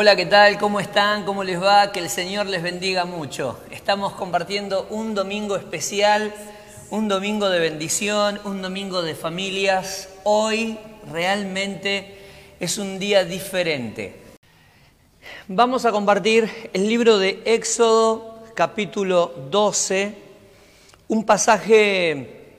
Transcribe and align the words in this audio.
Hola, 0.00 0.14
¿qué 0.14 0.26
tal? 0.26 0.60
¿Cómo 0.60 0.78
están? 0.78 1.24
¿Cómo 1.24 1.42
les 1.42 1.60
va? 1.60 1.90
Que 1.90 1.98
el 1.98 2.08
Señor 2.08 2.46
les 2.46 2.62
bendiga 2.62 3.04
mucho. 3.04 3.58
Estamos 3.72 4.12
compartiendo 4.12 4.86
un 4.90 5.12
domingo 5.16 5.56
especial, 5.56 6.32
un 6.90 7.08
domingo 7.08 7.50
de 7.50 7.58
bendición, 7.58 8.40
un 8.44 8.62
domingo 8.62 9.02
de 9.02 9.16
familias. 9.16 10.08
Hoy 10.22 10.78
realmente 11.10 12.16
es 12.60 12.78
un 12.78 13.00
día 13.00 13.24
diferente. 13.24 14.22
Vamos 15.48 15.84
a 15.84 15.90
compartir 15.90 16.48
el 16.72 16.86
libro 16.86 17.18
de 17.18 17.42
Éxodo 17.44 18.44
capítulo 18.54 19.34
12, 19.50 20.14
un 21.08 21.26
pasaje 21.26 22.54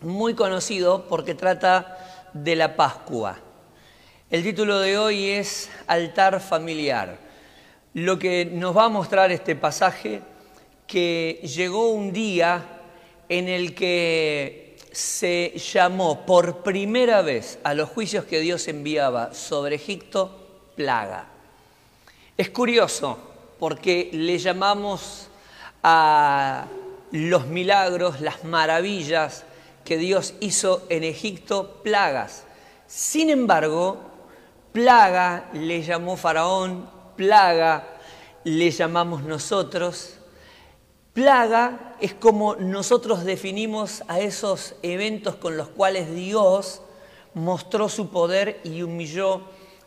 muy 0.00 0.32
conocido 0.32 1.04
porque 1.10 1.34
trata 1.34 2.30
de 2.32 2.56
la 2.56 2.74
Pascua. 2.74 3.43
El 4.30 4.42
título 4.42 4.80
de 4.80 4.96
hoy 4.96 5.28
es 5.28 5.68
Altar 5.86 6.40
familiar. 6.40 7.18
Lo 7.92 8.18
que 8.18 8.46
nos 8.46 8.74
va 8.74 8.84
a 8.84 8.88
mostrar 8.88 9.30
este 9.30 9.54
pasaje, 9.54 10.22
que 10.86 11.42
llegó 11.44 11.90
un 11.90 12.10
día 12.10 12.64
en 13.28 13.48
el 13.48 13.74
que 13.74 14.76
se 14.92 15.52
llamó 15.58 16.24
por 16.24 16.62
primera 16.62 17.20
vez 17.20 17.58
a 17.64 17.74
los 17.74 17.90
juicios 17.90 18.24
que 18.24 18.40
Dios 18.40 18.66
enviaba 18.66 19.34
sobre 19.34 19.76
Egipto 19.76 20.70
plaga. 20.74 21.26
Es 22.38 22.48
curioso 22.48 23.18
porque 23.58 24.08
le 24.10 24.38
llamamos 24.38 25.28
a 25.82 26.64
los 27.12 27.46
milagros, 27.46 28.22
las 28.22 28.42
maravillas 28.42 29.44
que 29.84 29.98
Dios 29.98 30.32
hizo 30.40 30.86
en 30.88 31.04
Egipto 31.04 31.82
plagas. 31.84 32.44
Sin 32.86 33.28
embargo, 33.28 34.13
Plaga 34.74 35.50
le 35.52 35.84
llamó 35.84 36.16
Faraón, 36.16 36.90
plaga 37.16 37.86
le 38.42 38.72
llamamos 38.72 39.22
nosotros. 39.22 40.16
Plaga 41.12 41.94
es 42.00 42.12
como 42.12 42.56
nosotros 42.56 43.22
definimos 43.22 44.02
a 44.08 44.18
esos 44.18 44.74
eventos 44.82 45.36
con 45.36 45.56
los 45.56 45.68
cuales 45.68 46.12
Dios 46.12 46.82
mostró 47.34 47.88
su 47.88 48.10
poder 48.10 48.60
y 48.64 48.82
humilló 48.82 49.42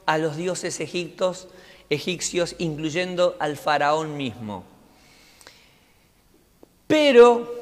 a 0.06 0.18
los 0.18 0.38
dioses 0.38 0.80
egiptos, 0.80 1.50
egipcios, 1.90 2.56
incluyendo 2.58 3.36
al 3.40 3.58
faraón 3.58 4.16
mismo. 4.16 4.64
Pero 6.88 7.56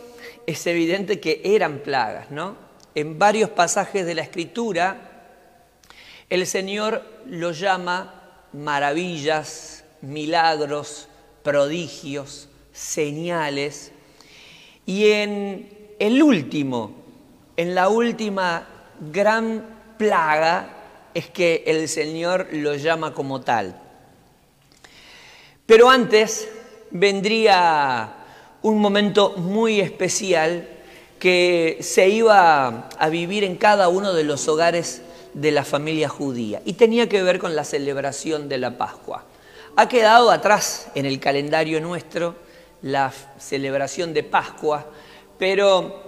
es 0.46 0.68
evidente 0.68 1.20
que 1.20 1.42
eran 1.44 1.80
plagas, 1.80 2.30
¿no? 2.30 2.56
En 2.94 3.18
varios 3.18 3.50
pasajes 3.50 4.06
de 4.06 4.14
la 4.14 4.22
escritura 4.22 5.05
el 6.30 6.48
Señor 6.48 7.04
lo 7.28 7.52
llama 7.52 8.42
maravillas, 8.54 9.84
milagros, 10.02 11.08
prodigios, 11.44 12.50
señales. 12.72 13.92
Y 14.86 15.10
en 15.12 15.96
el 16.00 16.22
último, 16.22 16.96
en 17.58 17.76
la 17.76 17.90
última 17.90 18.68
gran 19.12 19.66
plaga, 19.98 20.70
es 21.14 21.30
que 21.30 21.64
el 21.66 21.88
Señor 21.88 22.48
lo 22.52 22.76
llama 22.76 23.14
como 23.14 23.42
tal. 23.42 23.82
Pero 25.66 25.90
antes 25.90 26.50
vendría 26.92 28.14
un 28.62 28.80
momento 28.80 29.36
muy 29.38 29.80
especial 29.80 30.68
que 31.20 31.78
se 31.82 32.10
iba 32.10 32.90
a 32.90 33.10
vivir 33.10 33.44
en 33.44 33.56
cada 33.56 33.88
uno 33.88 34.14
de 34.14 34.24
los 34.24 34.48
hogares 34.48 35.02
de 35.36 35.52
la 35.52 35.66
familia 35.66 36.08
judía 36.08 36.62
y 36.64 36.74
tenía 36.74 37.10
que 37.10 37.22
ver 37.22 37.40
con 37.40 37.56
la 37.56 37.66
celebración 37.66 38.48
de 38.48 38.58
la 38.58 38.78
Pascua. 38.78 39.26
Ha 39.76 39.90
quedado 39.90 40.32
atrás 40.32 40.88
en 40.96 41.06
el 41.06 41.20
calendario 41.20 41.82
nuestro 41.82 42.36
la 42.82 43.12
celebración 43.38 44.14
de 44.14 44.24
Pascua, 44.24 44.86
pero 45.38 46.04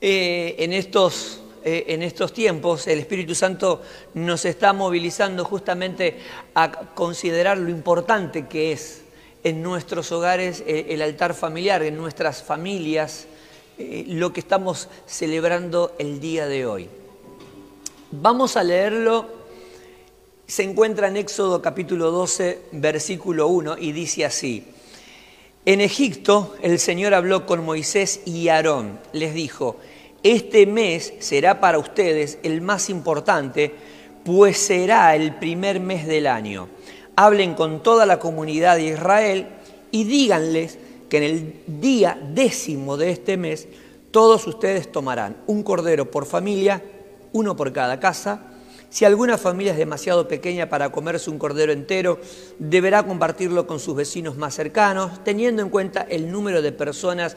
eh, 0.00 0.56
en, 0.58 0.72
estos, 0.72 1.42
eh, 1.64 1.84
en 1.88 2.02
estos 2.02 2.32
tiempos 2.32 2.88
el 2.88 2.98
Espíritu 2.98 3.36
Santo 3.36 3.82
nos 4.14 4.44
está 4.46 4.72
movilizando 4.72 5.44
justamente 5.44 6.18
a 6.54 6.72
considerar 6.72 7.56
lo 7.58 7.70
importante 7.70 8.48
que 8.48 8.72
es 8.72 9.02
en 9.44 9.62
nuestros 9.62 10.10
hogares 10.10 10.64
eh, 10.66 10.86
el 10.88 11.02
altar 11.02 11.34
familiar, 11.34 11.84
en 11.84 11.96
nuestras 11.96 12.42
familias, 12.42 13.28
lo 13.78 14.32
que 14.32 14.40
estamos 14.40 14.88
celebrando 15.06 15.96
el 15.98 16.20
día 16.20 16.46
de 16.46 16.66
hoy. 16.66 16.88
Vamos 18.14 18.58
a 18.58 18.62
leerlo. 18.62 19.26
Se 20.46 20.62
encuentra 20.62 21.08
en 21.08 21.16
Éxodo 21.16 21.62
capítulo 21.62 22.10
12, 22.10 22.60
versículo 22.72 23.48
1, 23.48 23.78
y 23.78 23.92
dice 23.92 24.26
así. 24.26 24.64
En 25.64 25.80
Egipto 25.80 26.54
el 26.60 26.78
Señor 26.78 27.14
habló 27.14 27.46
con 27.46 27.64
Moisés 27.64 28.20
y 28.26 28.48
Aarón. 28.48 29.00
Les 29.14 29.32
dijo, 29.32 29.76
este 30.22 30.66
mes 30.66 31.14
será 31.20 31.58
para 31.58 31.78
ustedes 31.78 32.38
el 32.42 32.60
más 32.60 32.90
importante, 32.90 33.74
pues 34.26 34.58
será 34.58 35.16
el 35.16 35.36
primer 35.36 35.80
mes 35.80 36.06
del 36.06 36.26
año. 36.26 36.68
Hablen 37.16 37.54
con 37.54 37.82
toda 37.82 38.04
la 38.04 38.18
comunidad 38.18 38.76
de 38.76 38.88
Israel 38.88 39.46
y 39.90 40.04
díganles 40.04 40.78
que 41.08 41.16
en 41.16 41.22
el 41.22 41.54
día 41.66 42.20
décimo 42.22 42.98
de 42.98 43.10
este 43.10 43.38
mes 43.38 43.68
todos 44.10 44.46
ustedes 44.46 44.92
tomarán 44.92 45.38
un 45.46 45.62
cordero 45.62 46.10
por 46.10 46.26
familia 46.26 46.82
uno 47.32 47.56
por 47.56 47.72
cada 47.72 47.98
casa. 48.00 48.40
Si 48.90 49.04
alguna 49.06 49.38
familia 49.38 49.72
es 49.72 49.78
demasiado 49.78 50.28
pequeña 50.28 50.68
para 50.68 50.92
comerse 50.92 51.30
un 51.30 51.38
cordero 51.38 51.72
entero, 51.72 52.20
deberá 52.58 53.02
compartirlo 53.02 53.66
con 53.66 53.80
sus 53.80 53.96
vecinos 53.96 54.36
más 54.36 54.54
cercanos, 54.54 55.24
teniendo 55.24 55.62
en 55.62 55.70
cuenta 55.70 56.02
el 56.02 56.30
número 56.30 56.60
de 56.60 56.72
personas 56.72 57.36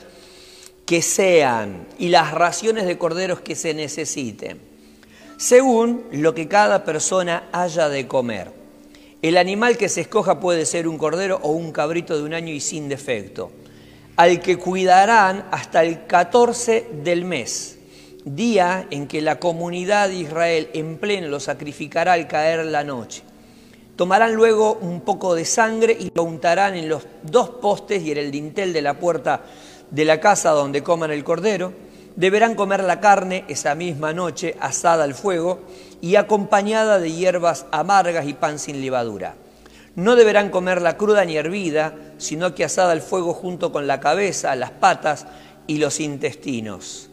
que 0.85 1.01
sean 1.01 1.88
y 1.97 2.09
las 2.09 2.31
raciones 2.31 2.85
de 2.85 2.97
corderos 2.97 3.39
que 3.39 3.55
se 3.55 3.73
necesiten, 3.73 4.59
según 5.38 6.03
lo 6.11 6.35
que 6.35 6.47
cada 6.47 6.84
persona 6.84 7.47
haya 7.53 7.88
de 7.88 8.05
comer. 8.07 8.51
El 9.22 9.38
animal 9.38 9.78
que 9.78 9.89
se 9.89 10.01
escoja 10.01 10.39
puede 10.39 10.66
ser 10.66 10.88
un 10.88 10.97
cordero 10.97 11.39
o 11.41 11.51
un 11.51 11.72
cabrito 11.72 12.17
de 12.17 12.23
un 12.23 12.34
año 12.34 12.53
y 12.53 12.59
sin 12.59 12.89
defecto, 12.89 13.51
al 14.17 14.41
que 14.41 14.57
cuidarán 14.57 15.47
hasta 15.51 15.84
el 15.84 16.05
14 16.05 16.89
del 17.03 17.25
mes 17.25 17.75
día 18.25 18.88
en 18.90 19.08
que 19.08 19.22
la 19.22 19.40
comunidad 19.40 20.09
de 20.09 20.16
Israel 20.16 20.69
en 20.74 20.97
pleno 20.97 21.28
lo 21.28 21.40
sacrificará 21.40 22.13
al 22.13 22.28
caer 22.28 22.66
la 22.66 22.84
noche. 22.84 23.22
Tomarán 23.96 24.34
luego 24.34 24.74
un 24.81 25.02
poco 25.02 25.36
de 25.36 25.46
sangre 25.46 25.96
y 25.97 26.12
lo 26.13 26.24
untarán 26.24 26.75
en 26.75 26.90
los 26.90 27.03
dos 27.24 27.50
postes 27.50 28.02
y 28.02 28.12
en 28.12 28.18
el 28.18 28.31
dintel 28.31 28.74
de 28.74 28.81
la 28.81 28.96
puerta 28.96 29.44
de 29.91 30.06
la 30.06 30.19
casa 30.19 30.52
donde 30.52 30.84
coman 30.84 31.12
el 31.12 31.24
cordero. 31.24 31.72
Deberán 32.16 32.56
comer 32.56 32.84
la 32.84 33.00
carne 33.00 33.46
esa 33.47 33.75
misma 33.75 34.12
noche 34.12 34.58
asada 34.59 35.03
al 35.03 35.14
fuego 35.14 35.59
y 36.02 36.16
acompañada 36.16 37.00
de 37.00 37.12
hierbas 37.12 37.68
amargas 37.72 38.25
y 38.28 38.34
pan 38.34 38.58
sin 38.58 38.81
levadura. 38.81 39.35
No 39.96 40.16
deberán 40.16 40.50
comerla 40.50 40.97
cruda 40.97 41.24
ni 41.24 41.38
hervida, 41.38 41.94
sino 42.18 42.56
que 42.56 42.66
asada 42.66 42.91
al 42.91 43.02
fuego 43.02 43.34
junto 43.34 43.72
con 43.72 43.88
la 43.88 44.00
cabeza, 44.00 44.56
las 44.56 44.72
patas 44.72 45.25
y 45.68 45.78
los 45.78 46.00
intestinos 46.00 47.09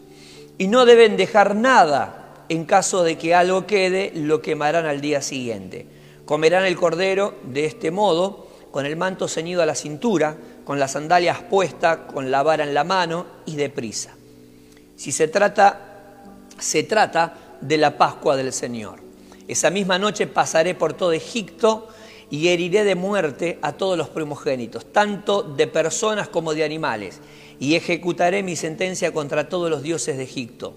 y 0.57 0.67
no 0.67 0.85
deben 0.85 1.17
dejar 1.17 1.55
nada. 1.55 2.45
En 2.49 2.65
caso 2.65 3.03
de 3.03 3.17
que 3.17 3.33
algo 3.33 3.65
quede, 3.65 4.11
lo 4.15 4.41
quemarán 4.41 4.85
al 4.85 5.01
día 5.01 5.21
siguiente. 5.21 5.87
Comerán 6.25 6.65
el 6.65 6.75
cordero 6.75 7.35
de 7.43 7.65
este 7.65 7.91
modo, 7.91 8.47
con 8.71 8.85
el 8.85 8.95
manto 8.95 9.27
ceñido 9.27 9.61
a 9.61 9.65
la 9.65 9.75
cintura, 9.75 10.37
con 10.65 10.79
las 10.79 10.91
sandalias 10.91 11.41
puestas, 11.43 11.99
con 12.13 12.31
la 12.31 12.43
vara 12.43 12.63
en 12.63 12.73
la 12.73 12.83
mano 12.83 13.25
y 13.45 13.55
deprisa. 13.55 14.15
Si 14.95 15.11
se 15.11 15.27
trata, 15.27 16.23
se 16.57 16.83
trata 16.83 17.57
de 17.61 17.77
la 17.77 17.97
Pascua 17.97 18.35
del 18.35 18.51
Señor. 18.53 18.99
Esa 19.47 19.69
misma 19.69 19.99
noche 19.99 20.27
pasaré 20.27 20.75
por 20.75 20.93
todo 20.93 21.11
Egipto 21.11 21.87
y 22.29 22.47
heriré 22.47 22.83
de 22.83 22.95
muerte 22.95 23.59
a 23.61 23.73
todos 23.73 23.97
los 23.97 24.09
primogénitos, 24.09 24.91
tanto 24.91 25.43
de 25.43 25.67
personas 25.67 26.29
como 26.29 26.53
de 26.53 26.63
animales 26.63 27.19
y 27.63 27.77
ejecutaré 27.77 28.43
mi 28.43 28.57
sentencia 28.57 29.13
contra 29.13 29.47
todos 29.47 29.69
los 29.69 29.83
dioses 29.83 30.17
de 30.17 30.23
Egipto. 30.23 30.73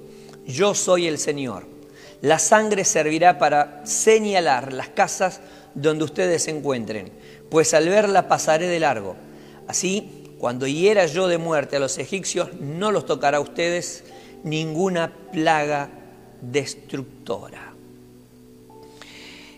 Yo 0.46 0.72
soy 0.72 1.08
el 1.08 1.18
Señor. 1.18 1.66
La 2.22 2.38
sangre 2.38 2.84
servirá 2.84 3.40
para 3.40 3.84
señalar 3.84 4.72
las 4.72 4.90
casas 4.90 5.40
donde 5.74 6.04
ustedes 6.04 6.44
se 6.44 6.52
encuentren, 6.52 7.10
pues 7.50 7.74
al 7.74 7.88
verla 7.88 8.28
pasaré 8.28 8.68
de 8.68 8.78
largo. 8.78 9.16
Así, 9.66 10.36
cuando 10.38 10.68
hiera 10.68 11.06
yo 11.06 11.26
de 11.26 11.38
muerte 11.38 11.74
a 11.74 11.80
los 11.80 11.98
egipcios, 11.98 12.50
no 12.60 12.92
los 12.92 13.04
tocará 13.04 13.38
a 13.38 13.40
ustedes 13.40 14.04
ninguna 14.44 15.12
plaga 15.32 15.88
destructora. 16.40 17.72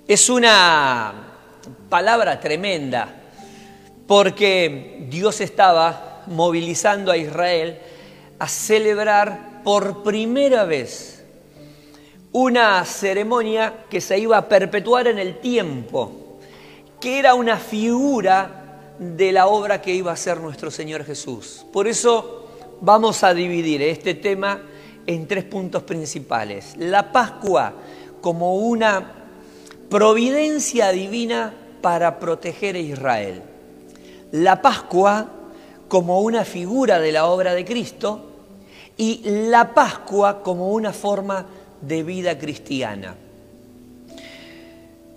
Es 0.06 0.30
una 0.30 1.12
palabra 1.90 2.40
tremenda, 2.40 3.20
porque 4.06 5.04
Dios 5.10 5.42
estaba 5.42 6.07
movilizando 6.28 7.10
a 7.10 7.16
Israel 7.16 7.78
a 8.38 8.48
celebrar 8.48 9.62
por 9.64 10.02
primera 10.02 10.64
vez 10.64 11.24
una 12.32 12.84
ceremonia 12.84 13.84
que 13.90 14.00
se 14.00 14.18
iba 14.18 14.36
a 14.36 14.48
perpetuar 14.48 15.08
en 15.08 15.18
el 15.18 15.40
tiempo, 15.40 16.38
que 17.00 17.18
era 17.18 17.34
una 17.34 17.56
figura 17.56 18.94
de 18.98 19.32
la 19.32 19.46
obra 19.46 19.80
que 19.80 19.94
iba 19.94 20.10
a 20.10 20.14
hacer 20.14 20.40
nuestro 20.40 20.70
Señor 20.70 21.04
Jesús. 21.04 21.64
Por 21.72 21.88
eso 21.88 22.48
vamos 22.80 23.24
a 23.24 23.34
dividir 23.34 23.82
este 23.82 24.14
tema 24.14 24.60
en 25.06 25.26
tres 25.26 25.44
puntos 25.44 25.82
principales. 25.84 26.74
La 26.76 27.12
Pascua 27.12 27.72
como 28.20 28.56
una 28.56 29.14
providencia 29.88 30.90
divina 30.90 31.54
para 31.80 32.18
proteger 32.18 32.76
a 32.76 32.80
Israel. 32.80 33.42
La 34.32 34.60
Pascua 34.60 35.26
como 35.88 36.20
una 36.20 36.44
figura 36.44 37.00
de 37.00 37.12
la 37.12 37.26
obra 37.26 37.54
de 37.54 37.64
Cristo 37.64 38.20
y 38.96 39.22
la 39.24 39.74
Pascua 39.74 40.42
como 40.42 40.72
una 40.72 40.92
forma 40.92 41.46
de 41.80 42.02
vida 42.02 42.38
cristiana. 42.38 43.16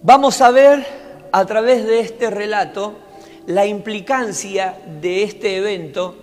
Vamos 0.04 0.42
a 0.42 0.52
ver 0.52 0.86
a 1.32 1.46
través 1.46 1.86
de 1.86 2.00
este 2.00 2.30
relato 2.30 2.96
la 3.48 3.66
implicancia 3.66 4.78
de 5.02 5.24
este 5.24 5.58
evento 5.58 6.16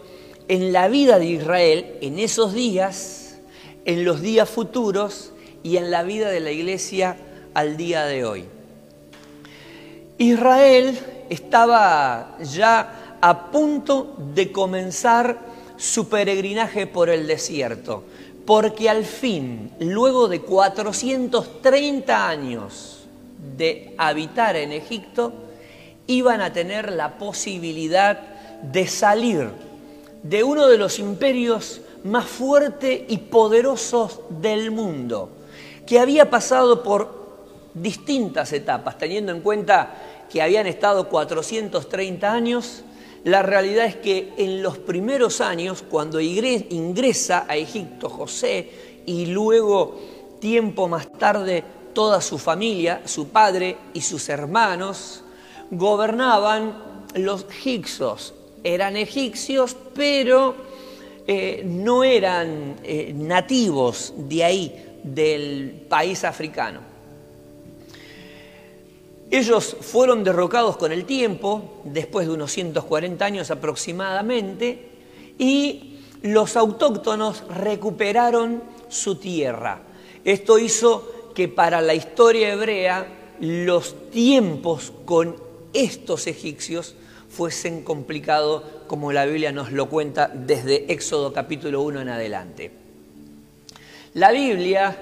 en 0.49 0.73
la 0.73 0.89
vida 0.89 1.19
de 1.19 1.27
Israel 1.27 1.97
en 2.01 2.19
esos 2.19 2.55
días, 2.55 3.39
en 3.85 4.05
los 4.05 4.21
días 4.21 4.49
futuros 4.49 5.33
y 5.63 5.77
en 5.77 5.91
la 5.91 6.03
vida 6.03 6.31
de 6.31 6.41
la 6.41 6.51
iglesia 6.51 7.17
al 7.55 7.77
día 7.77 8.05
de 8.05 8.25
hoy. 8.25 8.45
Israel 10.19 10.99
estaba 11.29 12.37
ya 12.41 13.08
a 13.21 13.51
punto 13.51 14.15
de 14.35 14.53
comenzar 14.53 15.39
su 15.77 16.09
peregrinaje 16.09 16.87
por 16.87 17.09
el 17.09 17.27
desierto, 17.27 18.05
porque 18.45 18.89
al 18.89 19.05
fin, 19.05 19.71
luego 19.81 20.29
de 20.29 20.41
430 20.41 22.29
años 22.29 23.07
de 23.57 23.95
habitar 23.99 24.57
en 24.57 24.73
Egipto, 24.73 25.33
iban 26.07 26.41
a 26.41 26.53
tener 26.53 26.93
la 26.93 27.19
posibilidad 27.19 28.19
de 28.63 28.87
salir 28.87 29.51
de 30.23 30.43
uno 30.43 30.67
de 30.67 30.79
los 30.79 30.99
imperios 30.99 31.81
más 32.05 32.27
fuertes 32.27 33.03
y 33.09 33.19
poderosos 33.19 34.21
del 34.29 34.71
mundo, 34.71 35.31
que 35.87 36.01
había 36.01 36.31
pasado 36.31 36.83
por 36.83 37.19
distintas 37.75 38.53
etapas, 38.53 38.99
teniendo 38.99 39.33
en 39.33 39.41
cuenta 39.41 39.95
que 40.31 40.43
habían 40.43 40.67
estado 40.67 41.09
430 41.09 42.33
años, 42.33 42.83
la 43.25 43.43
realidad 43.43 43.87
es 43.87 43.97
que 43.97 44.33
en 44.37 44.63
los 44.63 44.79
primeros 44.79 45.41
años, 45.41 45.85
cuando 45.89 46.21
ingresa 46.21 47.47
a 47.49 47.57
Egipto 47.57 48.09
José 48.09 48.71
y 49.07 49.27
luego 49.27 49.99
tiempo 50.41 50.89
más 50.89 51.11
tarde 51.13 51.65
toda 51.93 52.21
su 52.21 52.39
familia, 52.39 53.03
su 53.05 53.29
padre 53.29 53.77
y 53.93 54.03
sus 54.03 54.29
hermanos, 54.29 55.25
gobernaban 55.71 57.07
los 57.15 57.47
hicsos. 57.65 58.35
Eran 58.63 58.97
egipcios, 58.97 59.77
pero 59.95 60.55
eh, 61.27 61.63
no 61.65 62.05
eran 62.05 62.77
eh, 62.85 63.13
nativos 63.15 64.15
de 64.17 64.45
ahí, 64.45 64.85
del 65.03 65.85
país 65.89 66.25
africano. 66.25 66.88
Ellos 69.31 69.77
fueron 69.81 70.25
derrocados 70.25 70.77
con 70.77 70.91
el 70.91 71.05
tiempo, 71.05 71.83
después 71.85 72.27
de 72.27 72.33
unos 72.33 72.51
140 72.53 73.25
años 73.25 73.51
aproximadamente, 73.51 74.89
y 75.39 75.99
los 76.23 76.57
autóctonos 76.57 77.45
recuperaron 77.49 78.63
su 78.89 79.17
tierra. 79.17 79.83
Esto 80.25 80.59
hizo 80.59 81.31
que 81.35 81.49
para 81.49 81.81
la 81.81 81.95
historia 81.95 82.53
hebrea 82.53 83.07
los 83.41 84.11
tiempos 84.11 84.93
con 85.05 85.37
estos 85.73 86.27
egipcios 86.27 86.95
fuesen 87.29 87.85
complicados, 87.85 88.63
como 88.87 89.13
la 89.13 89.27
Biblia 89.27 89.53
nos 89.53 89.71
lo 89.71 89.89
cuenta 89.89 90.29
desde 90.29 90.91
Éxodo 90.91 91.33
capítulo 91.33 91.83
1 91.83 92.01
en 92.01 92.09
adelante. 92.09 92.71
La 94.15 94.33
Biblia 94.33 94.97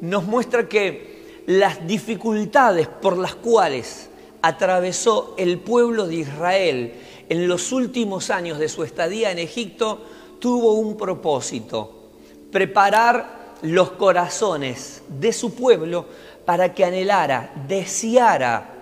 nos 0.00 0.24
muestra 0.24 0.68
que 0.68 1.11
las 1.46 1.86
dificultades 1.86 2.88
por 2.88 3.18
las 3.18 3.34
cuales 3.34 4.08
atravesó 4.42 5.34
el 5.38 5.58
pueblo 5.58 6.06
de 6.06 6.16
Israel 6.16 6.94
en 7.28 7.48
los 7.48 7.72
últimos 7.72 8.30
años 8.30 8.58
de 8.58 8.68
su 8.68 8.84
estadía 8.84 9.30
en 9.30 9.38
Egipto 9.38 10.00
tuvo 10.38 10.74
un 10.74 10.96
propósito, 10.96 12.10
preparar 12.50 13.54
los 13.62 13.92
corazones 13.92 15.02
de 15.08 15.32
su 15.32 15.54
pueblo 15.54 16.04
para 16.44 16.74
que 16.74 16.84
anhelara, 16.84 17.52
deseara 17.68 18.74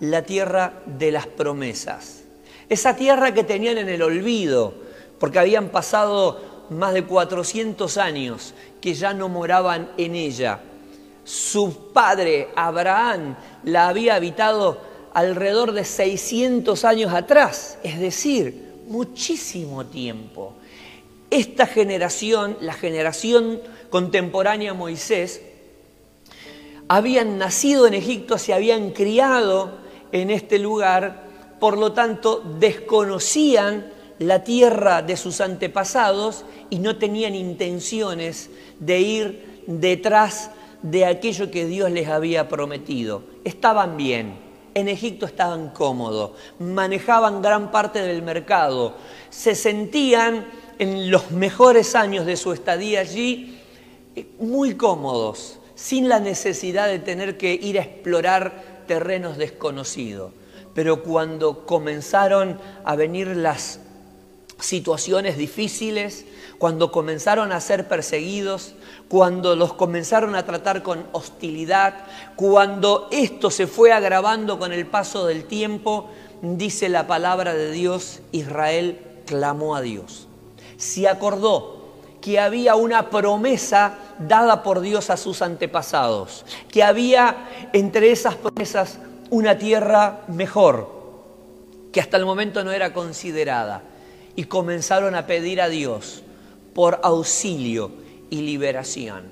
la 0.00 0.22
tierra 0.22 0.82
de 0.84 1.10
las 1.10 1.26
promesas. 1.26 2.22
Esa 2.68 2.96
tierra 2.96 3.32
que 3.32 3.44
tenían 3.44 3.78
en 3.78 3.88
el 3.88 4.02
olvido, 4.02 4.74
porque 5.18 5.38
habían 5.38 5.70
pasado 5.70 6.40
más 6.68 6.92
de 6.92 7.04
400 7.04 7.96
años 7.96 8.54
que 8.80 8.94
ya 8.94 9.14
no 9.14 9.28
moraban 9.28 9.90
en 9.96 10.14
ella. 10.14 10.60
Su 11.26 11.90
padre, 11.92 12.50
Abraham, 12.54 13.36
la 13.64 13.88
había 13.88 14.14
habitado 14.14 14.78
alrededor 15.12 15.72
de 15.72 15.84
600 15.84 16.84
años 16.84 17.12
atrás, 17.12 17.78
es 17.82 17.98
decir, 17.98 18.84
muchísimo 18.86 19.84
tiempo. 19.86 20.52
Esta 21.28 21.66
generación, 21.66 22.56
la 22.60 22.74
generación 22.74 23.60
contemporánea 23.90 24.70
a 24.70 24.74
Moisés, 24.74 25.42
habían 26.86 27.38
nacido 27.38 27.88
en 27.88 27.94
Egipto, 27.94 28.38
se 28.38 28.54
habían 28.54 28.90
criado 28.90 29.78
en 30.12 30.30
este 30.30 30.60
lugar, 30.60 31.24
por 31.58 31.76
lo 31.76 31.92
tanto 31.92 32.40
desconocían 32.60 33.90
la 34.20 34.44
tierra 34.44 35.02
de 35.02 35.16
sus 35.16 35.40
antepasados 35.40 36.44
y 36.70 36.78
no 36.78 36.98
tenían 36.98 37.34
intenciones 37.34 38.48
de 38.78 39.00
ir 39.00 39.62
detrás 39.66 40.50
de 40.82 41.04
aquello 41.04 41.50
que 41.50 41.66
Dios 41.66 41.90
les 41.90 42.08
había 42.08 42.48
prometido. 42.48 43.22
Estaban 43.44 43.96
bien, 43.96 44.38
en 44.74 44.88
Egipto 44.88 45.26
estaban 45.26 45.70
cómodos, 45.70 46.32
manejaban 46.58 47.40
gran 47.40 47.70
parte 47.70 48.02
del 48.02 48.22
mercado, 48.22 48.94
se 49.30 49.54
sentían 49.54 50.46
en 50.78 51.10
los 51.10 51.30
mejores 51.30 51.94
años 51.94 52.26
de 52.26 52.36
su 52.36 52.52
estadía 52.52 53.00
allí 53.00 53.58
eh, 54.14 54.26
muy 54.38 54.74
cómodos, 54.74 55.58
sin 55.74 56.08
la 56.08 56.20
necesidad 56.20 56.88
de 56.88 56.98
tener 56.98 57.38
que 57.38 57.54
ir 57.54 57.78
a 57.78 57.82
explorar 57.82 58.84
terrenos 58.86 59.38
desconocidos. 59.38 60.32
Pero 60.74 61.02
cuando 61.02 61.64
comenzaron 61.64 62.60
a 62.84 62.96
venir 62.96 63.28
las 63.28 63.80
situaciones 64.60 65.38
difíciles, 65.38 66.26
cuando 66.58 66.90
comenzaron 66.90 67.52
a 67.52 67.60
ser 67.60 67.86
perseguidos, 67.88 68.74
cuando 69.08 69.56
los 69.56 69.74
comenzaron 69.74 70.34
a 70.34 70.44
tratar 70.44 70.82
con 70.82 71.06
hostilidad, 71.12 71.94
cuando 72.34 73.08
esto 73.10 73.50
se 73.50 73.66
fue 73.66 73.92
agravando 73.92 74.58
con 74.58 74.72
el 74.72 74.86
paso 74.86 75.26
del 75.26 75.44
tiempo, 75.44 76.08
dice 76.40 76.88
la 76.88 77.06
palabra 77.06 77.54
de 77.54 77.70
Dios, 77.70 78.20
Israel 78.32 79.00
clamó 79.26 79.76
a 79.76 79.80
Dios. 79.80 80.28
Se 80.76 81.08
acordó 81.08 81.76
que 82.20 82.40
había 82.40 82.74
una 82.74 83.10
promesa 83.10 83.94
dada 84.18 84.62
por 84.62 84.80
Dios 84.80 85.10
a 85.10 85.16
sus 85.16 85.42
antepasados, 85.42 86.44
que 86.70 86.82
había 86.82 87.68
entre 87.72 88.10
esas 88.10 88.34
promesas 88.34 88.98
una 89.30 89.58
tierra 89.58 90.20
mejor, 90.28 90.90
que 91.92 92.00
hasta 92.00 92.16
el 92.16 92.24
momento 92.24 92.64
no 92.64 92.72
era 92.72 92.92
considerada 92.92 93.82
y 94.34 94.44
comenzaron 94.44 95.14
a 95.14 95.26
pedir 95.26 95.60
a 95.60 95.68
Dios 95.68 96.22
por 96.76 97.00
auxilio 97.02 97.90
y 98.28 98.42
liberación. 98.42 99.22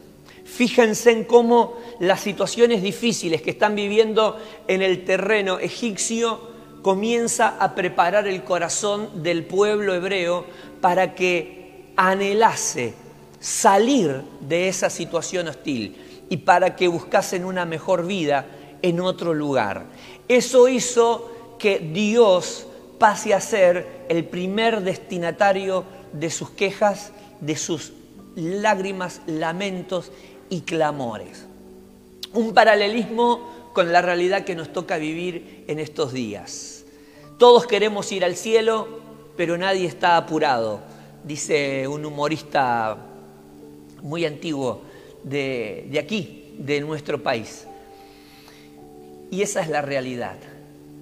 Fíjense 0.47 1.11
en 1.11 1.25
cómo 1.25 1.75
las 2.01 2.21
situaciones 2.21 2.83
difíciles 2.83 3.43
que 3.43 3.51
están 3.51 3.75
viviendo 3.75 4.39
en 4.67 4.81
el 4.81 5.05
terreno 5.05 5.59
egipcio 5.59 6.41
comienza 6.81 7.59
a 7.61 7.75
preparar 7.75 8.27
el 8.27 8.45
corazón 8.45 9.23
del 9.23 9.45
pueblo 9.45 9.93
hebreo 9.93 10.47
para 10.81 11.15
que 11.15 11.93
anhelase 11.97 12.95
salir 13.41 14.23
de 14.41 14.69
esa 14.69 14.89
situación 14.89 15.49
hostil 15.49 15.97
y 16.31 16.39
para 16.39 16.75
que 16.77 16.89
buscasen 16.89 17.45
una 17.45 17.67
mejor 17.67 18.07
vida 18.07 18.47
en 18.81 19.01
otro 19.01 19.35
lugar. 19.35 19.85
Eso 20.29 20.67
hizo 20.67 21.57
que 21.59 21.79
Dios 21.79 22.67
pase 22.99 23.35
a 23.35 23.41
ser 23.43 24.07
el 24.09 24.25
primer 24.25 24.81
destinatario 24.81 25.85
de 26.15 26.31
sus 26.31 26.49
quejas, 26.51 27.13
de 27.45 27.57
sus 27.57 27.93
lágrimas, 28.37 29.21
lamentos 29.27 30.11
y 30.51 30.63
clamores. 30.63 31.47
Un 32.33 32.55
paralelismo 32.55 33.71
con 33.73 33.93
la 33.93 34.03
realidad 34.03 34.45
que 34.45 34.55
nos 34.55 34.73
toca 34.73 34.99
vivir 34.99 35.65
en 35.67 35.79
estos 35.79 36.13
días. 36.13 36.85
Todos 37.39 37.67
queremos 37.67 38.11
ir 38.13 38.25
al 38.25 38.37
cielo, 38.37 39.01
pero 39.37 39.59
nadie 39.59 39.87
está 39.87 40.17
apurado, 40.17 40.81
dice 41.25 41.89
un 41.89 42.05
humorista 42.05 42.97
muy 44.03 44.25
antiguo 44.25 44.83
de, 45.25 45.99
aquí, 46.01 46.55
de 46.59 46.81
nuestro 46.81 47.23
país. 47.23 47.67
Y 49.31 49.43
esa 49.43 49.63
es 49.63 49.69
la 49.69 49.83
realidad 49.83 50.37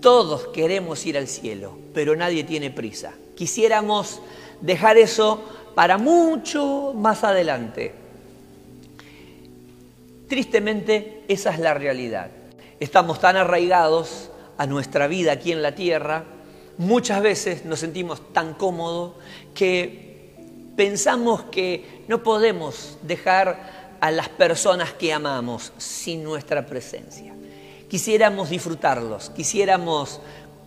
Todos 0.01 0.47
queremos 0.49 1.05
ir 1.05 1.19
al 1.19 1.29
cielo, 1.29 1.77
pero 1.93 2.17
nadie 2.17 2.45
tiene 2.45 2.71
prisa. 2.71 3.13
Quisiéramos 3.37 4.21
dejar 4.61 4.97
eso 4.97 5.43
para 5.75 5.99
mucho 5.99 6.93
más 6.95 7.25
adelante. 7.25 7.95
Tristemente, 10.29 11.25
esa 11.29 11.51
es 11.51 11.59
la 11.59 11.75
realidad. 11.75 12.31
Estamos 12.81 13.21
tan 13.21 13.37
arraigados 13.37 14.31
a 14.59 14.67
nuestra 14.67 15.07
vida 15.07 15.33
aquí 15.33 15.53
en 15.53 15.63
la 15.63 15.75
tierra, 15.75 16.25
muchas 16.79 17.23
veces 17.23 17.65
nos 17.65 17.81
sentimos 17.81 18.33
tan 18.33 18.55
cómodos 18.55 19.13
que 19.55 20.33
pensamos 20.77 21.43
que 21.45 22.05
no 22.09 22.23
podemos 22.23 22.99
dejar 23.03 23.99
a 24.01 24.11
las 24.11 24.29
personas 24.29 24.93
que 24.93 25.13
amamos 25.13 25.73
sin 25.79 26.25
nuestra 26.25 26.67
presencia. 26.67 27.35
Quisiéramos 27.89 28.51
disfrutarlos, 28.51 29.31
quisiéramos 29.31 30.21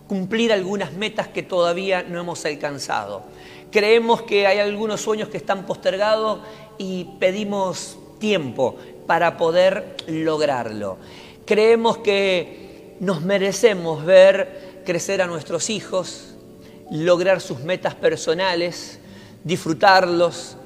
cumplir 0.08 0.52
algunas 0.52 0.92
metas 0.92 1.28
que 1.28 1.42
todavía 1.42 2.02
no 2.02 2.20
hemos 2.20 2.44
alcanzado. 2.44 3.24
Creemos 3.70 4.22
que 4.22 4.46
hay 4.46 4.58
algunos 4.58 5.00
sueños 5.00 5.28
que 5.28 5.36
están 5.36 5.66
postergados 5.66 6.40
y 6.78 7.04
pedimos 7.18 7.98
tiempo 8.18 8.76
para 9.06 9.36
poder 9.36 9.96
lograrlo. 10.06 10.98
Creemos 11.44 11.98
que 11.98 12.96
nos 13.00 13.22
merecemos 13.22 14.04
ver 14.04 14.82
crecer 14.84 15.20
a 15.20 15.26
nuestros 15.26 15.70
hijos, 15.70 16.34
lograr 16.90 17.40
sus 17.40 17.60
metas 17.60 17.94
personales, 17.94 19.00
disfrutarlos, 19.44 20.56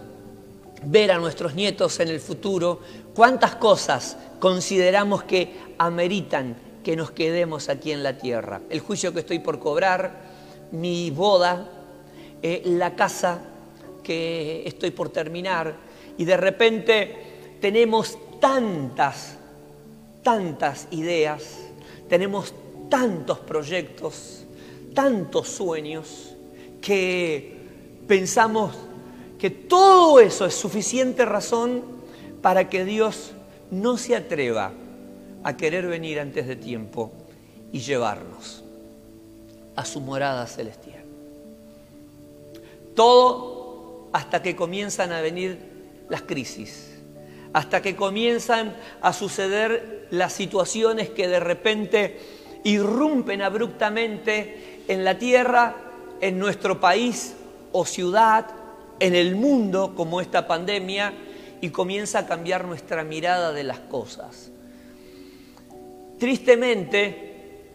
ver 0.85 1.13
a 1.13 1.19
nuestros 1.19 1.55
nietos 1.55 2.01
en 2.01 2.09
el 2.09 2.21
futuro. 2.21 2.81
¿Cuántas 3.15 3.57
cosas 3.57 4.17
consideramos 4.39 5.25
que 5.25 5.55
ameritan 5.79 6.57
que 6.85 6.97
nos 6.97 7.11
quedemos 7.11 7.69
aquí 7.69 7.93
en 7.93 8.03
la 8.03 8.19
tierra? 8.19 8.61
El 8.71 8.81
juicio 8.81 9.13
que 9.13 9.21
estoy 9.21 9.39
por 9.39 9.59
cobrar, 9.59 10.31
mi 10.73 11.11
boda, 11.11 11.69
eh, 12.43 12.63
la 12.65 12.95
casa 12.95 13.41
que 14.03 14.63
estoy 14.67 14.91
por 14.91 15.11
terminar 15.11 15.75
y 16.17 16.25
de 16.25 16.37
repente 16.37 17.17
tenemos 17.61 18.19
tantas 18.41 19.39
tantas 20.23 20.89
ideas, 20.91 21.59
tenemos 22.09 22.55
tantos 22.89 23.39
proyectos, 23.41 24.45
tantos 24.95 25.49
sueños, 25.49 26.35
que 26.81 27.57
pensamos 28.07 28.75
que 29.39 29.51
todo 29.51 30.21
eso 30.21 30.47
es 30.47 30.55
suficiente 30.55 31.25
razón 31.25 31.83
para 32.43 32.69
que 32.69 32.85
Dios 32.85 33.33
no 33.71 33.97
se 33.97 34.17
atreva 34.17 34.73
a 35.43 35.57
querer 35.57 35.87
venir 35.87 36.21
antes 36.21 36.47
de 36.47 36.57
tiempo 36.57 37.13
y 37.73 37.81
llevarnos 37.81 38.65
a 39.77 39.85
su 39.85 40.01
morada 40.01 40.47
celestial. 40.47 40.90
Todo 43.01 44.11
hasta 44.13 44.43
que 44.43 44.55
comienzan 44.55 45.11
a 45.13 45.23
venir 45.23 45.57
las 46.11 46.21
crisis, 46.21 47.01
hasta 47.55 47.81
que 47.81 47.97
comienzan 47.97 48.77
a 49.01 49.15
suceder 49.15 50.07
las 50.11 50.35
situaciones 50.35 51.09
que 51.09 51.27
de 51.27 51.41
repente 51.41 52.21
irrumpen 52.63 53.41
abruptamente 53.41 54.83
en 54.87 55.03
la 55.03 55.17
tierra, 55.17 55.77
en 56.21 56.39
nuestro 56.39 56.79
país 56.79 57.37
o 57.73 57.87
ciudad, 57.87 58.49
en 58.99 59.15
el 59.15 59.35
mundo, 59.35 59.95
como 59.97 60.21
esta 60.21 60.47
pandemia, 60.47 61.15
y 61.63 61.71
comienza 61.71 62.19
a 62.19 62.27
cambiar 62.27 62.67
nuestra 62.67 63.03
mirada 63.03 63.55
de 63.55 63.65
las 63.65 63.79
cosas. 63.79 64.51
Tristemente, 66.19 67.71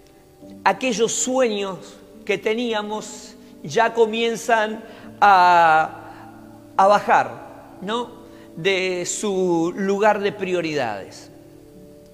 aquellos 0.63 1.13
sueños 1.13 1.97
que 2.25 2.37
teníamos 2.37 3.31
ya 3.63 3.95
comienzan 3.95 4.83
a, 5.21 6.33
a 6.77 6.87
bajar, 6.87 7.77
¿no? 7.81 8.25
de 8.55 9.05
su 9.05 9.73
lugar 9.75 10.21
de 10.21 10.31
prioridades. 10.31 11.29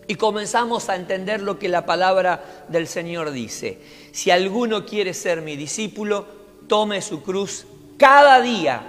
Y 0.08 0.15
comenzamos 0.15 0.89
a 0.89 0.96
entender 0.96 1.41
lo 1.41 1.58
que 1.58 1.70
la 1.70 1.86
palabra 1.86 2.65
del 2.67 2.88
Señor 2.88 3.31
dice. 3.31 3.79
Si 4.12 4.31
alguno 4.31 4.86
quiere 4.86 5.13
ser 5.13 5.41
mi 5.41 5.55
discípulo, 5.55 6.25
tome 6.67 7.01
su 7.01 7.22
cruz 7.22 7.65
cada 7.98 8.41
día, 8.41 8.81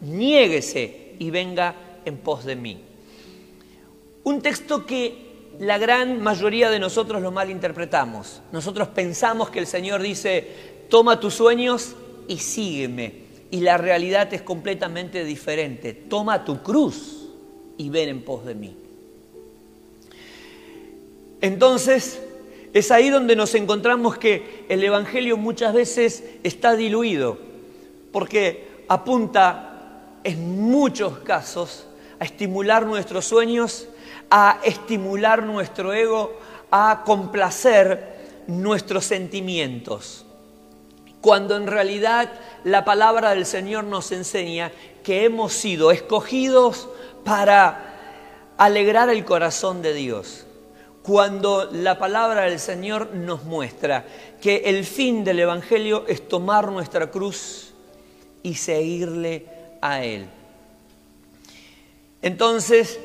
niéguese 0.00 1.14
y 1.18 1.30
venga 1.30 1.74
en 2.04 2.18
pos 2.18 2.44
de 2.44 2.56
mí. 2.56 2.82
Un 4.24 4.42
texto 4.42 4.84
que 4.84 5.54
la 5.60 5.78
gran 5.78 6.20
mayoría 6.20 6.68
de 6.68 6.80
nosotros 6.80 7.22
lo 7.22 7.30
malinterpretamos. 7.30 8.42
Nosotros 8.52 8.88
pensamos 8.88 9.48
que 9.50 9.60
el 9.60 9.66
Señor 9.66 10.02
dice, 10.02 10.84
toma 10.90 11.20
tus 11.20 11.34
sueños 11.34 11.94
y 12.28 12.38
sígueme 12.38 13.26
y 13.50 13.60
la 13.60 13.78
realidad 13.78 14.32
es 14.34 14.42
completamente 14.42 15.24
diferente. 15.24 15.92
Toma 15.94 16.44
tu 16.44 16.62
cruz 16.62 17.28
y 17.78 17.88
ven 17.90 18.08
en 18.08 18.22
pos 18.22 18.44
de 18.44 18.54
mí. 18.54 18.76
Entonces, 21.40 22.20
es 22.72 22.90
ahí 22.90 23.08
donde 23.08 23.36
nos 23.36 23.54
encontramos 23.54 24.18
que 24.18 24.64
el 24.68 24.82
Evangelio 24.82 25.36
muchas 25.36 25.72
veces 25.72 26.24
está 26.42 26.76
diluido, 26.76 27.38
porque 28.12 28.66
apunta 28.88 30.18
en 30.24 30.60
muchos 30.60 31.18
casos 31.18 31.86
a 32.18 32.24
estimular 32.24 32.84
nuestros 32.84 33.24
sueños, 33.26 33.88
a 34.30 34.60
estimular 34.64 35.44
nuestro 35.44 35.92
ego, 35.92 36.38
a 36.70 37.04
complacer 37.06 38.16
nuestros 38.48 39.04
sentimientos 39.04 40.25
cuando 41.26 41.56
en 41.56 41.66
realidad 41.66 42.30
la 42.62 42.84
palabra 42.84 43.30
del 43.30 43.46
Señor 43.46 43.82
nos 43.82 44.12
enseña 44.12 44.70
que 45.02 45.24
hemos 45.24 45.52
sido 45.52 45.90
escogidos 45.90 46.88
para 47.24 48.52
alegrar 48.56 49.10
el 49.10 49.24
corazón 49.24 49.82
de 49.82 49.92
Dios. 49.92 50.46
Cuando 51.02 51.68
la 51.72 51.98
palabra 51.98 52.42
del 52.42 52.60
Señor 52.60 53.12
nos 53.12 53.42
muestra 53.42 54.04
que 54.40 54.58
el 54.66 54.84
fin 54.84 55.24
del 55.24 55.40
Evangelio 55.40 56.04
es 56.06 56.28
tomar 56.28 56.70
nuestra 56.70 57.10
cruz 57.10 57.74
y 58.44 58.54
seguirle 58.54 59.46
a 59.80 60.04
Él. 60.04 60.28
Entonces, 62.22 63.00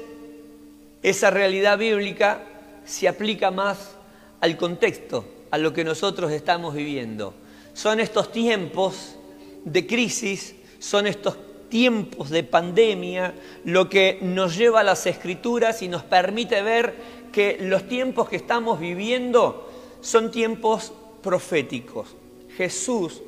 esa 1.01 1.31
realidad 1.31 1.79
bíblica 1.79 2.43
se 2.85 3.07
aplica 3.07 3.49
más 3.49 3.95
al 4.41 4.57
contexto, 4.57 5.25
a 5.49 5.57
lo 5.57 5.73
que 5.73 5.83
nosotros 5.83 6.31
estamos 6.31 6.75
viviendo. 6.75 7.40
Son 7.73 7.99
estos 7.99 8.31
tiempos 8.31 9.15
de 9.63 9.87
crisis, 9.87 10.55
son 10.79 11.07
estos 11.07 11.37
tiempos 11.69 12.29
de 12.29 12.43
pandemia 12.43 13.33
lo 13.63 13.89
que 13.89 14.19
nos 14.21 14.57
lleva 14.57 14.81
a 14.81 14.83
las 14.83 15.05
escrituras 15.05 15.81
y 15.81 15.87
nos 15.87 16.03
permite 16.03 16.61
ver 16.61 16.95
que 17.31 17.57
los 17.61 17.87
tiempos 17.87 18.27
que 18.27 18.35
estamos 18.35 18.79
viviendo 18.79 19.69
son 20.01 20.31
tiempos 20.31 20.91
proféticos. 21.23 22.09
Jesús 22.57 23.21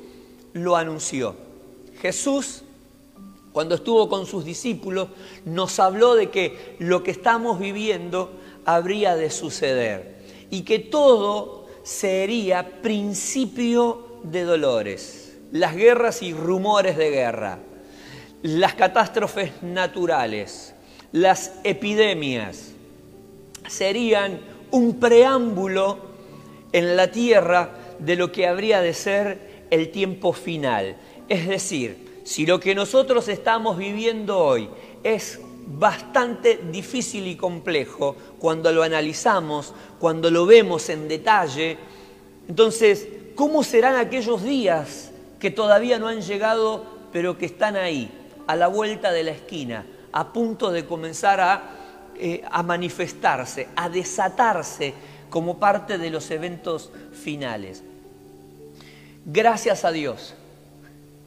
lo 0.52 0.76
anunció. 0.76 1.34
Jesús, 2.00 2.62
cuando 3.52 3.76
estuvo 3.76 4.08
con 4.08 4.26
sus 4.26 4.44
discípulos, 4.44 5.08
nos 5.46 5.78
habló 5.78 6.14
de 6.14 6.30
que 6.30 6.76
lo 6.80 7.02
que 7.02 7.12
estamos 7.12 7.58
viviendo 7.58 8.32
habría 8.66 9.16
de 9.16 9.30
suceder 9.30 10.22
y 10.50 10.62
que 10.62 10.78
todo 10.78 11.66
sería 11.82 12.82
principio 12.82 14.13
de 14.24 14.42
dolores, 14.42 15.36
las 15.52 15.76
guerras 15.76 16.22
y 16.22 16.32
rumores 16.32 16.96
de 16.96 17.10
guerra, 17.10 17.58
las 18.42 18.74
catástrofes 18.74 19.62
naturales, 19.62 20.74
las 21.12 21.52
epidemias, 21.62 22.72
serían 23.68 24.40
un 24.70 24.98
preámbulo 24.98 25.98
en 26.72 26.96
la 26.96 27.10
tierra 27.10 27.70
de 27.98 28.16
lo 28.16 28.32
que 28.32 28.46
habría 28.46 28.80
de 28.80 28.94
ser 28.94 29.66
el 29.70 29.90
tiempo 29.90 30.32
final. 30.32 30.96
Es 31.28 31.46
decir, 31.46 32.22
si 32.24 32.46
lo 32.46 32.58
que 32.58 32.74
nosotros 32.74 33.28
estamos 33.28 33.78
viviendo 33.78 34.38
hoy 34.38 34.68
es 35.02 35.40
bastante 35.66 36.58
difícil 36.70 37.26
y 37.26 37.36
complejo 37.36 38.16
cuando 38.38 38.72
lo 38.72 38.82
analizamos, 38.82 39.72
cuando 39.98 40.30
lo 40.30 40.46
vemos 40.46 40.88
en 40.88 41.08
detalle, 41.08 41.78
entonces 42.48 43.08
¿Cómo 43.34 43.64
serán 43.64 43.96
aquellos 43.96 44.42
días 44.42 45.10
que 45.40 45.50
todavía 45.50 45.98
no 45.98 46.08
han 46.08 46.22
llegado, 46.22 46.84
pero 47.12 47.36
que 47.36 47.46
están 47.46 47.76
ahí, 47.76 48.10
a 48.46 48.56
la 48.56 48.68
vuelta 48.68 49.10
de 49.12 49.24
la 49.24 49.32
esquina, 49.32 49.86
a 50.12 50.32
punto 50.32 50.70
de 50.70 50.84
comenzar 50.84 51.40
a, 51.40 51.62
eh, 52.16 52.42
a 52.48 52.62
manifestarse, 52.62 53.68
a 53.74 53.88
desatarse 53.88 54.94
como 55.30 55.58
parte 55.58 55.98
de 55.98 56.10
los 56.10 56.30
eventos 56.30 56.92
finales? 57.12 57.82
Gracias 59.26 59.84
a 59.84 59.90
Dios 59.90 60.34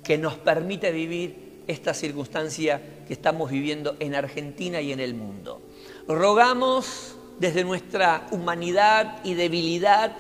que 0.04 0.18
nos 0.18 0.36
permite 0.36 0.92
vivir 0.92 1.64
esta 1.68 1.94
circunstancia 1.94 2.82
que 3.06 3.14
estamos 3.14 3.52
viviendo 3.52 3.98
en 4.00 4.16
Argentina 4.16 4.80
y 4.80 4.94
en 4.94 5.02
el 5.02 5.14
mundo. 5.14 5.62
Rogamos 6.08 7.16
desde 7.40 7.66
nuestra 7.66 8.28
humanidad 8.32 9.20
y 9.24 9.34
debilidad 9.34 10.16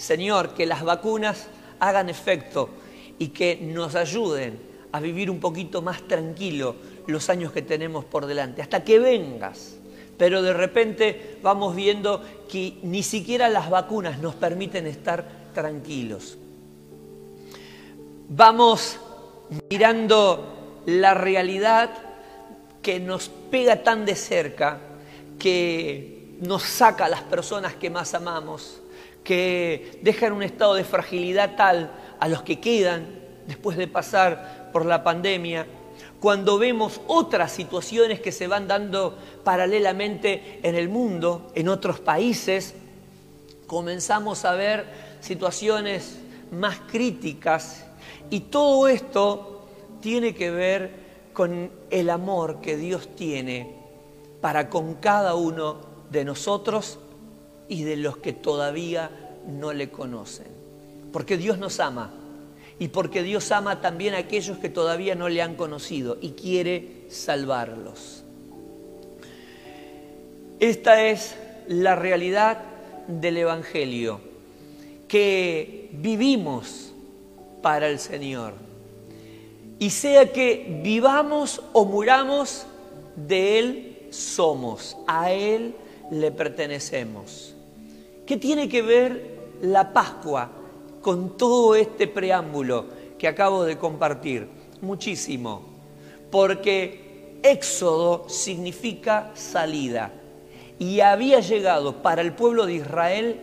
Señor, 0.00 0.54
que 0.54 0.64
las 0.64 0.82
vacunas 0.82 1.48
hagan 1.78 2.08
efecto 2.08 2.70
y 3.18 3.28
que 3.28 3.56
nos 3.60 3.94
ayuden 3.94 4.58
a 4.92 4.98
vivir 4.98 5.30
un 5.30 5.40
poquito 5.40 5.82
más 5.82 6.00
tranquilo 6.08 6.74
los 7.06 7.28
años 7.28 7.52
que 7.52 7.60
tenemos 7.60 8.06
por 8.06 8.24
delante, 8.24 8.62
hasta 8.62 8.82
que 8.82 8.98
vengas. 8.98 9.76
Pero 10.16 10.40
de 10.40 10.54
repente 10.54 11.38
vamos 11.42 11.76
viendo 11.76 12.22
que 12.50 12.78
ni 12.82 13.02
siquiera 13.02 13.50
las 13.50 13.68
vacunas 13.68 14.18
nos 14.20 14.34
permiten 14.34 14.86
estar 14.86 15.50
tranquilos. 15.52 16.38
Vamos 18.30 18.98
mirando 19.68 20.80
la 20.86 21.12
realidad 21.12 21.90
que 22.80 23.00
nos 23.00 23.28
pega 23.28 23.82
tan 23.82 24.06
de 24.06 24.14
cerca, 24.14 24.80
que 25.38 26.36
nos 26.40 26.62
saca 26.62 27.04
a 27.04 27.08
las 27.10 27.22
personas 27.22 27.74
que 27.74 27.90
más 27.90 28.14
amamos, 28.14 28.79
que 29.24 29.98
deja 30.02 30.26
en 30.26 30.32
un 30.32 30.42
estado 30.42 30.74
de 30.74 30.84
fragilidad 30.84 31.56
tal 31.56 31.90
a 32.18 32.28
los 32.28 32.42
que 32.42 32.60
quedan 32.60 33.06
después 33.46 33.76
de 33.76 33.88
pasar 33.88 34.70
por 34.72 34.86
la 34.86 35.02
pandemia, 35.02 35.66
cuando 36.20 36.58
vemos 36.58 37.00
otras 37.06 37.50
situaciones 37.50 38.20
que 38.20 38.30
se 38.30 38.46
van 38.46 38.68
dando 38.68 39.16
paralelamente 39.42 40.60
en 40.62 40.74
el 40.74 40.88
mundo, 40.88 41.50
en 41.54 41.68
otros 41.68 41.98
países, 41.98 42.74
comenzamos 43.66 44.44
a 44.44 44.52
ver 44.52 44.86
situaciones 45.20 46.18
más 46.52 46.78
críticas. 46.90 47.86
Y 48.28 48.40
todo 48.40 48.86
esto 48.88 49.66
tiene 50.00 50.34
que 50.34 50.50
ver 50.50 50.90
con 51.32 51.70
el 51.90 52.10
amor 52.10 52.60
que 52.60 52.76
Dios 52.76 53.14
tiene 53.16 53.76
para 54.40 54.68
con 54.68 54.94
cada 54.94 55.34
uno 55.34 55.78
de 56.10 56.24
nosotros 56.24 56.98
y 57.70 57.84
de 57.84 57.96
los 57.96 58.18
que 58.18 58.34
todavía 58.34 59.10
no 59.46 59.72
le 59.72 59.90
conocen. 59.90 60.48
Porque 61.12 61.38
Dios 61.38 61.56
nos 61.56 61.80
ama 61.80 62.12
y 62.80 62.88
porque 62.88 63.22
Dios 63.22 63.52
ama 63.52 63.80
también 63.80 64.14
a 64.14 64.18
aquellos 64.18 64.58
que 64.58 64.68
todavía 64.68 65.14
no 65.14 65.28
le 65.28 65.40
han 65.40 65.54
conocido 65.54 66.18
y 66.20 66.30
quiere 66.30 67.04
salvarlos. 67.08 68.24
Esta 70.58 71.06
es 71.06 71.36
la 71.68 71.94
realidad 71.94 72.62
del 73.06 73.36
Evangelio, 73.36 74.20
que 75.06 75.90
vivimos 75.92 76.92
para 77.62 77.88
el 77.88 77.98
Señor. 77.98 78.54
Y 79.78 79.90
sea 79.90 80.32
que 80.32 80.80
vivamos 80.82 81.62
o 81.72 81.84
muramos, 81.84 82.66
de 83.14 83.58
Él 83.58 83.98
somos, 84.10 84.96
a 85.06 85.32
Él 85.32 85.74
le 86.10 86.32
pertenecemos. 86.32 87.49
¿Qué 88.30 88.36
tiene 88.36 88.68
que 88.68 88.80
ver 88.80 89.58
la 89.60 89.92
Pascua 89.92 90.48
con 91.02 91.36
todo 91.36 91.74
este 91.74 92.06
preámbulo 92.06 92.84
que 93.18 93.26
acabo 93.26 93.64
de 93.64 93.76
compartir? 93.76 94.46
Muchísimo, 94.82 95.62
porque 96.30 97.40
éxodo 97.42 98.28
significa 98.28 99.32
salida. 99.34 100.12
Y 100.78 101.00
había 101.00 101.40
llegado 101.40 102.02
para 102.02 102.22
el 102.22 102.32
pueblo 102.32 102.66
de 102.66 102.74
Israel 102.74 103.40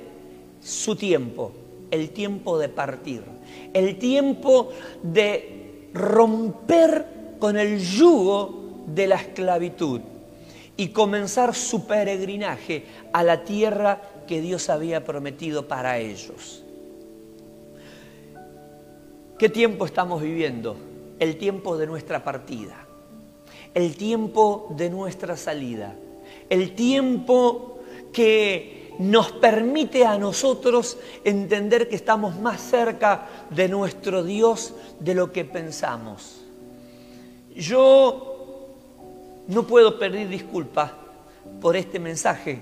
su 0.62 0.96
tiempo, 0.96 1.52
el 1.92 2.12
tiempo 2.12 2.58
de 2.58 2.70
partir, 2.70 3.24
el 3.74 4.00
tiempo 4.00 4.70
de 5.04 5.90
romper 5.94 7.36
con 7.40 7.58
el 7.58 7.82
yugo 7.82 8.86
de 8.88 9.08
la 9.08 9.16
esclavitud 9.16 10.00
y 10.78 10.90
comenzar 10.90 11.54
su 11.56 11.86
peregrinaje 11.86 12.86
a 13.12 13.22
la 13.24 13.44
tierra 13.44 14.00
que 14.28 14.42
Dios 14.42 14.70
había 14.70 15.04
prometido 15.04 15.68
para 15.68 15.98
ellos. 15.98 16.64
¿Qué 19.40 19.50
tiempo 19.50 19.86
estamos 19.86 20.22
viviendo? 20.22 20.78
El 21.20 21.38
tiempo 21.38 21.78
de 21.78 21.88
nuestra 21.88 22.24
partida, 22.24 22.88
el 23.74 23.96
tiempo 23.96 24.68
de 24.78 24.90
nuestra 24.90 25.38
salida, 25.38 25.96
el 26.50 26.76
tiempo 26.76 27.80
que 28.12 28.96
nos 29.00 29.32
permite 29.32 30.06
a 30.06 30.18
nosotros 30.18 30.98
entender 31.24 31.88
que 31.88 31.96
estamos 31.96 32.40
más 32.40 32.62
cerca 32.62 33.28
de 33.50 33.70
nuestro 33.70 34.24
Dios 34.24 34.74
de 35.00 35.14
lo 35.14 35.32
que 35.32 35.46
pensamos. 35.46 36.44
Yo 37.56 38.74
no 39.48 39.64
puedo 39.68 39.98
pedir 40.00 40.28
disculpas 40.30 40.92
por 41.62 41.76
este 41.76 42.00
mensaje, 42.00 42.60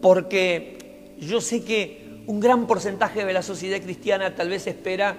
porque 0.00 1.14
yo 1.18 1.40
sé 1.40 1.64
que 1.64 2.22
un 2.26 2.40
gran 2.40 2.66
porcentaje 2.66 3.24
de 3.24 3.32
la 3.32 3.42
sociedad 3.42 3.80
cristiana 3.80 4.34
tal 4.34 4.48
vez 4.48 4.66
espera 4.66 5.16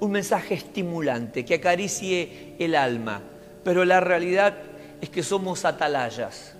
un 0.00 0.10
mensaje 0.10 0.54
estimulante, 0.54 1.44
que 1.44 1.54
acaricie 1.54 2.54
el 2.58 2.74
alma, 2.74 3.22
pero 3.64 3.84
la 3.84 4.00
realidad 4.00 4.56
es 5.00 5.10
que 5.10 5.22
somos 5.22 5.64
atalayas. 5.64 6.54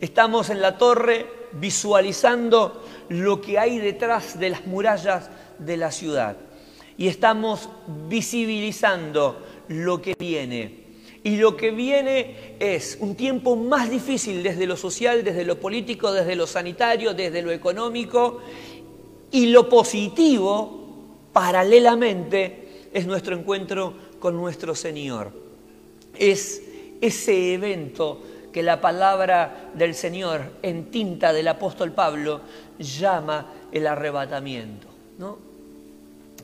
Estamos 0.00 0.50
en 0.50 0.60
la 0.60 0.76
torre 0.76 1.26
visualizando 1.52 2.84
lo 3.08 3.40
que 3.40 3.58
hay 3.58 3.78
detrás 3.78 4.38
de 4.38 4.50
las 4.50 4.66
murallas 4.66 5.30
de 5.58 5.76
la 5.76 5.90
ciudad 5.90 6.36
y 6.96 7.08
estamos 7.08 7.68
visibilizando 8.08 9.42
lo 9.68 10.00
que 10.00 10.14
viene. 10.18 10.83
Y 11.24 11.38
lo 11.38 11.56
que 11.56 11.70
viene 11.70 12.54
es 12.60 12.98
un 13.00 13.14
tiempo 13.14 13.56
más 13.56 13.90
difícil 13.90 14.42
desde 14.42 14.66
lo 14.66 14.76
social, 14.76 15.24
desde 15.24 15.46
lo 15.46 15.58
político, 15.58 16.12
desde 16.12 16.36
lo 16.36 16.46
sanitario, 16.46 17.14
desde 17.14 17.40
lo 17.40 17.50
económico 17.50 18.42
y 19.30 19.46
lo 19.46 19.68
positivo, 19.70 20.84
paralelamente, 21.32 22.88
es 22.92 23.06
nuestro 23.06 23.34
encuentro 23.34 23.94
con 24.20 24.36
nuestro 24.36 24.74
Señor. 24.74 25.32
Es 26.16 26.62
ese 27.00 27.54
evento 27.54 28.20
que 28.52 28.62
la 28.62 28.82
palabra 28.82 29.70
del 29.74 29.94
Señor 29.94 30.52
en 30.62 30.90
tinta 30.90 31.32
del 31.32 31.48
apóstol 31.48 31.92
Pablo 31.92 32.42
llama 32.78 33.50
el 33.72 33.86
arrebatamiento, 33.86 34.86
¿no? 35.18 35.38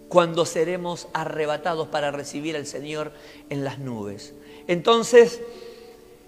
Cuando 0.09 0.45
seremos 0.47 1.07
arrebatados 1.12 1.87
para 1.88 2.11
recibir 2.11 2.57
al 2.57 2.66
Señor 2.66 3.12
en 3.51 3.62
las 3.62 3.79
nubes. 3.79 4.35
Entonces, 4.71 5.43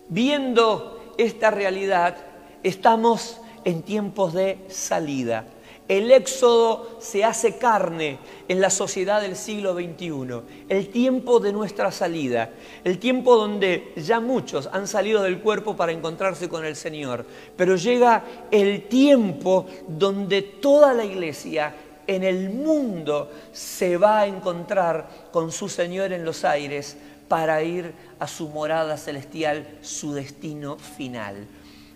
viendo 0.08 1.14
esta 1.16 1.52
realidad, 1.52 2.16
estamos 2.64 3.40
en 3.64 3.82
tiempos 3.82 4.32
de 4.34 4.58
salida. 4.68 5.44
El 5.86 6.10
éxodo 6.10 6.98
se 6.98 7.22
hace 7.22 7.56
carne 7.58 8.18
en 8.48 8.60
la 8.60 8.70
sociedad 8.70 9.20
del 9.20 9.36
siglo 9.36 9.74
XXI, 9.74 10.40
el 10.68 10.88
tiempo 10.88 11.38
de 11.38 11.52
nuestra 11.52 11.92
salida, 11.92 12.50
el 12.82 12.98
tiempo 12.98 13.36
donde 13.36 13.92
ya 13.94 14.18
muchos 14.18 14.68
han 14.72 14.88
salido 14.88 15.22
del 15.22 15.38
cuerpo 15.38 15.76
para 15.76 15.92
encontrarse 15.92 16.48
con 16.48 16.64
el 16.64 16.74
Señor, 16.74 17.24
pero 17.56 17.76
llega 17.76 18.24
el 18.50 18.88
tiempo 18.88 19.66
donde 19.86 20.42
toda 20.42 20.92
la 20.92 21.04
iglesia 21.04 21.76
en 22.08 22.24
el 22.24 22.50
mundo 22.50 23.30
se 23.52 23.96
va 23.96 24.22
a 24.22 24.26
encontrar 24.26 25.28
con 25.30 25.52
su 25.52 25.68
Señor 25.68 26.12
en 26.12 26.24
los 26.24 26.44
aires 26.44 26.96
para 27.32 27.62
ir 27.62 27.94
a 28.22 28.28
su 28.28 28.48
morada 28.48 28.96
celestial, 28.96 29.66
su 29.80 30.12
destino 30.12 30.78
final. 30.78 31.44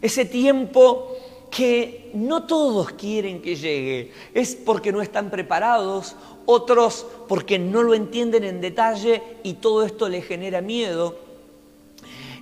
Ese 0.03 0.25
tiempo 0.25 1.17
que 1.53 2.11
no 2.15 2.47
todos 2.47 2.91
quieren 2.95 3.41
que 3.41 3.55
llegue. 3.55 4.11
Es 4.35 4.57
porque 4.57 4.91
no 4.91 5.03
están 5.03 5.31
preparados, 5.31 6.17
otros 6.45 7.07
porque 7.29 7.61
no 7.61 7.85
lo 7.85 7.95
entienden 7.95 8.43
en 8.43 8.61
detalle 8.61 9.23
y 9.45 9.53
todo 9.55 9.85
esto 9.85 10.09
les 10.09 10.25
genera 10.25 10.61
miedo. 10.61 11.17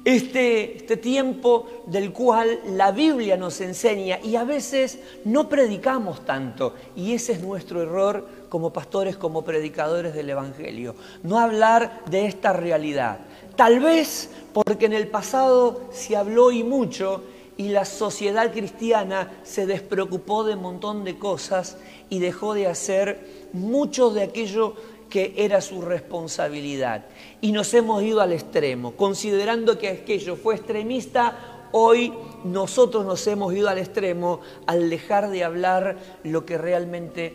Este, 0.07 0.79
este, 0.79 0.97
tiempo 0.97 1.66
del 1.85 2.11
cual 2.11 2.61
la 2.66 2.90
Biblia 2.90 3.37
nos 3.37 3.61
enseña 3.61 4.18
y 4.23 4.37
a 4.37 4.44
veces 4.44 4.99
no 5.27 5.51
predicamos 5.51 6.25
tanto 6.25 6.75
y 6.97 7.12
ese 7.12 7.33
es 7.33 7.42
nuestro 7.42 7.83
error 7.83 8.27
como 8.49 8.70
pastores, 8.70 9.16
como 9.16 9.42
predicadores 9.44 10.14
del 10.14 10.31
Evangelio, 10.31 10.94
no 11.23 11.38
hablar 11.38 12.03
de 12.11 12.27
esta 12.27 12.53
realidad. 12.53 13.20
Tal 13.57 13.81
vez 13.81 14.31
porque 14.53 14.87
en 14.87 14.93
el 14.93 15.09
pasado 15.09 15.83
se 15.93 16.17
habló 16.17 16.51
y 16.53 16.62
mucho 16.62 17.23
y 17.57 17.69
la 17.69 17.85
sociedad 17.85 18.53
cristiana 18.53 19.33
se 19.45 19.67
despreocupó 19.67 20.45
de 20.45 20.55
un 20.55 20.62
montón 20.62 21.05
de 21.05 21.19
cosas 21.19 21.77
y 22.11 22.19
dejó 22.19 22.55
de 22.55 22.67
hacer 22.67 23.49
mucho 23.53 24.11
de 24.11 24.23
aquello 24.23 24.75
que 25.09 25.35
era 25.37 25.61
su 25.61 25.81
responsabilidad. 25.81 27.05
Y 27.40 27.53
nos 27.53 27.73
hemos 27.75 28.03
ido 28.03 28.21
al 28.21 28.33
extremo, 28.33 28.93
considerando 28.93 29.79
que 29.79 29.88
aquello 29.88 30.35
fue 30.35 30.57
extremista, 30.57 31.69
hoy 31.71 32.12
nosotros 32.43 33.05
nos 33.05 33.25
hemos 33.27 33.55
ido 33.55 33.69
al 33.69 33.79
extremo 33.79 34.40
al 34.67 34.90
dejar 34.90 35.31
de 35.31 35.45
hablar 35.45 35.99
lo 36.25 36.45
que 36.45 36.59
realmente 36.59 37.35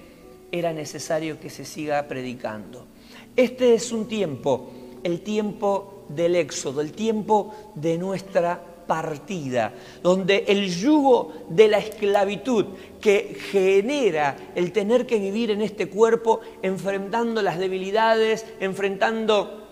era 0.51 0.73
necesario 0.73 1.39
que 1.39 1.49
se 1.49 1.63
siga 1.63 2.07
predicando. 2.07 2.85
Este 3.35 3.73
es 3.73 3.91
un 3.93 4.07
tiempo, 4.07 4.71
el 5.03 5.21
tiempo 5.21 5.98
del 6.09 6.35
éxodo, 6.35 6.81
el 6.81 6.91
tiempo 6.91 7.53
de 7.75 7.97
nuestra 7.97 8.61
partida, 8.89 9.71
donde 10.01 10.45
el 10.47 10.67
yugo 10.67 11.31
de 11.47 11.67
la 11.67 11.77
esclavitud 11.77 12.65
que 12.99 13.37
genera 13.51 14.35
el 14.55 14.71
tener 14.71 15.05
que 15.05 15.19
vivir 15.19 15.51
en 15.51 15.61
este 15.61 15.87
cuerpo, 15.87 16.41
enfrentando 16.63 17.43
las 17.43 17.59
debilidades, 17.59 18.47
enfrentando 18.59 19.67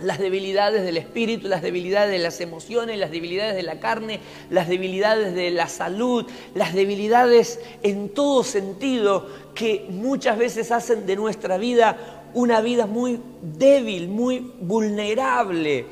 las 0.00 0.18
debilidades 0.18 0.82
del 0.82 0.96
espíritu, 0.96 1.46
las 1.46 1.62
debilidades 1.62 2.10
de 2.10 2.18
las 2.18 2.40
emociones, 2.40 2.98
las 2.98 3.10
debilidades 3.10 3.54
de 3.54 3.62
la 3.62 3.80
carne, 3.80 4.20
las 4.50 4.68
debilidades 4.68 5.34
de 5.34 5.50
la 5.50 5.68
salud, 5.68 6.26
las 6.54 6.74
debilidades 6.74 7.60
en 7.82 8.08
todo 8.08 8.42
sentido 8.44 9.28
que 9.54 9.86
muchas 9.90 10.38
veces 10.38 10.72
hacen 10.72 11.06
de 11.06 11.16
nuestra 11.16 11.58
vida 11.58 12.23
una 12.34 12.60
vida 12.60 12.86
muy 12.86 13.20
débil, 13.40 14.08
muy 14.08 14.52
vulnerable. 14.60 15.86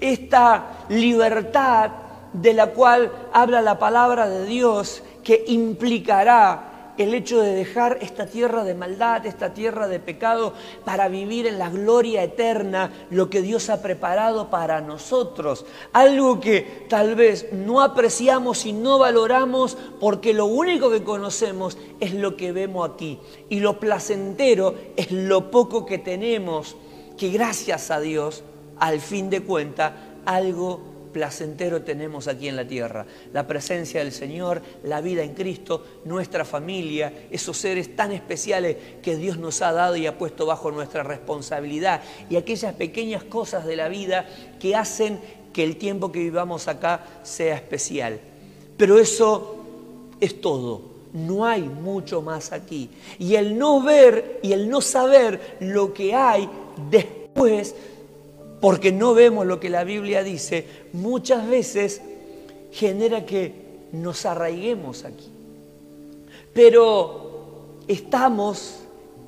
Esta 0.00 0.84
libertad 0.88 1.90
de 2.32 2.52
la 2.52 2.68
cual 2.68 3.10
habla 3.32 3.62
la 3.62 3.78
palabra 3.78 4.28
de 4.28 4.46
Dios 4.46 5.02
que 5.24 5.44
implicará 5.48 6.67
el 6.98 7.14
hecho 7.14 7.40
de 7.40 7.54
dejar 7.54 7.98
esta 8.02 8.26
tierra 8.26 8.64
de 8.64 8.74
maldad, 8.74 9.24
esta 9.24 9.54
tierra 9.54 9.88
de 9.88 10.00
pecado, 10.00 10.52
para 10.84 11.08
vivir 11.08 11.46
en 11.46 11.58
la 11.58 11.70
gloria 11.70 12.22
eterna, 12.22 12.92
lo 13.10 13.30
que 13.30 13.40
Dios 13.40 13.70
ha 13.70 13.80
preparado 13.80 14.50
para 14.50 14.80
nosotros. 14.80 15.64
Algo 15.92 16.40
que 16.40 16.86
tal 16.88 17.14
vez 17.14 17.52
no 17.52 17.80
apreciamos 17.80 18.66
y 18.66 18.72
no 18.72 18.98
valoramos 18.98 19.78
porque 20.00 20.34
lo 20.34 20.46
único 20.46 20.90
que 20.90 21.04
conocemos 21.04 21.78
es 22.00 22.14
lo 22.14 22.36
que 22.36 22.52
vemos 22.52 22.90
aquí. 22.90 23.18
Y 23.48 23.60
lo 23.60 23.78
placentero 23.78 24.74
es 24.96 25.10
lo 25.12 25.50
poco 25.50 25.86
que 25.86 25.98
tenemos, 25.98 26.76
que 27.16 27.30
gracias 27.30 27.90
a 27.90 28.00
Dios, 28.00 28.42
al 28.78 29.00
fin 29.00 29.30
de 29.30 29.42
cuentas, 29.42 29.92
algo 30.24 30.97
placentero 31.18 31.82
tenemos 31.82 32.28
aquí 32.28 32.46
en 32.46 32.54
la 32.54 32.64
tierra. 32.64 33.04
La 33.32 33.44
presencia 33.44 33.98
del 33.98 34.12
Señor, 34.12 34.62
la 34.84 35.00
vida 35.00 35.24
en 35.24 35.34
Cristo, 35.34 35.84
nuestra 36.04 36.44
familia, 36.44 37.12
esos 37.28 37.56
seres 37.56 37.96
tan 37.96 38.12
especiales 38.12 38.76
que 39.02 39.16
Dios 39.16 39.36
nos 39.36 39.60
ha 39.62 39.72
dado 39.72 39.96
y 39.96 40.06
ha 40.06 40.16
puesto 40.16 40.46
bajo 40.46 40.70
nuestra 40.70 41.02
responsabilidad 41.02 42.02
y 42.30 42.36
aquellas 42.36 42.72
pequeñas 42.74 43.24
cosas 43.24 43.66
de 43.66 43.74
la 43.74 43.88
vida 43.88 44.28
que 44.60 44.76
hacen 44.76 45.18
que 45.52 45.64
el 45.64 45.76
tiempo 45.76 46.12
que 46.12 46.20
vivamos 46.20 46.68
acá 46.68 47.04
sea 47.24 47.56
especial. 47.56 48.20
Pero 48.76 48.96
eso 48.96 49.56
es 50.20 50.40
todo. 50.40 50.82
No 51.12 51.44
hay 51.44 51.62
mucho 51.62 52.22
más 52.22 52.52
aquí. 52.52 52.90
Y 53.18 53.34
el 53.34 53.58
no 53.58 53.82
ver 53.82 54.38
y 54.40 54.52
el 54.52 54.70
no 54.70 54.80
saber 54.80 55.56
lo 55.58 55.92
que 55.92 56.14
hay 56.14 56.48
después 56.88 57.74
porque 58.60 58.92
no 58.92 59.14
vemos 59.14 59.46
lo 59.46 59.60
que 59.60 59.70
la 59.70 59.84
Biblia 59.84 60.22
dice, 60.22 60.66
muchas 60.92 61.48
veces 61.48 62.00
genera 62.72 63.24
que 63.24 63.52
nos 63.92 64.26
arraiguemos 64.26 65.04
aquí. 65.04 65.30
Pero 66.52 67.78
estamos 67.86 68.80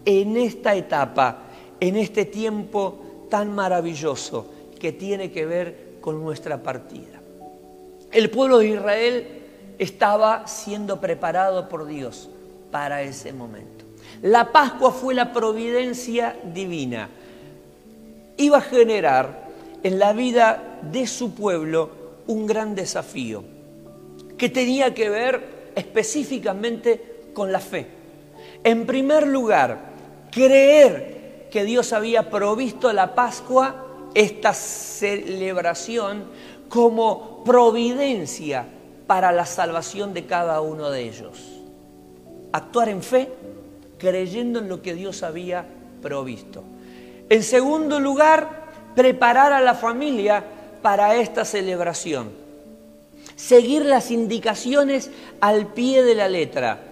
en 0.05 0.37
esta 0.37 0.75
etapa, 0.75 1.45
en 1.79 1.97
este 1.97 2.25
tiempo 2.25 3.27
tan 3.31 3.55
maravilloso 3.55 4.47
que 4.79 4.93
tiene 4.93 5.31
que 5.31 5.47
ver 5.47 5.91
con 6.01 6.21
nuestra 6.21 6.63
partida. 6.63 7.21
El 8.11 8.31
pueblo 8.31 8.59
de 8.59 8.69
Israel 8.69 9.29
estaba 9.79 10.47
siendo 10.49 11.01
preparado 11.01 11.69
por 11.69 11.87
Dios 11.87 12.29
para 12.71 13.03
ese 13.03 13.33
momento. 13.33 13.85
La 14.23 14.51
Pascua 14.51 14.91
fue 14.91 15.15
la 15.15 15.33
providencia 15.33 16.37
divina 16.53 17.09
iba 18.41 18.59
a 18.59 18.63
generar 18.63 19.49
en 19.83 19.99
la 19.99 20.13
vida 20.13 20.79
de 20.83 21.07
su 21.07 21.35
pueblo 21.35 21.91
un 22.27 22.47
gran 22.47 22.75
desafío 22.75 23.45
que 24.37 24.49
tenía 24.49 24.95
que 24.95 25.11
ver 25.11 25.73
específicamente 25.75 27.31
con 27.35 27.53
la 27.53 27.61
fe. 27.61 27.87
En 28.65 28.87
primer 28.87 29.27
lugar, 29.27 29.91
creer 30.31 31.49
que 31.51 31.65
Dios 31.65 31.93
había 31.93 32.31
provisto 32.31 32.93
la 32.93 33.15
Pascua, 33.15 33.87
esta 34.15 34.55
celebración, 34.55 36.25
como 36.69 37.45
providencia 37.45 38.67
para 39.07 39.33
la 39.33 39.45
salvación 39.45 40.15
de 40.15 40.25
cada 40.25 40.61
uno 40.61 40.91
de 40.91 41.03
ellos. 41.03 41.61
Actuar 42.53 42.89
en 42.89 43.03
fe, 43.03 43.29
creyendo 43.99 44.61
en 44.61 44.69
lo 44.69 44.81
que 44.81 44.95
Dios 44.95 45.23
había 45.23 45.67
provisto. 46.01 46.63
En 47.31 47.45
segundo 47.45 48.01
lugar, 48.01 48.93
preparar 48.97 49.53
a 49.53 49.61
la 49.61 49.75
familia 49.75 50.45
para 50.83 51.15
esta 51.15 51.45
celebración. 51.45 52.33
Seguir 53.37 53.85
las 53.85 54.11
indicaciones 54.11 55.13
al 55.41 55.69
pie 55.69 56.03
de 56.03 56.17
la 56.17 56.29
letra. 56.29 56.83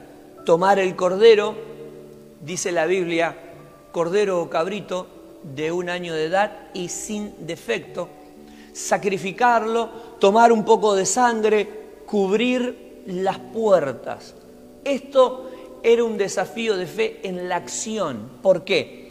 Tomar 0.44 0.78
el 0.78 0.94
cordero, 0.94 1.56
dice 2.40 2.70
la 2.70 2.86
Biblia, 2.86 3.36
cordero 3.90 4.40
o 4.40 4.48
cabrito 4.48 5.08
de 5.42 5.72
un 5.72 5.90
año 5.90 6.14
de 6.14 6.26
edad 6.26 6.52
y 6.72 6.88
sin 6.88 7.44
defecto. 7.44 8.08
Sacrificarlo, 8.72 9.90
tomar 10.20 10.52
un 10.52 10.64
poco 10.64 10.94
de 10.94 11.04
sangre, 11.04 11.68
cubrir 12.06 13.02
las 13.06 13.40
puertas. 13.40 14.36
Esto 14.84 15.50
era 15.82 16.04
un 16.04 16.16
desafío 16.16 16.76
de 16.76 16.86
fe 16.86 17.20
en 17.24 17.48
la 17.48 17.56
acción. 17.56 18.30
¿Por 18.40 18.62
qué? 18.62 19.07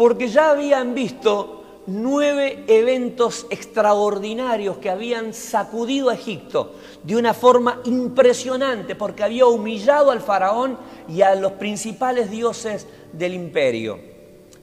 Porque 0.00 0.28
ya 0.28 0.52
habían 0.52 0.94
visto 0.94 1.82
nueve 1.86 2.64
eventos 2.68 3.46
extraordinarios 3.50 4.78
que 4.78 4.88
habían 4.88 5.34
sacudido 5.34 6.08
a 6.08 6.14
Egipto 6.14 6.72
de 7.02 7.16
una 7.16 7.34
forma 7.34 7.82
impresionante, 7.84 8.94
porque 8.94 9.24
había 9.24 9.44
humillado 9.44 10.10
al 10.10 10.22
faraón 10.22 10.78
y 11.06 11.20
a 11.20 11.34
los 11.34 11.52
principales 11.52 12.30
dioses 12.30 12.86
del 13.12 13.34
imperio. 13.34 14.00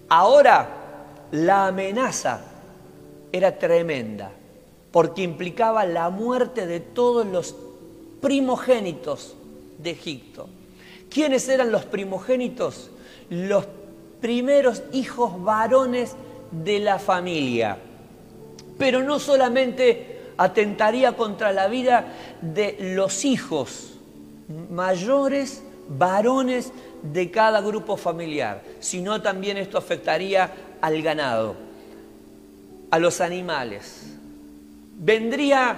Ahora 0.10 1.28
la 1.30 1.67
amenaza 1.67 2.41
era 3.32 3.60
tremenda, 3.60 4.32
porque 4.89 5.21
implicaba 5.21 5.86
la 5.86 6.10
muerte 6.10 6.65
de 6.65 6.80
todos 6.80 7.28
los 7.28 7.56
primogénitos 8.21 9.36
de 9.78 9.91
Egipto. 9.91 10.50
¿Quiénes 11.12 11.47
eran 11.47 11.71
los 11.71 11.86
primogénitos? 11.86 12.89
Los 13.30 13.67
primeros 14.22 14.84
hijos 14.92 15.44
varones 15.44 16.16
de 16.52 16.80
la 16.80 17.00
familia. 17.00 17.78
Pero 18.78 19.04
no 19.04 19.20
solamente 19.20 20.18
atentaría 20.38 21.14
contra 21.14 21.52
la 21.52 21.68
vida 21.68 22.06
de 22.42 22.78
los 22.80 23.26
hijos 23.26 23.94
mayores, 24.70 25.64
varones 25.90 26.72
de 27.02 27.32
cada 27.32 27.62
grupo 27.62 27.98
familiar, 27.98 28.62
sino 28.80 29.22
también 29.22 29.58
esto 29.58 29.78
afectaría 29.78 30.52
al 30.82 31.02
ganado, 31.02 31.56
a 32.92 33.00
los 33.00 33.22
animales. 33.22 34.14
Vendría 35.00 35.78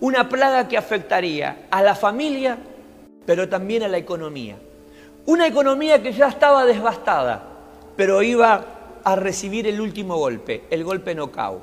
una 0.00 0.28
plaga 0.28 0.68
que 0.68 0.76
afectaría 0.76 1.66
a 1.70 1.82
la 1.82 1.94
familia, 1.94 2.58
pero 3.24 3.48
también 3.48 3.82
a 3.82 3.88
la 3.88 3.98
economía. 3.98 4.56
Una 5.26 5.46
economía 5.46 6.02
que 6.02 6.12
ya 6.12 6.28
estaba 6.28 6.64
devastada 6.64 7.55
pero 7.96 8.22
iba 8.22 9.00
a 9.02 9.16
recibir 9.16 9.66
el 9.66 9.80
último 9.80 10.16
golpe, 10.16 10.64
el 10.70 10.84
golpe 10.84 11.14
nocao. 11.14 11.62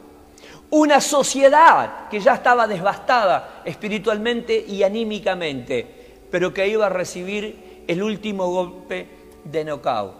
Una 0.72 1.00
sociedad 1.00 2.10
que 2.10 2.20
ya 2.20 2.34
estaba 2.34 2.68
devastada 2.68 3.62
espiritualmente 3.64 4.58
y 4.68 4.82
anímicamente, 4.84 5.86
pero 6.32 6.54
que 6.54 6.68
iba 6.68 6.88
a 6.88 6.90
recibir 6.90 7.84
el 7.88 8.02
último 8.02 8.48
golpe 8.48 9.08
de 9.44 9.66
nocao. 9.66 10.16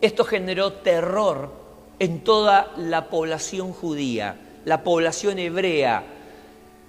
Esto 0.00 0.24
generó 0.24 0.72
terror 0.72 1.50
en 1.98 2.24
toda 2.24 2.72
la 2.76 3.10
población 3.10 3.72
judía, 3.72 4.36
la 4.64 4.82
población 4.82 5.38
hebrea, 5.38 6.04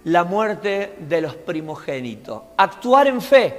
la 0.06 0.24
muerte 0.24 0.96
de 1.00 1.22
los 1.22 1.36
primogénitos. 1.36 2.42
Actuar 2.58 3.08
en 3.08 3.22
fe 3.22 3.58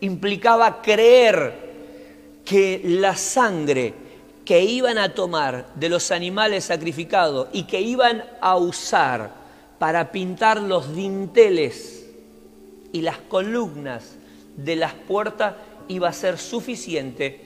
implicaba 0.00 0.82
creer 0.82 1.71
que 2.44 2.80
la 2.84 3.16
sangre 3.16 3.94
que 4.44 4.64
iban 4.64 4.98
a 4.98 5.14
tomar 5.14 5.72
de 5.74 5.88
los 5.88 6.10
animales 6.10 6.64
sacrificados 6.64 7.48
y 7.52 7.64
que 7.64 7.80
iban 7.80 8.24
a 8.40 8.56
usar 8.56 9.30
para 9.78 10.10
pintar 10.10 10.60
los 10.60 10.94
dinteles 10.94 12.06
y 12.92 13.02
las 13.02 13.18
columnas 13.18 14.16
de 14.56 14.76
las 14.76 14.94
puertas 14.94 15.54
iba 15.88 16.08
a 16.08 16.12
ser 16.12 16.38
suficiente 16.38 17.40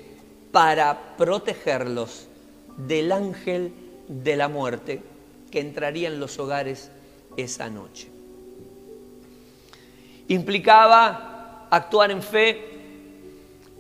para 0.52 1.16
protegerlos 1.16 2.28
del 2.76 3.12
ángel 3.12 3.72
de 4.08 4.36
la 4.36 4.48
muerte 4.48 5.02
que 5.50 5.60
entraría 5.60 6.08
en 6.08 6.20
los 6.20 6.38
hogares 6.38 6.90
esa 7.36 7.68
noche. 7.70 8.08
Implicaba 10.28 11.68
actuar 11.70 12.10
en 12.10 12.22
fe 12.22 12.75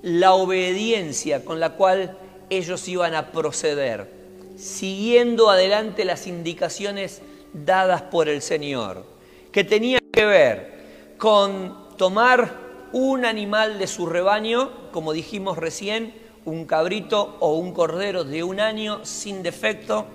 la 0.06 0.34
obediencia 0.34 1.44
con 1.44 1.58
la 1.58 1.70
cual 1.70 2.16
ellos 2.48 2.86
iban 2.86 3.16
a 3.16 3.32
proceder, 3.32 4.08
siguiendo 4.56 5.50
adelante 5.50 6.04
las 6.04 6.28
indicaciones 6.28 7.22
dadas 7.52 8.02
por 8.02 8.28
el 8.28 8.40
Señor. 8.40 9.04
que 9.50 9.64
tenía 9.64 9.98
que 10.12 10.24
ver 10.24 11.14
con 11.18 11.88
tomar 11.96 12.54
un 12.92 13.24
animal 13.24 13.80
de 13.80 13.88
su 13.88 14.06
rebaño, 14.06 14.92
como 14.92 15.12
dijimos 15.12 15.58
recién, 15.58 16.14
un 16.44 16.66
cabrito 16.66 17.36
o 17.40 17.54
un 17.54 17.72
cordero 17.72 18.22
de 18.22 18.44
un 18.44 18.60
año 18.60 19.04
sin 19.04 19.42
defecto, 19.42 20.06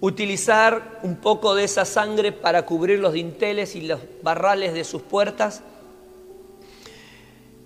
utilizar 0.00 1.00
un 1.02 1.16
poco 1.16 1.56
de 1.56 1.64
esa 1.64 1.84
sangre 1.86 2.30
para 2.30 2.66
cubrir 2.66 3.00
los 3.00 3.14
dinteles 3.14 3.74
y 3.74 3.80
los 3.80 3.98
barrales 4.22 4.74
de 4.74 4.84
sus 4.84 5.02
puertas, 5.02 5.64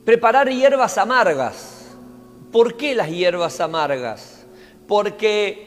preparar 0.07 0.49
hierbas 0.49 0.97
amargas. 0.99 1.85
¿Por 2.53 2.77
qué 2.77 2.95
las 2.95 3.11
hierbas 3.11 3.61
amargas? 3.61 4.47
Porque 4.87 5.67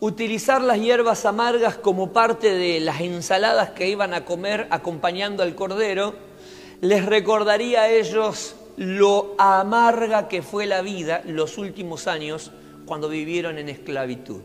utilizar 0.00 0.60
las 0.60 0.80
hierbas 0.80 1.24
amargas 1.24 1.76
como 1.76 2.12
parte 2.12 2.52
de 2.52 2.80
las 2.80 3.00
ensaladas 3.00 3.70
que 3.70 3.88
iban 3.88 4.14
a 4.14 4.24
comer 4.24 4.66
acompañando 4.70 5.44
al 5.44 5.54
cordero 5.54 6.14
les 6.80 7.06
recordaría 7.06 7.82
a 7.82 7.90
ellos 7.90 8.56
lo 8.76 9.36
amarga 9.38 10.26
que 10.26 10.42
fue 10.42 10.66
la 10.66 10.82
vida 10.82 11.22
los 11.24 11.56
últimos 11.56 12.08
años 12.08 12.50
cuando 12.84 13.08
vivieron 13.08 13.58
en 13.58 13.68
esclavitud. 13.68 14.40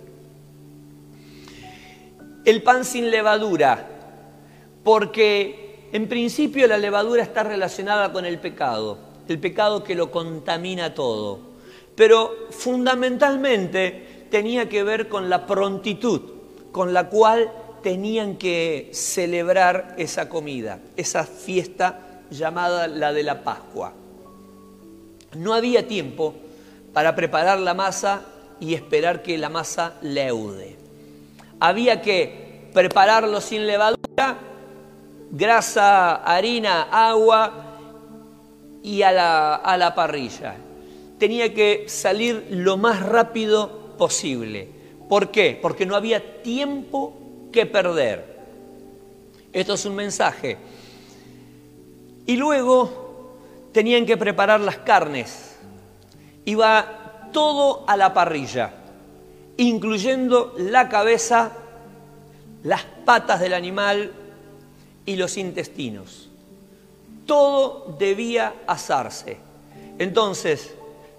El 2.43 2.61
pan 2.61 2.85
sin 2.85 3.09
levadura, 3.09 3.87
porque 4.83 5.64
en 5.95 6.09
principio 6.09 6.67
la 6.67 6.77
levadura 6.77 7.23
está 7.23 7.43
relacionada 7.43 8.11
con 8.11 8.25
el 8.25 8.37
pecado, 8.37 8.97
el 9.29 9.39
pecado 9.39 9.81
que 9.81 9.95
lo 9.95 10.11
contamina 10.11 10.93
todo, 10.93 11.39
pero 11.95 12.33
fundamentalmente 12.49 14.27
tenía 14.29 14.67
que 14.67 14.83
ver 14.83 15.07
con 15.07 15.29
la 15.29 15.47
prontitud 15.47 16.21
con 16.73 16.93
la 16.93 17.07
cual 17.07 17.49
tenían 17.81 18.35
que 18.35 18.89
celebrar 18.91 19.95
esa 19.97 20.27
comida, 20.27 20.79
esa 20.97 21.23
fiesta 21.23 22.21
llamada 22.29 22.89
la 22.89 23.13
de 23.13 23.23
la 23.23 23.45
Pascua. 23.45 23.93
No 25.37 25.53
había 25.53 25.87
tiempo 25.87 26.35
para 26.91 27.15
preparar 27.15 27.59
la 27.59 27.73
masa 27.73 28.25
y 28.59 28.73
esperar 28.73 29.23
que 29.23 29.37
la 29.37 29.47
masa 29.47 29.93
leude. 30.01 30.75
Había 31.61 32.01
que 32.01 32.69
prepararlo 32.73 33.39
sin 33.39 33.65
levadura, 33.65 34.39
grasa, 35.35 36.15
harina, 36.23 36.83
agua 36.83 37.51
y 38.81 39.01
a 39.01 39.11
la, 39.11 39.55
a 39.55 39.77
la 39.77 39.93
parrilla. 39.93 40.55
Tenía 41.19 41.53
que 41.53 41.85
salir 41.87 42.47
lo 42.51 42.77
más 42.77 43.01
rápido 43.01 43.95
posible. 43.97 44.69
¿Por 45.09 45.31
qué? 45.31 45.57
Porque 45.61 45.85
no 45.85 45.95
había 45.95 46.41
tiempo 46.41 47.13
que 47.51 47.65
perder. 47.65 48.35
Esto 49.51 49.73
es 49.73 49.85
un 49.85 49.95
mensaje. 49.95 50.57
Y 52.25 52.37
luego 52.37 53.31
tenían 53.71 54.05
que 54.05 54.17
preparar 54.17 54.59
las 54.61 54.77
carnes. 54.79 55.57
Iba 56.45 57.29
todo 57.31 57.83
a 57.87 57.97
la 57.97 58.13
parrilla, 58.13 58.73
incluyendo 59.57 60.53
la 60.57 60.89
cabeza, 60.89 61.51
las 62.63 62.83
patas 63.05 63.39
del 63.39 63.53
animal 63.53 64.11
y 65.05 65.15
los 65.15 65.37
intestinos. 65.37 66.29
Todo 67.25 67.95
debía 67.97 68.53
asarse. 68.67 69.37
Entonces, 69.97 70.73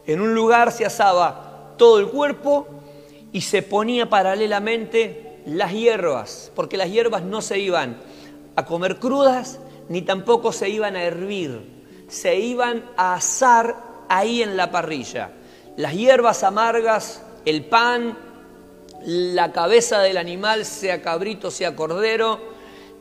en 0.07 0.21
un 0.21 0.35
lugar 0.35 0.73
se 0.73 0.85
asaba 0.85 1.75
todo 1.77 1.99
el 1.99 2.09
cuerpo 2.09 2.67
y 3.33 3.41
se 3.41 3.63
ponía 3.63 4.09
paralelamente 4.09 5.41
las 5.47 5.73
hierbas, 5.73 6.51
porque 6.55 6.77
las 6.77 6.91
hierbas 6.91 7.23
no 7.23 7.43
se 7.43 7.59
iban 7.59 7.99
a 8.55 8.65
comer 8.65 8.99
crudas 8.99 9.59
ni 9.89 10.03
tampoco 10.03 10.53
se 10.53 10.69
iban 10.69 10.97
a 10.97 11.03
hervir 11.03 11.77
se 12.09 12.37
iban 12.37 12.85
a 12.97 13.15
asar 13.15 13.77
ahí 14.09 14.43
en 14.43 14.57
la 14.57 14.71
parrilla. 14.71 15.31
Las 15.77 15.95
hierbas 15.95 16.43
amargas, 16.43 17.23
el 17.45 17.65
pan, 17.65 18.17
la 19.05 19.53
cabeza 19.53 20.01
del 20.01 20.17
animal, 20.17 20.65
sea 20.65 21.03
cabrito, 21.03 21.51
sea 21.51 21.77
cordero, 21.77 22.56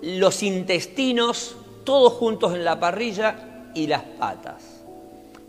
los 0.06 0.44
intestinos, 0.44 1.56
todos 1.84 2.13
juntos 2.13 2.54
en 2.54 2.63
la 2.63 2.80
parrilla 2.80 3.72
y 3.74 3.88
las 3.88 4.04
patas. 4.04 4.84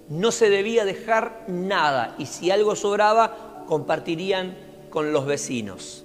No 0.09 0.33
se 0.33 0.49
debía 0.49 0.87
dejar 0.87 1.45
nada 1.47 2.15
y 2.19 2.25
si 2.25 2.51
algo 2.51 2.75
sobraba, 2.75 3.65
compartirían 3.67 4.57
con 4.89 5.13
los 5.13 5.27
vecinos. 5.27 6.05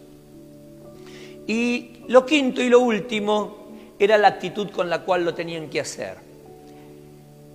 Y 1.48 2.04
lo 2.10 2.26
quinto 2.26 2.62
y 2.62 2.68
lo 2.68 2.82
último 2.82 3.70
era 3.98 4.18
la 4.18 4.28
actitud 4.28 4.70
con 4.70 4.90
la 4.90 5.04
cual 5.04 5.24
lo 5.24 5.34
tenían 5.34 5.70
que 5.70 5.80
hacer. 5.80 6.18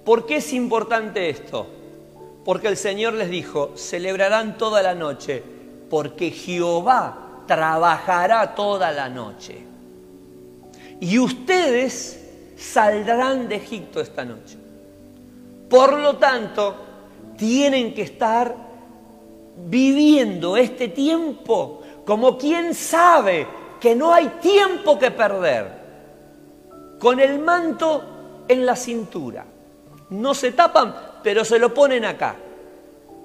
¿Por 0.03 0.25
qué 0.25 0.37
es 0.37 0.53
importante 0.55 1.29
esto? 1.29 1.67
Porque 2.43 2.69
el 2.69 2.79
Señor 2.79 3.13
les 3.15 3.29
dijo, 3.29 3.73
celebrarán 3.77 4.57
toda 4.57 4.81
la 4.81 4.95
noche, 4.95 5.43
porque 5.91 6.31
Jehová 6.31 7.43
trabajará 7.47 8.55
toda 8.55 8.93
la 8.93 9.11
noche. 9.11 9.76
Y 11.01 11.19
ustedes 11.19 12.21
saldrán 12.57 13.49
de 13.49 13.57
Egipto 13.57 14.01
esta 14.01 14.25
noche. 14.25 14.57
Por 15.69 15.99
lo 15.99 16.17
tanto, 16.17 16.77
tienen 17.37 17.93
que 17.93 18.03
estar 18.03 18.55
viviendo 19.69 20.57
este 20.57 20.89
tiempo 20.89 21.83
como 22.05 22.39
quien 22.39 22.75
sabe 22.75 23.47
que 23.81 23.95
no 23.95 24.13
hay 24.13 24.29
tiempo 24.41 24.99
que 24.99 25.11
perder, 25.11 25.87
con 26.99 27.21
el 27.21 27.39
manto 27.39 28.45
en 28.49 28.65
la 28.65 28.77
cintura 28.77 29.45
no 30.11 30.35
se 30.35 30.53
tapan, 30.53 30.95
pero 31.23 31.45
se 31.45 31.59
lo 31.59 31.73
ponen 31.75 32.05
acá. 32.05 32.37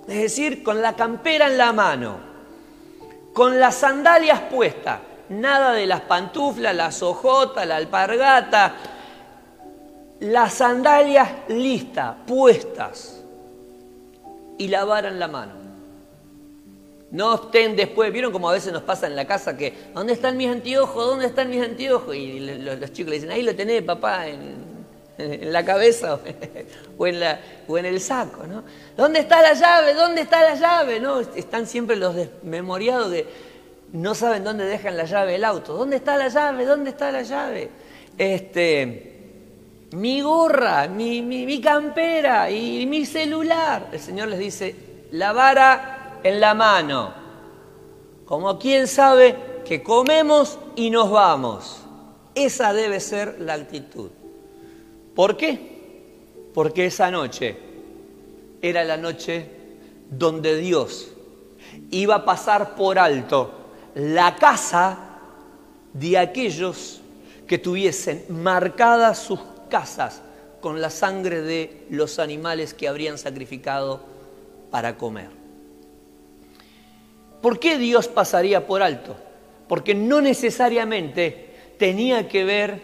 Es 0.07 0.21
decir, 0.21 0.63
con 0.63 0.81
la 0.81 0.95
campera 0.95 1.47
en 1.47 1.57
la 1.57 1.71
mano, 1.71 2.17
con 3.33 3.59
las 3.59 3.75
sandalias 3.75 4.41
puestas, 4.51 4.99
nada 5.31 5.73
de 5.73 5.87
las 5.87 6.01
pantuflas, 6.01 6.75
las 6.75 7.01
ojotas, 7.01 7.65
la 7.65 7.77
alpargata, 7.77 8.75
las 10.19 10.53
sandalias 10.53 11.29
listas, 11.47 12.15
puestas, 12.27 13.21
y 14.57 14.67
la 14.67 14.85
vara 14.85 15.07
en 15.07 15.19
la 15.19 15.27
mano. 15.27 15.53
No 17.11 17.35
estén 17.35 17.75
después, 17.75 18.11
vieron 18.13 18.31
como 18.31 18.49
a 18.49 18.53
veces 18.53 18.71
nos 18.71 18.83
pasa 18.83 19.07
en 19.07 19.15
la 19.15 19.25
casa 19.25 19.57
que, 19.57 19.73
¿dónde 19.93 20.13
están 20.13 20.37
mis 20.37 20.49
anteojos? 20.49 21.07
¿Dónde 21.07 21.25
están 21.25 21.49
mis 21.49 21.61
anteojos? 21.61 22.15
Y 22.15 22.39
los, 22.39 22.93
chicos 22.93 23.09
le 23.09 23.15
dicen, 23.15 23.31
ahí 23.31 23.41
lo 23.41 23.55
tenés, 23.55 23.81
papá, 23.81 24.27
en, 24.27 24.71
la 25.17 25.63
cabeza 25.63 26.19
o 26.97 27.07
en, 27.07 27.85
el 27.85 28.01
saco, 28.01 28.47
¿no? 28.47 28.63
¿Dónde 28.97 29.19
está 29.19 29.41
la 29.41 29.53
llave? 29.53 29.93
¿Dónde 29.93 30.21
está 30.21 30.41
la 30.41 30.55
llave? 30.55 30.99
¿No? 30.99 31.19
Están 31.19 31.67
siempre 31.67 31.95
los 31.95 32.15
desmemoriados 32.15 33.11
que 33.11 33.27
no 33.93 34.15
saben 34.15 34.43
dónde 34.43 34.65
dejan 34.65 34.95
la 34.95 35.05
llave 35.05 35.33
del 35.33 35.43
auto. 35.43 35.73
¿Dónde 35.73 35.97
está 35.97 36.17
la 36.17 36.29
llave? 36.29 36.65
¿Dónde 36.65 36.91
está 36.91 37.11
la 37.11 37.23
llave? 37.23 37.69
Este, 38.17 39.87
mi 39.91 40.21
gorra, 40.21 40.87
mi, 40.87 41.21
mi, 41.21 41.45
mi 41.45 41.59
campera 41.59 42.49
y 42.49 42.85
mi 42.85 43.05
celular. 43.05 43.89
El 43.91 43.99
Señor 43.99 44.29
les 44.29 44.39
dice, 44.39 44.75
la 45.11 45.33
vara 45.33 46.19
en 46.23 46.39
la 46.39 46.53
mano. 46.53 47.13
Como 48.25 48.57
quien 48.57 48.87
sabe 48.87 49.35
que 49.65 49.83
comemos 49.83 50.57
y 50.75 50.89
nos 50.89 51.11
vamos. 51.11 51.83
Esa 52.33 52.71
debe 52.71 53.01
ser 53.01 53.41
la 53.41 53.55
actitud. 53.55 54.09
¿Por 55.13 55.35
qué? 55.35 55.71
Porque 56.53 56.85
esa 56.85 57.11
noche 57.11 57.57
era 58.61 58.85
la 58.85 58.95
noche 58.95 59.49
donde 60.09 60.55
Dios 60.55 61.11
iba 61.89 62.15
a 62.15 62.25
pasar 62.25 62.75
por 62.75 62.97
alto 62.97 63.60
la 63.95 64.35
casa 64.35 64.97
de 65.93 66.17
aquellos 66.17 67.01
que 67.47 67.57
tuviesen 67.57 68.23
marcadas 68.29 69.19
sus 69.19 69.39
casas 69.69 70.21
con 70.61 70.79
la 70.79 70.89
sangre 70.89 71.41
de 71.41 71.85
los 71.89 72.19
animales 72.19 72.73
que 72.73 72.87
habrían 72.87 73.17
sacrificado 73.17 74.01
para 74.69 74.97
comer. 74.97 75.29
¿Por 77.41 77.59
qué 77.59 77.77
Dios 77.77 78.07
pasaría 78.07 78.67
por 78.67 78.83
alto? 78.83 79.17
Porque 79.67 79.95
no 79.95 80.21
necesariamente 80.21 81.73
tenía 81.77 82.27
que 82.27 82.43
ver 82.45 82.81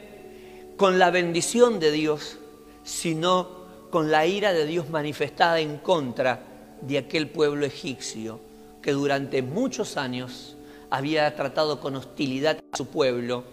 con 0.75 0.99
la 0.99 1.11
bendición 1.11 1.79
de 1.79 1.91
Dios, 1.91 2.39
sino 2.83 3.57
con 3.91 4.11
la 4.11 4.25
ira 4.25 4.53
de 4.53 4.65
Dios 4.65 4.89
manifestada 4.89 5.59
en 5.59 5.77
contra 5.77 6.41
de 6.81 6.97
aquel 6.97 7.29
pueblo 7.29 7.65
egipcio 7.65 8.39
que 8.81 8.91
durante 8.91 9.41
muchos 9.41 9.97
años 9.97 10.56
había 10.89 11.35
tratado 11.35 11.79
con 11.79 11.95
hostilidad 11.95 12.59
a 12.71 12.77
su 12.77 12.87
pueblo 12.87 13.43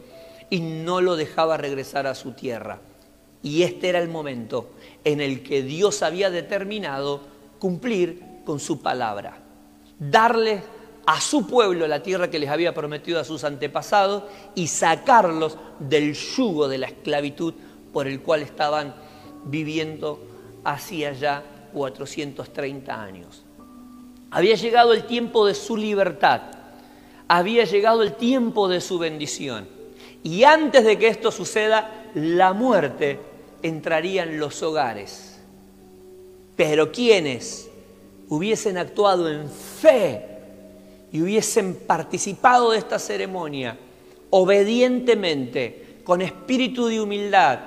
y 0.50 0.60
no 0.60 1.00
lo 1.00 1.16
dejaba 1.16 1.56
regresar 1.56 2.06
a 2.06 2.14
su 2.14 2.32
tierra. 2.32 2.80
Y 3.42 3.62
este 3.62 3.88
era 3.88 3.98
el 3.98 4.08
momento 4.08 4.70
en 5.04 5.20
el 5.20 5.42
que 5.42 5.62
Dios 5.62 6.02
había 6.02 6.30
determinado 6.30 7.20
cumplir 7.58 8.22
con 8.44 8.60
su 8.60 8.80
palabra, 8.80 9.38
darle 9.98 10.62
a 11.06 11.20
su 11.20 11.46
pueblo 11.46 11.86
la 11.86 12.02
tierra 12.02 12.30
que 12.30 12.38
les 12.38 12.48
había 12.48 12.72
prometido 12.74 13.20
a 13.20 13.24
sus 13.24 13.44
antepasados 13.44 14.24
y 14.54 14.68
sacarlos 14.68 15.58
del 15.78 16.14
yugo 16.14 16.68
de 16.68 16.78
la 16.78 16.86
esclavitud 16.86 17.54
por 17.92 18.06
el 18.06 18.20
cual 18.20 18.42
estaban 18.42 18.94
viviendo 19.44 20.20
hacía 20.64 21.12
ya 21.12 21.42
430 21.72 23.02
años. 23.02 23.44
Había 24.30 24.56
llegado 24.56 24.92
el 24.92 25.04
tiempo 25.04 25.46
de 25.46 25.54
su 25.54 25.76
libertad, 25.76 26.40
había 27.28 27.64
llegado 27.64 28.02
el 28.02 28.14
tiempo 28.14 28.68
de 28.68 28.80
su 28.80 28.98
bendición. 28.98 29.68
Y 30.22 30.44
antes 30.44 30.84
de 30.84 30.98
que 30.98 31.08
esto 31.08 31.30
suceda, 31.30 32.10
la 32.14 32.52
muerte 32.52 33.18
entraría 33.62 34.22
en 34.22 34.38
los 34.38 34.62
hogares. 34.62 35.40
Pero 36.56 36.92
quienes 36.92 37.68
hubiesen 38.28 38.78
actuado 38.78 39.30
en 39.30 39.50
fe 39.50 40.26
y 41.12 41.22
hubiesen 41.22 41.74
participado 41.74 42.70
de 42.70 42.78
esta 42.78 42.98
ceremonia 42.98 43.78
obedientemente, 44.36 46.00
con 46.02 46.20
espíritu 46.20 46.88
de 46.88 47.00
humildad 47.00 47.60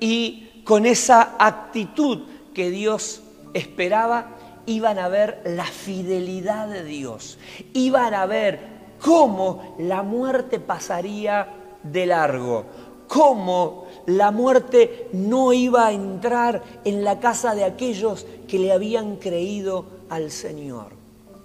y 0.00 0.62
con 0.64 0.86
esa 0.86 1.36
actitud 1.38 2.22
que 2.54 2.70
Dios 2.70 3.20
esperaba, 3.52 4.38
iban 4.64 4.98
a 4.98 5.08
ver 5.08 5.42
la 5.44 5.66
fidelidad 5.66 6.66
de 6.68 6.82
Dios, 6.82 7.38
iban 7.74 8.14
a 8.14 8.24
ver 8.24 8.77
cómo 9.02 9.76
la 9.78 10.02
muerte 10.02 10.60
pasaría 10.60 11.48
de 11.82 12.06
largo, 12.06 12.64
cómo 13.06 13.86
la 14.06 14.30
muerte 14.30 15.08
no 15.12 15.52
iba 15.52 15.86
a 15.86 15.92
entrar 15.92 16.62
en 16.84 17.04
la 17.04 17.20
casa 17.20 17.54
de 17.54 17.64
aquellos 17.64 18.26
que 18.46 18.58
le 18.58 18.72
habían 18.72 19.16
creído 19.16 19.84
al 20.08 20.30
Señor. 20.30 20.92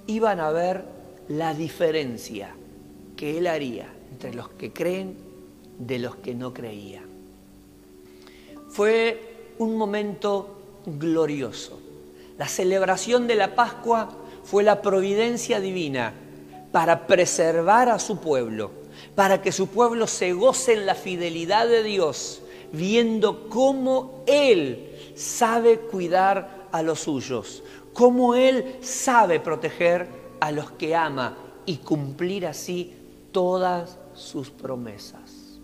Iban 0.08 0.40
a 0.40 0.52
ver 0.52 0.86
la 1.28 1.54
diferencia 1.54 2.56
que 3.16 3.38
Él 3.38 3.48
haría 3.48 3.88
entre 4.12 4.34
los 4.34 4.50
que 4.50 4.74
creen 4.74 5.18
de 5.80 6.00
los 6.00 6.16
que 6.18 6.36
no 6.36 6.54
creían. 6.54 7.06
Fue 8.70 9.54
un 9.60 9.78
momento 9.78 10.58
glorioso. 10.86 11.80
La 12.38 12.48
celebración 12.48 13.28
de 13.28 13.36
la 13.36 13.56
Pascua 13.56 14.10
fue 14.44 14.64
la 14.64 14.82
providencia 14.82 15.60
divina 15.60 16.14
para 16.74 17.06
preservar 17.06 17.88
a 17.88 18.00
su 18.00 18.18
pueblo, 18.18 18.72
para 19.14 19.44
que 19.44 19.52
su 19.52 19.68
pueblo 19.68 20.08
se 20.08 20.34
goce 20.34 20.74
en 20.74 20.88
la 20.88 20.96
fidelidad 20.96 21.68
de 21.68 21.84
Dios, 21.84 22.42
viendo 22.72 23.48
cómo 23.48 24.24
Él 24.26 25.14
sabe 25.16 25.78
cuidar 25.78 26.68
a 26.72 26.82
los 26.82 27.02
suyos, 27.02 27.62
cómo 27.94 28.34
Él 28.34 28.78
sabe 28.82 29.40
proteger 29.40 30.08
a 30.40 30.52
los 30.52 30.72
que 30.72 30.96
ama 30.96 31.38
y 31.68 31.78
cumplir 31.78 32.48
así 32.48 32.92
todas 33.32 34.00
sus 34.16 34.50
promesas. 34.50 35.60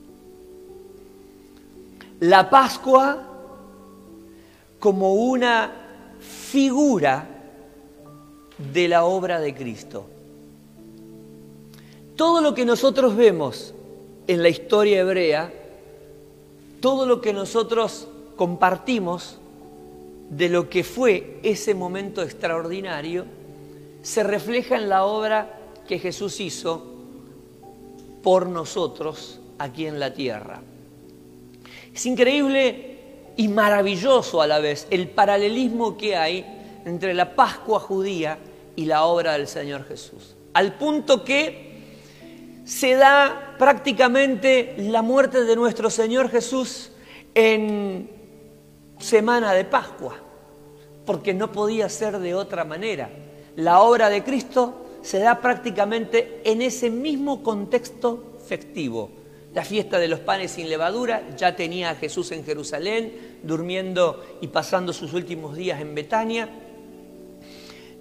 La 2.19 2.51
Pascua 2.51 3.25
como 4.77 5.15
una 5.15 5.71
figura 6.19 7.27
de 8.71 8.87
la 8.87 9.05
obra 9.05 9.39
de 9.39 9.55
Cristo. 9.55 10.18
Todo 12.19 12.41
lo 12.41 12.53
que 12.53 12.65
nosotros 12.65 13.15
vemos 13.15 13.73
en 14.27 14.43
la 14.43 14.49
historia 14.49 14.99
hebrea, 14.99 15.53
todo 16.81 17.05
lo 17.05 17.21
que 17.21 17.31
nosotros 17.31 18.09
compartimos 18.35 19.37
de 20.29 20.49
lo 20.49 20.69
que 20.69 20.83
fue 20.83 21.39
ese 21.43 21.73
momento 21.73 22.21
extraordinario, 22.21 23.23
se 24.01 24.23
refleja 24.23 24.75
en 24.75 24.89
la 24.89 25.05
obra 25.05 25.61
que 25.87 25.97
Jesús 25.97 26.41
hizo 26.41 26.87
por 28.21 28.49
nosotros 28.49 29.39
aquí 29.57 29.85
en 29.85 29.97
la 29.97 30.13
tierra. 30.13 30.61
Es 31.95 32.05
increíble 32.05 32.97
y 33.37 33.47
maravilloso 33.47 34.41
a 34.41 34.47
la 34.47 34.59
vez 34.59 34.87
el 34.89 35.07
paralelismo 35.07 35.95
que 35.95 36.17
hay 36.17 36.81
entre 36.83 37.13
la 37.13 37.33
Pascua 37.33 37.79
judía 37.79 38.39
y 38.75 38.83
la 38.83 39.05
obra 39.05 39.37
del 39.37 39.47
Señor 39.47 39.85
Jesús. 39.85 40.35
Al 40.51 40.77
punto 40.77 41.23
que 41.23 41.68
se 42.69 42.93
da 42.93 43.55
prácticamente 43.57 44.75
la 44.77 45.01
muerte 45.01 45.43
de 45.43 45.55
nuestro 45.55 45.89
Señor 45.89 46.29
Jesús 46.29 46.91
en 47.33 48.07
semana 48.99 49.53
de 49.53 49.65
Pascua, 49.65 50.17
porque 51.03 51.33
no 51.33 51.51
podía 51.51 51.89
ser 51.89 52.19
de 52.19 52.35
otra 52.35 52.65
manera. 52.65 53.09
La 53.55 53.81
obra 53.81 54.11
de 54.11 54.23
Cristo 54.23 54.85
se 55.01 55.17
da 55.17 55.41
prácticamente 55.41 56.41
en 56.45 56.61
ese 56.61 56.91
mismo 56.91 57.41
contexto 57.41 58.37
festivo 58.47 59.09
la 59.51 59.65
fiesta 59.65 59.97
de 59.97 60.07
los 60.07 60.19
panes 60.19 60.51
sin 60.51 60.69
levadura, 60.69 61.23
ya 61.35 61.55
tenía 61.55 61.89
a 61.89 61.95
Jesús 61.95 62.31
en 62.31 62.45
Jerusalén, 62.45 63.39
durmiendo 63.41 64.23
y 64.41 64.47
pasando 64.47 64.93
sus 64.93 65.13
últimos 65.13 65.57
días 65.57 65.81
en 65.81 65.95
Betania. 65.95 66.47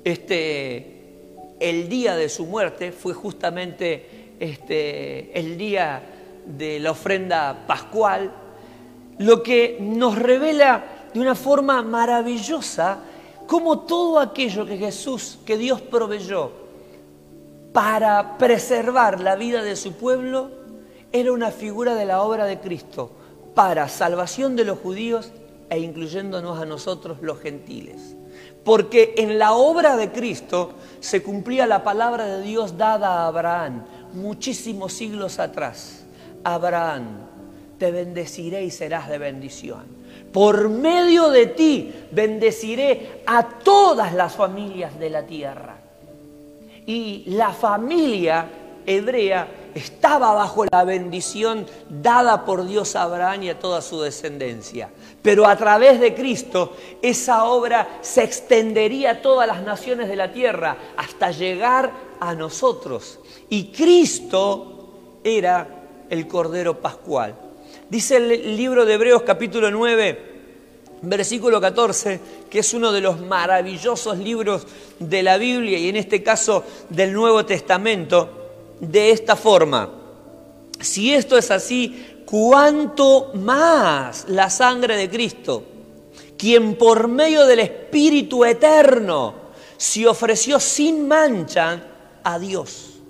Este, 0.05 0.99
el 1.59 1.89
día 1.89 2.17
de 2.17 2.29
su 2.29 2.45
muerte 2.45 2.93
fue 2.93 3.15
justamente 3.15 4.18
este, 4.39 5.39
el 5.39 5.57
día 5.59 6.03
de 6.47 6.81
la 6.81 6.93
ofrenda 6.93 7.65
pascual, 7.67 8.33
lo 9.19 9.43
que 9.43 9.79
nos 9.81 10.17
revela 10.17 10.85
de 11.13 11.21
una 11.21 11.35
forma 11.35 11.83
maravillosa 11.83 12.99
cómo 13.49 13.81
todo 13.81 14.21
aquello 14.21 14.67
que 14.67 14.77
Jesús, 14.77 15.39
que 15.45 15.57
Dios 15.57 15.81
proveyó 15.81 16.53
para 17.73 18.37
preservar 18.37 19.21
la 19.21 19.37
vida 19.37 19.63
de 19.63 19.75
su 19.75 19.95
pueblo, 19.95 20.51
era 21.13 21.33
una 21.33 21.51
figura 21.51 21.95
de 21.95 22.05
la 22.05 22.23
obra 22.23 22.45
de 22.45 22.61
Cristo 22.61 23.11
para 23.55 23.89
salvación 23.89 24.55
de 24.55 24.65
los 24.65 24.79
judíos 24.79 25.33
e 25.71 25.79
incluyéndonos 25.79 26.61
a 26.61 26.67
nosotros 26.67 27.19
los 27.23 27.41
gentiles. 27.41 28.15
Porque 28.65 29.15
en 29.17 29.39
la 29.39 29.55
obra 29.55 29.97
de 29.97 30.13
Cristo 30.13 30.73
se 31.01 31.23
cumplía 31.23 31.67
la 31.67 31.83
palabra 31.83 32.27
de 32.27 32.43
Dios 32.43 32.77
dada 32.77 33.09
a 33.09 33.27
Abraham 33.29 33.85
muchísimos 34.21 34.93
siglos 34.93 35.39
atrás. 35.39 36.05
Abraham, 36.45 37.29
te 37.79 37.91
bendeciré 37.91 38.65
y 38.65 38.71
serás 38.71 39.09
de 39.09 39.19
bendición. 39.19 39.85
Por 40.33 40.69
medio 40.69 41.31
de 41.31 41.47
ti 41.47 41.95
bendeciré 42.11 43.23
a 43.27 43.49
todas 43.49 44.13
las 44.13 44.35
familias 44.35 44.99
de 44.99 45.11
la 45.11 45.23
tierra. 45.23 45.77
Y 46.87 47.25
la 47.27 47.53
familia 47.53 48.47
hebrea 48.87 49.47
estaba 49.75 50.33
bajo 50.33 50.65
la 50.65 50.85
bendición 50.85 51.67
dada 51.89 52.45
por 52.45 52.67
Dios 52.67 52.97
a 52.97 53.03
Abraham 53.03 53.45
y 53.45 53.51
a 53.51 53.59
toda 53.59 53.81
su 53.81 54.01
descendencia. 54.01 54.89
Pero 55.23 55.47
a 55.47 55.57
través 55.57 56.01
de 56.01 56.15
Cristo 56.15 56.77
esa 57.03 57.45
obra 57.45 57.99
se 58.01 58.25
extendería 58.25 59.11
a 59.13 59.23
todas 59.23 59.47
las 59.47 59.63
naciones 59.63 60.09
de 60.09 60.17
la 60.17 60.33
tierra 60.33 60.77
hasta 60.97 61.31
llegar 61.31 62.08
a 62.21 62.35
nosotros. 62.35 63.19
Y 63.49 63.69
Cristo 63.69 65.21
era 65.25 65.79
el 66.11 66.27
Cordero 66.27 66.81
Pascual. 66.81 67.35
Dice 67.89 68.17
el 68.17 68.57
libro 68.57 68.85
de 68.85 68.95
Hebreos 68.95 69.23
capítulo 69.23 69.71
9, 69.71 70.29
versículo 71.03 71.61
14, 71.61 72.21
que 72.51 72.61
es 72.61 72.75
uno 72.75 72.93
de 72.93 73.01
los 73.01 73.21
maravillosos 73.21 74.19
libros 74.19 74.67
de 74.99 75.23
la 75.23 75.39
Biblia 75.39 75.79
y 75.79 75.89
en 75.89 75.97
este 75.97 76.23
caso 76.23 76.65
del 76.89 77.13
Nuevo 77.13 77.45
Testamento 77.47 78.51
de 78.81 79.11
esta 79.11 79.37
forma. 79.37 79.91
Si 80.81 81.13
esto 81.13 81.37
es 81.37 81.51
así, 81.51 82.23
¿cuánto 82.25 83.33
más 83.35 84.27
la 84.29 84.51
sangre 84.51 84.97
de 84.97 85.09
Cristo, 85.09 85.65
quien 86.37 86.77
por 86.77 87.09
medio 87.09 87.47
del 87.47 87.61
Espíritu 87.61 88.45
Eterno 88.45 89.35
se 89.77 90.07
ofreció 90.07 90.61
sin 90.61 91.09
mancha 91.09 91.88
a 92.29 92.39
Dios, 92.39 93.01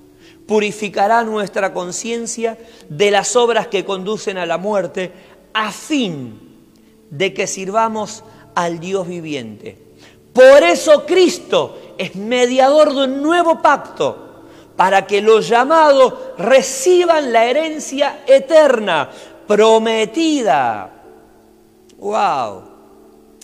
purificará 0.47 1.25
nuestra 1.25 1.73
conciencia 1.73 2.57
de 2.89 3.11
las 3.11 3.35
obras 3.35 3.67
que 3.67 3.85
conducen 3.85 4.39
a 4.39 4.47
la 4.47 4.59
muerte, 4.59 5.11
a 5.53 5.73
fin 5.73 6.39
de 7.11 7.35
que 7.35 7.49
sirvamos 7.49 8.23
al 8.55 8.79
Dios 8.79 9.09
viviente. 9.09 9.77
Por 10.33 10.63
eso 10.63 11.05
Cristo 11.05 11.95
es 11.99 12.15
mediador 12.15 12.95
de 12.95 13.05
un 13.05 13.21
nuevo 13.21 13.61
pacto 13.61 14.45
para 14.77 15.05
que 15.05 15.21
los 15.21 15.49
llamados 15.49 16.15
reciban 16.39 17.33
la 17.33 17.47
herencia 17.47 18.21
eterna, 18.25 19.11
prometida. 19.49 20.93
¡Wow! 21.99 22.63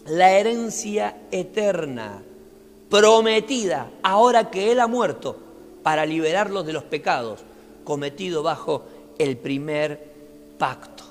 La 0.07 0.30
herencia 0.30 1.16
eterna, 1.32 2.22
prometida, 2.88 3.90
ahora 4.05 4.48
que 4.48 4.70
Él 4.70 4.78
ha 4.78 4.86
muerto, 4.86 5.43
para 5.85 6.05
liberarlos 6.05 6.66
de 6.66 6.72
los 6.72 6.82
pecados 6.82 7.39
cometidos 7.85 8.43
bajo 8.43 8.85
el 9.18 9.37
primer 9.37 10.12
pacto. 10.59 11.05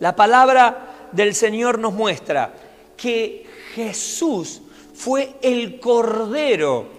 La 0.00 0.16
palabra 0.16 1.10
del 1.12 1.34
Señor 1.34 1.78
nos 1.78 1.92
muestra 1.92 2.54
que 2.96 3.46
Jesús 3.74 4.62
fue 4.94 5.34
el 5.42 5.78
Cordero 5.78 6.98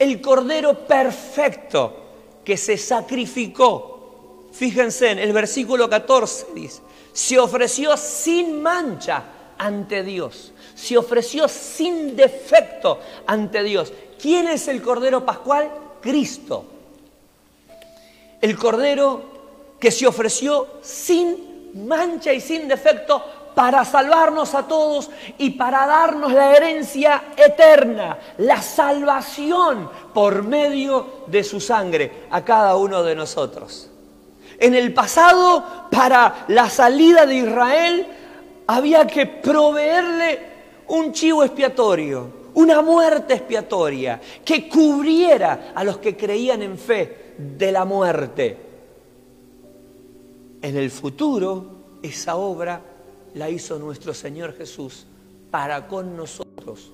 el 0.00 0.20
Cordero 0.22 0.86
perfecto 0.86 1.94
que 2.42 2.56
se 2.56 2.78
sacrificó. 2.78 4.48
Fíjense 4.50 5.10
en 5.10 5.18
el 5.18 5.32
versículo 5.32 5.88
14 5.90 6.46
dice, 6.54 6.80
se 7.12 7.38
ofreció 7.38 7.96
sin 7.98 8.62
mancha 8.62 9.22
ante 9.58 10.02
Dios, 10.02 10.52
se 10.74 10.96
ofreció 10.96 11.46
sin 11.48 12.16
defecto 12.16 12.98
ante 13.26 13.62
Dios. 13.62 13.92
¿Quién 14.20 14.48
es 14.48 14.68
el 14.68 14.82
Cordero 14.82 15.24
Pascual? 15.24 15.70
Cristo. 16.00 16.64
El 18.40 18.56
Cordero 18.58 19.22
que 19.78 19.90
se 19.90 20.06
ofreció 20.06 20.66
sin 20.82 21.70
mancha 21.86 22.32
y 22.32 22.40
sin 22.40 22.68
defecto 22.68 23.22
para 23.54 23.84
salvarnos 23.84 24.54
a 24.54 24.66
todos 24.66 25.10
y 25.38 25.50
para 25.50 25.86
darnos 25.86 26.32
la 26.32 26.56
herencia 26.56 27.24
eterna, 27.36 28.18
la 28.38 28.62
salvación 28.62 29.90
por 30.14 30.42
medio 30.42 31.24
de 31.26 31.42
su 31.42 31.60
sangre 31.60 32.26
a 32.30 32.44
cada 32.44 32.76
uno 32.76 33.02
de 33.02 33.14
nosotros. 33.14 33.90
En 34.58 34.74
el 34.74 34.92
pasado, 34.92 35.88
para 35.90 36.44
la 36.48 36.68
salida 36.68 37.26
de 37.26 37.36
Israel, 37.36 38.06
había 38.66 39.06
que 39.06 39.26
proveerle 39.26 40.38
un 40.88 41.12
chivo 41.12 41.42
expiatorio, 41.42 42.39
una 42.54 42.82
muerte 42.82 43.34
expiatoria, 43.34 44.20
que 44.44 44.68
cubriera 44.68 45.72
a 45.74 45.84
los 45.84 45.98
que 45.98 46.16
creían 46.16 46.62
en 46.62 46.78
fe 46.78 47.34
de 47.38 47.72
la 47.72 47.84
muerte. 47.84 48.56
En 50.62 50.76
el 50.76 50.90
futuro, 50.90 51.98
esa 52.02 52.36
obra 52.36 52.80
la 53.34 53.48
hizo 53.48 53.78
nuestro 53.78 54.12
Señor 54.12 54.56
Jesús 54.56 55.06
para 55.50 55.86
con 55.86 56.16
nosotros. 56.16 56.92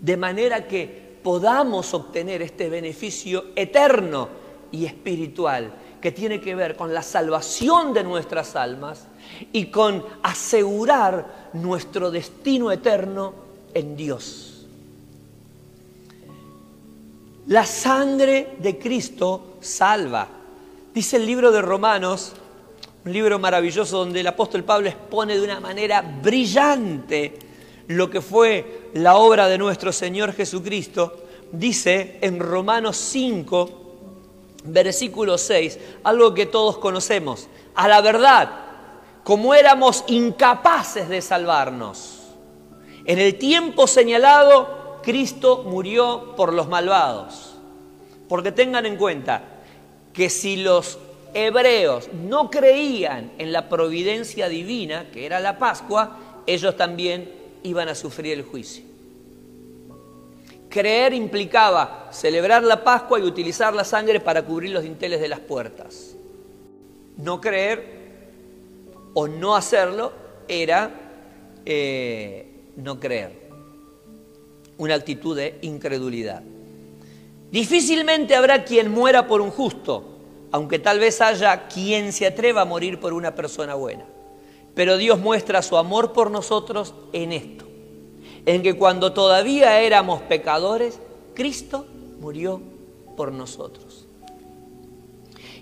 De 0.00 0.16
manera 0.16 0.66
que 0.66 1.18
podamos 1.22 1.92
obtener 1.92 2.42
este 2.42 2.68
beneficio 2.68 3.46
eterno 3.54 4.28
y 4.72 4.86
espiritual 4.86 5.72
que 6.00 6.12
tiene 6.12 6.40
que 6.40 6.54
ver 6.54 6.76
con 6.76 6.94
la 6.94 7.02
salvación 7.02 7.92
de 7.92 8.02
nuestras 8.02 8.56
almas 8.56 9.06
y 9.52 9.66
con 9.66 10.04
asegurar 10.22 11.50
nuestro 11.52 12.10
destino 12.10 12.72
eterno 12.72 13.49
en 13.74 13.96
Dios. 13.96 14.66
La 17.46 17.66
sangre 17.66 18.54
de 18.58 18.78
Cristo 18.78 19.56
salva. 19.60 20.28
Dice 20.94 21.16
el 21.16 21.26
libro 21.26 21.50
de 21.50 21.62
Romanos 21.62 22.34
un 23.04 23.12
libro 23.12 23.38
maravilloso 23.38 23.98
donde 23.98 24.20
el 24.20 24.26
apóstol 24.26 24.62
Pablo 24.62 24.88
expone 24.88 25.38
de 25.38 25.44
una 25.44 25.58
manera 25.58 26.02
brillante 26.02 27.38
lo 27.86 28.10
que 28.10 28.20
fue 28.20 28.90
la 28.94 29.16
obra 29.16 29.48
de 29.48 29.56
nuestro 29.56 29.90
Señor 29.90 30.34
Jesucristo. 30.34 31.24
Dice 31.50 32.18
en 32.20 32.38
Romanos 32.38 32.98
5, 32.98 33.70
versículo 34.64 35.38
6, 35.38 35.78
algo 36.04 36.34
que 36.34 36.46
todos 36.46 36.76
conocemos. 36.76 37.48
A 37.74 37.88
la 37.88 38.02
verdad, 38.02 38.50
como 39.24 39.54
éramos 39.54 40.04
incapaces 40.08 41.08
de 41.08 41.22
salvarnos, 41.22 42.19
en 43.10 43.18
el 43.18 43.34
tiempo 43.34 43.88
señalado, 43.88 45.00
Cristo 45.02 45.64
murió 45.66 46.36
por 46.36 46.52
los 46.52 46.68
malvados. 46.68 47.56
Porque 48.28 48.52
tengan 48.52 48.86
en 48.86 48.96
cuenta 48.96 49.42
que 50.12 50.30
si 50.30 50.58
los 50.58 50.96
hebreos 51.34 52.08
no 52.12 52.52
creían 52.52 53.32
en 53.38 53.50
la 53.50 53.68
providencia 53.68 54.48
divina, 54.48 55.10
que 55.10 55.26
era 55.26 55.40
la 55.40 55.58
Pascua, 55.58 56.18
ellos 56.46 56.76
también 56.76 57.28
iban 57.64 57.88
a 57.88 57.96
sufrir 57.96 58.34
el 58.34 58.44
juicio. 58.44 58.84
Creer 60.68 61.12
implicaba 61.12 62.10
celebrar 62.12 62.62
la 62.62 62.84
Pascua 62.84 63.18
y 63.18 63.22
utilizar 63.22 63.74
la 63.74 63.82
sangre 63.82 64.20
para 64.20 64.44
cubrir 64.44 64.70
los 64.70 64.84
dinteles 64.84 65.20
de 65.20 65.26
las 65.26 65.40
puertas. 65.40 66.14
No 67.16 67.40
creer 67.40 68.28
o 69.14 69.26
no 69.26 69.56
hacerlo 69.56 70.12
era 70.46 70.92
eh, 71.66 72.49
no 72.82 72.98
creer. 72.98 73.50
Una 74.78 74.94
actitud 74.94 75.36
de 75.36 75.58
incredulidad. 75.62 76.42
Difícilmente 77.50 78.36
habrá 78.36 78.64
quien 78.64 78.90
muera 78.90 79.26
por 79.26 79.40
un 79.40 79.50
justo, 79.50 80.04
aunque 80.52 80.78
tal 80.78 80.98
vez 80.98 81.20
haya 81.20 81.66
quien 81.68 82.12
se 82.12 82.26
atreva 82.26 82.62
a 82.62 82.64
morir 82.64 83.00
por 83.00 83.12
una 83.12 83.34
persona 83.34 83.74
buena. 83.74 84.04
Pero 84.74 84.96
Dios 84.96 85.18
muestra 85.18 85.62
su 85.62 85.76
amor 85.76 86.12
por 86.12 86.30
nosotros 86.30 86.94
en 87.12 87.32
esto, 87.32 87.66
en 88.46 88.62
que 88.62 88.74
cuando 88.74 89.12
todavía 89.12 89.80
éramos 89.80 90.22
pecadores, 90.22 91.00
Cristo 91.34 91.86
murió 92.20 92.60
por 93.16 93.32
nosotros. 93.32 94.06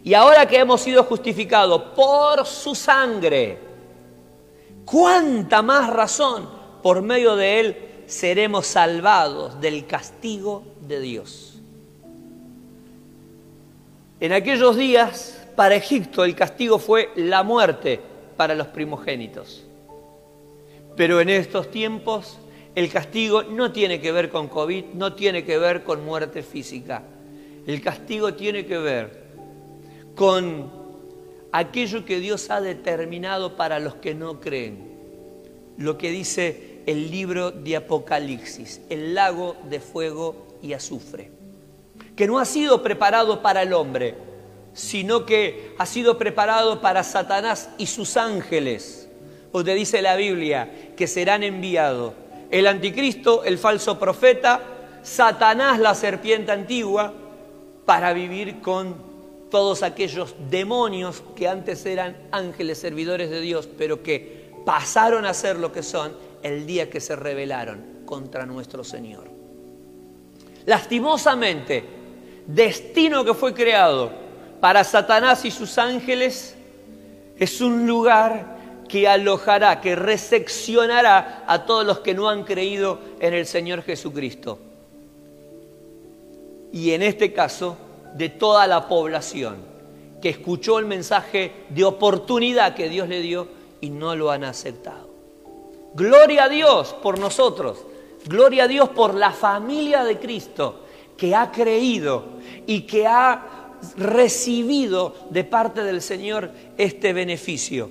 Y 0.04 0.14
ahora 0.14 0.46
que 0.46 0.58
hemos 0.58 0.80
sido 0.82 1.04
justificados 1.04 1.82
por 1.96 2.46
su 2.46 2.74
sangre, 2.74 3.58
cuánta 4.84 5.62
más 5.62 5.90
razón 5.90 6.57
por 6.88 7.02
medio 7.02 7.36
de 7.36 7.60
Él 7.60 7.76
seremos 8.06 8.66
salvados 8.66 9.60
del 9.60 9.84
castigo 9.84 10.62
de 10.80 11.00
Dios. 11.00 11.60
En 14.20 14.32
aquellos 14.32 14.74
días, 14.74 15.46
para 15.54 15.74
Egipto, 15.74 16.24
el 16.24 16.34
castigo 16.34 16.78
fue 16.78 17.10
la 17.14 17.42
muerte 17.42 18.00
para 18.38 18.54
los 18.54 18.68
primogénitos. 18.68 19.66
Pero 20.96 21.20
en 21.20 21.28
estos 21.28 21.70
tiempos, 21.70 22.38
el 22.74 22.90
castigo 22.90 23.42
no 23.42 23.70
tiene 23.70 24.00
que 24.00 24.10
ver 24.10 24.30
con 24.30 24.48
COVID, 24.48 24.84
no 24.94 25.12
tiene 25.12 25.44
que 25.44 25.58
ver 25.58 25.84
con 25.84 26.02
muerte 26.06 26.42
física. 26.42 27.02
El 27.66 27.82
castigo 27.82 28.32
tiene 28.32 28.64
que 28.64 28.78
ver 28.78 29.24
con 30.14 30.72
aquello 31.52 32.06
que 32.06 32.18
Dios 32.18 32.48
ha 32.48 32.62
determinado 32.62 33.58
para 33.58 33.78
los 33.78 33.96
que 33.96 34.14
no 34.14 34.40
creen. 34.40 34.88
Lo 35.76 35.96
que 35.96 36.10
dice 36.10 36.67
el 36.88 37.10
libro 37.10 37.50
de 37.50 37.76
Apocalipsis, 37.76 38.80
el 38.88 39.14
lago 39.14 39.56
de 39.68 39.78
fuego 39.78 40.58
y 40.62 40.72
azufre 40.72 41.38
que 42.18 42.26
no 42.26 42.40
ha 42.40 42.44
sido 42.44 42.82
preparado 42.82 43.42
para 43.42 43.62
el 43.62 43.72
hombre, 43.72 44.16
sino 44.72 45.24
que 45.24 45.72
ha 45.78 45.86
sido 45.86 46.18
preparado 46.18 46.80
para 46.80 47.04
Satanás 47.04 47.70
y 47.78 47.86
sus 47.86 48.16
ángeles. 48.16 49.08
Donde 49.52 49.72
dice 49.74 50.02
la 50.02 50.16
Biblia 50.16 50.68
que 50.96 51.06
serán 51.06 51.44
enviados 51.44 52.14
el 52.50 52.66
anticristo, 52.66 53.44
el 53.44 53.56
falso 53.56 54.00
profeta, 54.00 54.60
Satanás, 55.04 55.78
la 55.78 55.94
serpiente 55.94 56.50
antigua, 56.50 57.14
para 57.86 58.12
vivir 58.12 58.60
con 58.62 58.96
todos 59.48 59.84
aquellos 59.84 60.34
demonios 60.50 61.22
que 61.36 61.46
antes 61.46 61.86
eran 61.86 62.16
ángeles 62.32 62.78
servidores 62.78 63.30
de 63.30 63.40
Dios, 63.40 63.68
pero 63.78 64.02
que 64.02 64.50
pasaron 64.66 65.24
a 65.24 65.34
ser 65.34 65.56
lo 65.56 65.70
que 65.70 65.84
son 65.84 66.16
el 66.42 66.66
día 66.66 66.88
que 66.90 67.00
se 67.00 67.16
rebelaron 67.16 68.00
contra 68.04 68.46
nuestro 68.46 68.84
Señor. 68.84 69.24
Lastimosamente, 70.66 71.84
destino 72.46 73.24
que 73.24 73.34
fue 73.34 73.54
creado 73.54 74.10
para 74.60 74.84
Satanás 74.84 75.44
y 75.44 75.50
sus 75.50 75.78
ángeles 75.78 76.56
es 77.38 77.60
un 77.60 77.86
lugar 77.86 78.58
que 78.88 79.06
alojará, 79.06 79.80
que 79.80 79.94
recepcionará 79.94 81.44
a 81.46 81.64
todos 81.64 81.86
los 81.86 82.00
que 82.00 82.14
no 82.14 82.28
han 82.28 82.44
creído 82.44 82.98
en 83.20 83.34
el 83.34 83.46
Señor 83.46 83.82
Jesucristo. 83.82 84.58
Y 86.72 86.90
en 86.92 87.02
este 87.02 87.32
caso, 87.32 87.76
de 88.14 88.28
toda 88.28 88.66
la 88.66 88.88
población 88.88 89.56
que 90.20 90.30
escuchó 90.30 90.78
el 90.78 90.86
mensaje 90.86 91.52
de 91.68 91.84
oportunidad 91.84 92.74
que 92.74 92.88
Dios 92.88 93.08
le 93.08 93.20
dio 93.20 93.48
y 93.80 93.90
no 93.90 94.16
lo 94.16 94.30
han 94.30 94.44
aceptado. 94.44 95.07
Gloria 95.94 96.44
a 96.44 96.48
Dios 96.48 96.94
por 97.02 97.18
nosotros, 97.18 97.78
gloria 98.26 98.64
a 98.64 98.68
Dios 98.68 98.88
por 98.90 99.14
la 99.14 99.32
familia 99.32 100.04
de 100.04 100.18
Cristo 100.18 100.80
que 101.16 101.34
ha 101.34 101.50
creído 101.50 102.24
y 102.66 102.82
que 102.82 103.06
ha 103.06 103.74
recibido 103.96 105.14
de 105.30 105.44
parte 105.44 105.82
del 105.82 106.00
Señor 106.00 106.50
este 106.76 107.12
beneficio. 107.12 107.90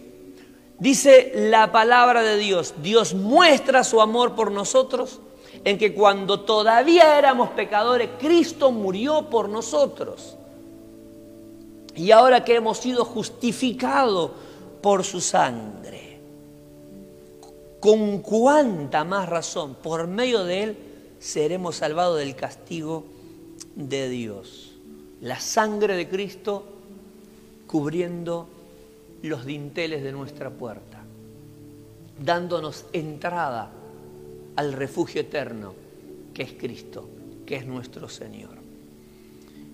Dice 0.79 1.31
la 1.35 1.71
palabra 1.71 2.21
de 2.21 2.37
Dios, 2.37 2.75
Dios 2.81 3.13
muestra 3.13 3.83
su 3.83 3.99
amor 3.99 4.35
por 4.35 4.51
nosotros 4.51 5.19
en 5.63 5.77
que 5.77 5.93
cuando 5.93 6.41
todavía 6.41 7.17
éramos 7.17 7.49
pecadores, 7.49 8.09
Cristo 8.19 8.71
murió 8.71 9.29
por 9.29 9.49
nosotros. 9.49 10.37
Y 11.95 12.11
ahora 12.11 12.45
que 12.45 12.55
hemos 12.55 12.77
sido 12.77 13.03
justificados 13.03 14.31
por 14.81 15.03
su 15.03 15.19
sangre, 15.19 16.06
con 17.79 18.19
cuánta 18.19 19.03
más 19.03 19.29
razón, 19.29 19.75
por 19.75 20.07
medio 20.07 20.43
de 20.43 20.63
Él, 20.63 20.77
seremos 21.19 21.77
salvados 21.77 22.19
del 22.19 22.35
castigo 22.35 23.05
de 23.75 24.09
Dios. 24.09 24.73
La 25.21 25.39
sangre 25.39 25.95
de 25.95 26.07
Cristo 26.07 26.65
cubriendo 27.65 28.47
los 29.23 29.45
dinteles 29.45 30.03
de 30.03 30.11
nuestra 30.11 30.49
puerta, 30.49 31.03
dándonos 32.23 32.85
entrada 32.93 33.71
al 34.55 34.73
refugio 34.73 35.21
eterno 35.21 35.73
que 36.33 36.43
es 36.43 36.53
Cristo. 36.53 37.09
que 37.45 37.55
es 37.55 37.65
nuestro 37.65 38.09
Señor. 38.09 38.57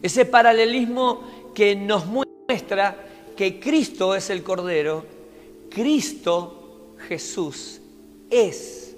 Ese 0.03 0.25
paralelismo 0.25 1.51
que 1.55 1.75
nos 1.75 2.05
muestra 2.05 2.95
que 3.35 3.59
Cristo 3.59 4.13
es 4.13 4.29
el 4.29 4.43
Cordero, 4.43 5.03
Cristo 5.71 6.93
Jesús 7.07 7.81
es 8.33 8.95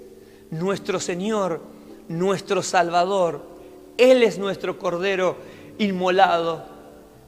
nuestro 0.50 1.00
Señor, 1.00 1.60
nuestro 2.08 2.62
Salvador. 2.62 3.42
Él 3.98 4.22
es 4.22 4.38
nuestro 4.38 4.78
Cordero 4.78 5.36
inmolado, 5.78 6.64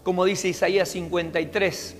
como 0.03 0.25
dice 0.25 0.49
Isaías 0.49 0.89
53, 0.91 1.97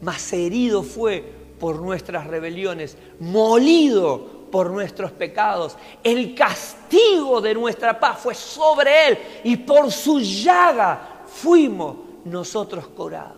mas 0.00 0.32
herido 0.32 0.82
fue 0.82 1.24
por 1.58 1.80
nuestras 1.80 2.26
rebeliones, 2.26 2.96
molido 3.18 4.40
por 4.50 4.70
nuestros 4.70 5.12
pecados. 5.12 5.76
El 6.02 6.34
castigo 6.34 7.40
de 7.40 7.54
nuestra 7.54 7.98
paz 7.98 8.18
fue 8.20 8.34
sobre 8.34 9.08
Él 9.08 9.18
y 9.44 9.56
por 9.58 9.92
su 9.92 10.20
llaga 10.20 11.22
fuimos 11.26 11.96
nosotros 12.24 12.86
curados. 12.88 13.36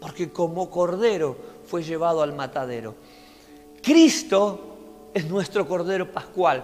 Porque 0.00 0.30
como 0.30 0.70
cordero 0.70 1.36
fue 1.66 1.82
llevado 1.82 2.22
al 2.22 2.34
matadero. 2.34 2.94
Cristo 3.82 4.75
es 5.16 5.24
nuestro 5.30 5.66
cordero 5.66 6.12
pascual. 6.12 6.62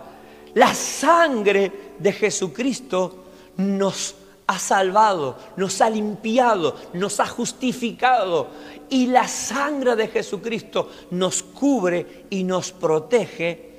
La 0.53 0.75
sangre 0.75 1.73
de 1.99 2.13
Jesucristo 2.13 3.25
nos 3.57 4.15
ha 4.47 4.59
salvado, 4.59 5.39
nos 5.57 5.81
ha 5.81 5.89
limpiado, 5.89 6.77
nos 6.93 7.19
ha 7.21 7.27
justificado. 7.27 8.49
Y 8.91 9.07
la 9.07 9.27
sangre 9.27 9.97
de 9.97 10.09
Jesucristo 10.09 10.91
nos 11.13 11.43
cubre 11.43 12.27
y 12.29 12.45
nos 12.45 12.73
protege 12.73 13.71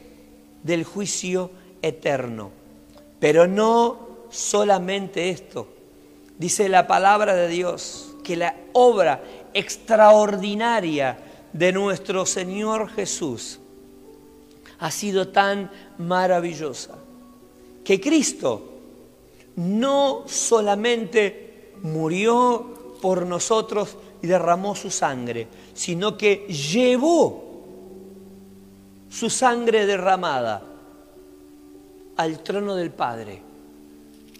del 0.63 0.85
juicio 0.85 1.51
eterno. 1.83 2.49
Pero 3.19 3.45
no 3.45 4.25
solamente 4.31 5.29
esto. 5.29 5.67
Dice 6.39 6.67
la 6.67 6.87
palabra 6.87 7.35
de 7.35 7.47
Dios 7.47 8.15
que 8.23 8.35
la 8.35 8.55
obra 8.73 9.21
extraordinaria 9.53 11.19
de 11.53 11.71
nuestro 11.71 12.25
Señor 12.25 12.89
Jesús 12.89 13.59
ha 14.79 14.91
sido 14.91 15.29
tan 15.29 15.69
maravillosa 15.97 16.95
que 17.83 17.99
Cristo 17.99 18.69
no 19.55 20.23
solamente 20.25 21.73
murió 21.83 22.97
por 23.01 23.25
nosotros 23.25 23.97
y 24.21 24.27
derramó 24.27 24.75
su 24.75 24.89
sangre, 24.89 25.47
sino 25.73 26.17
que 26.17 26.47
llevó 26.47 27.43
su 29.09 29.29
sangre 29.29 29.85
derramada 29.85 30.63
al 32.15 32.39
trono 32.39 32.75
del 32.75 32.91
Padre 32.91 33.41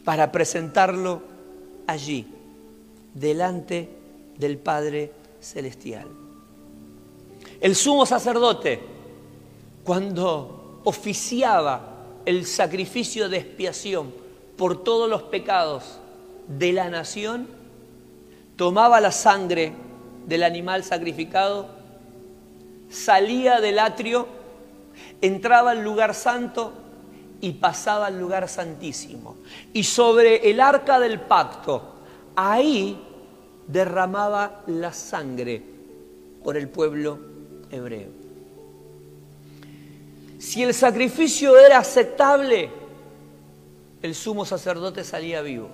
para 0.04 0.32
presentarlo 0.32 1.22
allí, 1.88 2.26
delante 3.14 3.90
del 4.38 4.58
Padre 4.58 5.12
Celestial. 5.40 6.08
El 7.60 7.76
sumo 7.76 8.06
sacerdote, 8.06 8.80
cuando 9.84 10.82
oficiaba 10.84 11.82
el 12.26 12.46
sacrificio 12.46 13.30
de 13.30 13.38
expiación, 13.38 14.14
por 14.58 14.84
todos 14.84 15.10
los 15.10 15.24
pecados 15.24 16.00
de 16.48 16.74
la 16.74 16.90
nación, 16.90 17.48
tomaba 18.56 19.02
la 19.02 19.12
sangre 19.12 19.74
del 20.26 20.44
animal 20.44 20.84
sacrificado, 20.84 21.68
salía 22.90 23.60
del 23.60 23.80
atrio, 23.80 24.28
entraba 25.22 25.72
al 25.72 25.84
lugar 25.84 26.14
santo 26.14 26.74
y 27.42 27.54
pasaba 27.54 28.08
al 28.08 28.20
lugar 28.20 28.48
santísimo. 28.48 29.36
Y 29.74 29.84
sobre 29.84 30.50
el 30.50 30.62
arca 30.62 31.00
del 31.00 31.20
pacto, 31.20 31.96
ahí 32.36 32.98
derramaba 33.68 34.64
la 34.68 34.94
sangre 34.94 35.62
por 36.44 36.56
el 36.58 36.70
pueblo 36.70 37.20
hebreo. 37.72 38.23
Si 40.44 40.62
el 40.62 40.74
sacrificio 40.74 41.58
era 41.58 41.80
aceptable, 41.80 42.70
el 44.02 44.14
sumo 44.14 44.46
sacerdote 44.46 45.06
salía 45.06 45.42
vivo. 45.42 45.70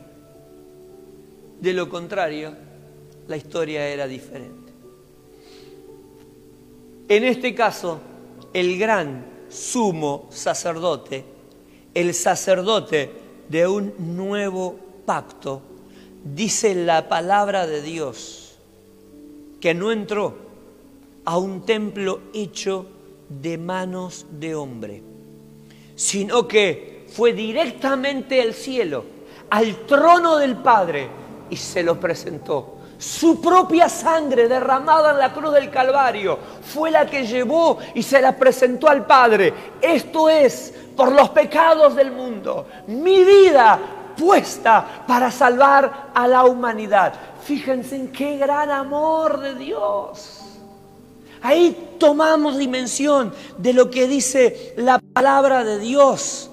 De 1.59 1.73
lo 1.73 1.89
contrario, 1.89 2.53
la 3.27 3.35
historia 3.35 3.87
era 3.87 4.05
diferente. 4.05 4.71
En 7.07 7.23
este 7.23 7.55
caso, 7.55 7.99
el 8.53 8.77
gran 8.77 9.25
sumo 9.49 10.27
sacerdote, 10.29 11.25
el 11.95 12.13
sacerdote 12.13 13.11
de 13.49 13.67
un 13.67 13.95
nuevo 13.97 14.77
pacto, 15.03 15.63
dice 16.23 16.75
la 16.75 17.09
palabra 17.09 17.65
de 17.65 17.81
Dios, 17.81 18.59
que 19.59 19.73
no 19.73 19.91
entró 19.91 20.35
a 21.25 21.39
un 21.39 21.65
templo 21.65 22.21
hecho 22.35 22.98
de 23.29 23.57
manos 23.57 24.25
de 24.31 24.55
hombre, 24.55 25.03
sino 25.95 26.47
que 26.47 27.05
fue 27.13 27.33
directamente 27.33 28.41
al 28.41 28.53
cielo, 28.53 29.05
al 29.49 29.85
trono 29.85 30.37
del 30.37 30.57
Padre, 30.57 31.09
y 31.49 31.55
se 31.55 31.83
lo 31.83 31.99
presentó. 31.99 32.75
Su 32.97 33.39
propia 33.39 33.87
sangre 33.87 34.49
derramada 34.49 35.11
en 35.11 35.19
la 35.19 35.31
cruz 35.31 35.53
del 35.53 35.71
Calvario 35.71 36.37
fue 36.61 36.91
la 36.91 37.05
que 37.05 37.25
llevó 37.25 37.77
y 37.93 38.03
se 38.03 38.21
la 38.21 38.35
presentó 38.35 38.89
al 38.89 39.05
Padre. 39.05 39.53
Esto 39.81 40.29
es 40.29 40.73
por 40.97 41.13
los 41.13 41.29
pecados 41.29 41.95
del 41.95 42.11
mundo. 42.11 42.67
Mi 42.87 43.23
vida 43.23 43.79
puesta 44.17 45.05
para 45.07 45.31
salvar 45.31 46.09
a 46.13 46.27
la 46.27 46.43
humanidad. 46.43 47.13
Fíjense 47.41 47.95
en 47.95 48.11
qué 48.11 48.37
gran 48.37 48.69
amor 48.69 49.39
de 49.39 49.55
Dios. 49.55 50.38
Ahí 51.41 51.95
tomamos 51.97 52.57
dimensión 52.57 53.33
de 53.57 53.73
lo 53.73 53.89
que 53.89 54.07
dice 54.07 54.73
la 54.77 54.99
palabra 54.99 55.63
de 55.63 55.79
Dios. 55.79 56.49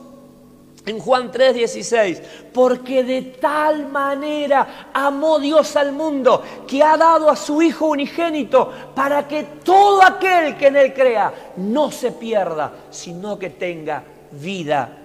En 0.84 1.00
Juan 1.00 1.32
3:16, 1.32 2.22
porque 2.52 3.02
de 3.02 3.22
tal 3.22 3.88
manera 3.88 4.90
amó 4.94 5.40
Dios 5.40 5.74
al 5.74 5.90
mundo 5.90 6.42
que 6.66 6.80
ha 6.80 6.96
dado 6.96 7.28
a 7.28 7.34
su 7.34 7.60
Hijo 7.60 7.86
unigénito 7.86 8.70
para 8.94 9.26
que 9.26 9.42
todo 9.64 10.00
aquel 10.02 10.56
que 10.56 10.68
en 10.68 10.76
Él 10.76 10.94
crea 10.94 11.52
no 11.56 11.90
se 11.90 12.12
pierda, 12.12 12.72
sino 12.90 13.36
que 13.36 13.50
tenga 13.50 14.04
vida 14.30 14.96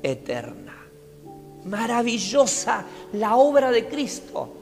eterna. 0.00 0.76
Maravillosa 1.64 2.84
la 3.14 3.34
obra 3.34 3.72
de 3.72 3.88
Cristo 3.88 4.57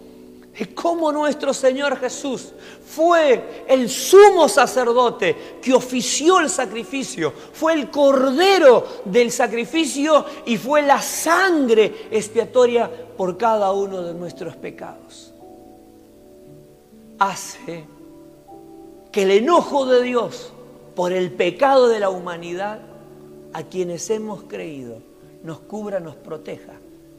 es 0.56 0.68
cómo 0.68 1.12
nuestro 1.12 1.52
Señor 1.52 1.98
Jesús 1.98 2.54
fue 2.84 3.64
el 3.68 3.90
sumo 3.90 4.48
sacerdote 4.48 5.58
que 5.60 5.74
ofició 5.74 6.40
el 6.40 6.48
sacrificio, 6.48 7.32
fue 7.52 7.74
el 7.74 7.90
cordero 7.90 8.86
del 9.04 9.30
sacrificio 9.30 10.24
y 10.46 10.56
fue 10.56 10.80
la 10.80 11.02
sangre 11.02 12.08
expiatoria 12.10 12.90
por 13.16 13.36
cada 13.36 13.70
uno 13.72 14.00
de 14.00 14.14
nuestros 14.14 14.56
pecados. 14.56 15.34
Hace 17.18 17.84
que 19.12 19.22
el 19.22 19.32
enojo 19.32 19.84
de 19.84 20.02
Dios 20.02 20.52
por 20.94 21.12
el 21.12 21.32
pecado 21.32 21.88
de 21.88 22.00
la 22.00 22.08
humanidad 22.08 22.80
a 23.52 23.62
quienes 23.64 24.08
hemos 24.08 24.44
creído 24.44 25.02
nos 25.42 25.60
cubra, 25.60 26.00
nos 26.00 26.16
proteja 26.16 26.72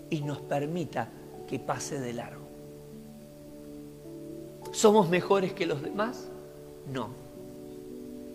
y 0.10 0.22
nos 0.22 0.40
permita 0.40 1.10
que 1.48 1.60
pase 1.60 2.00
de 2.00 2.14
largo. 2.14 2.47
¿Somos 4.78 5.10
mejores 5.10 5.54
que 5.54 5.66
los 5.66 5.82
demás? 5.82 6.28
No. 6.94 7.10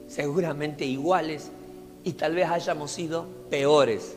Seguramente 0.09 0.85
iguales 0.85 1.53
y 2.03 2.15
tal 2.15 2.35
vez 2.35 2.49
hayamos 2.49 2.91
sido 2.91 3.27
peores. 3.49 4.17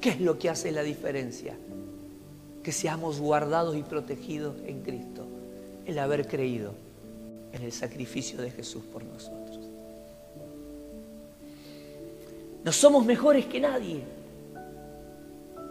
¿Qué 0.00 0.10
es 0.10 0.20
lo 0.20 0.38
que 0.38 0.48
hace 0.48 0.70
la 0.70 0.84
diferencia? 0.84 1.56
Que 2.62 2.70
seamos 2.70 3.18
guardados 3.18 3.76
y 3.76 3.82
protegidos 3.82 4.54
en 4.64 4.82
Cristo, 4.82 5.26
el 5.86 5.98
haber 5.98 6.28
creído 6.28 6.74
en 7.52 7.62
el 7.62 7.72
sacrificio 7.72 8.40
de 8.40 8.52
Jesús 8.52 8.84
por 8.84 9.02
nosotros. 9.02 9.58
No 12.62 12.70
somos 12.70 13.04
mejores 13.04 13.46
que 13.46 13.58
nadie. 13.58 14.04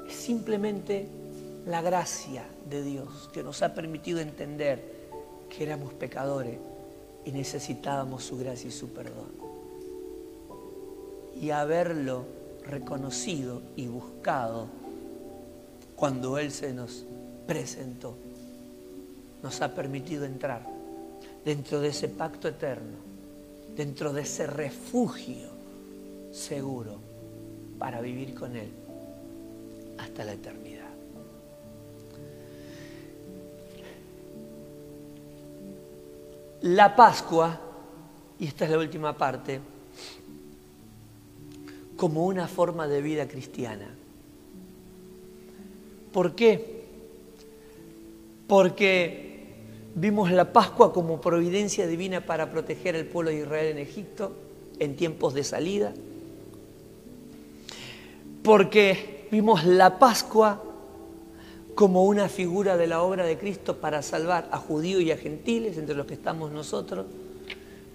Es 0.10 0.14
simplemente 0.14 1.08
la 1.66 1.82
gracia 1.82 2.44
de 2.70 2.84
Dios 2.84 3.30
que 3.32 3.44
nos 3.44 3.62
ha 3.62 3.74
permitido 3.74 4.20
entender 4.20 4.97
que 5.58 5.64
éramos 5.64 5.92
pecadores 5.94 6.60
y 7.26 7.32
necesitábamos 7.32 8.24
su 8.24 8.38
gracia 8.38 8.68
y 8.68 8.72
su 8.72 8.90
perdón. 8.90 9.32
Y 11.42 11.50
haberlo 11.50 12.26
reconocido 12.64 13.64
y 13.76 13.88
buscado 13.88 14.68
cuando 15.96 16.38
Él 16.38 16.52
se 16.52 16.74
nos 16.74 17.06
presentó, 17.48 18.16
nos 19.42 19.60
ha 19.62 19.74
permitido 19.74 20.26
entrar 20.26 20.62
dentro 21.44 21.80
de 21.82 21.88
ese 21.88 22.08
pacto 22.08 22.48
eterno, 22.48 22.98
dentro 23.76 24.14
de 24.14 24.22
ese 24.22 24.46
refugio 24.46 25.50
seguro 26.32 26.98
para 27.80 28.00
vivir 28.00 28.36
con 28.36 28.56
Él 28.56 28.70
hasta 29.98 30.24
la 30.24 30.34
eternidad. 30.34 30.67
La 36.62 36.96
Pascua, 36.96 37.60
y 38.40 38.48
esta 38.48 38.66
es 38.66 38.72
la 38.72 38.78
última 38.78 39.18
parte, 39.18 39.60
como 41.96 42.26
una 42.26 42.48
forma 42.48 42.88
de 42.88 43.02
vida 43.02 43.28
cristiana. 43.28 43.88
¿Por 46.14 46.36
qué? 46.36 46.84
Porque 48.48 49.28
vimos 49.96 50.32
la 50.32 50.54
Pascua 50.54 50.94
como 50.94 51.20
providencia 51.20 51.88
divina 51.88 52.26
para 52.26 52.52
proteger 52.52 52.96
al 52.96 53.06
pueblo 53.06 53.32
de 53.32 53.40
Israel 53.40 53.68
en 53.68 53.78
Egipto 53.80 54.36
en 54.80 54.96
tiempos 54.96 55.34
de 55.34 55.44
salida. 55.44 55.94
Porque 58.44 59.28
vimos 59.32 59.66
la 59.66 60.00
Pascua 60.00 60.64
como 61.78 62.06
una 62.06 62.28
figura 62.28 62.76
de 62.76 62.88
la 62.88 63.04
obra 63.04 63.24
de 63.24 63.38
Cristo 63.38 63.78
para 63.78 64.02
salvar 64.02 64.50
a 64.52 64.58
judíos 64.58 65.04
y 65.04 65.12
a 65.12 65.18
gentiles, 65.18 65.78
entre 65.78 65.94
los 65.94 66.08
que 66.08 66.16
estamos 66.16 66.52
nosotros. 66.52 67.06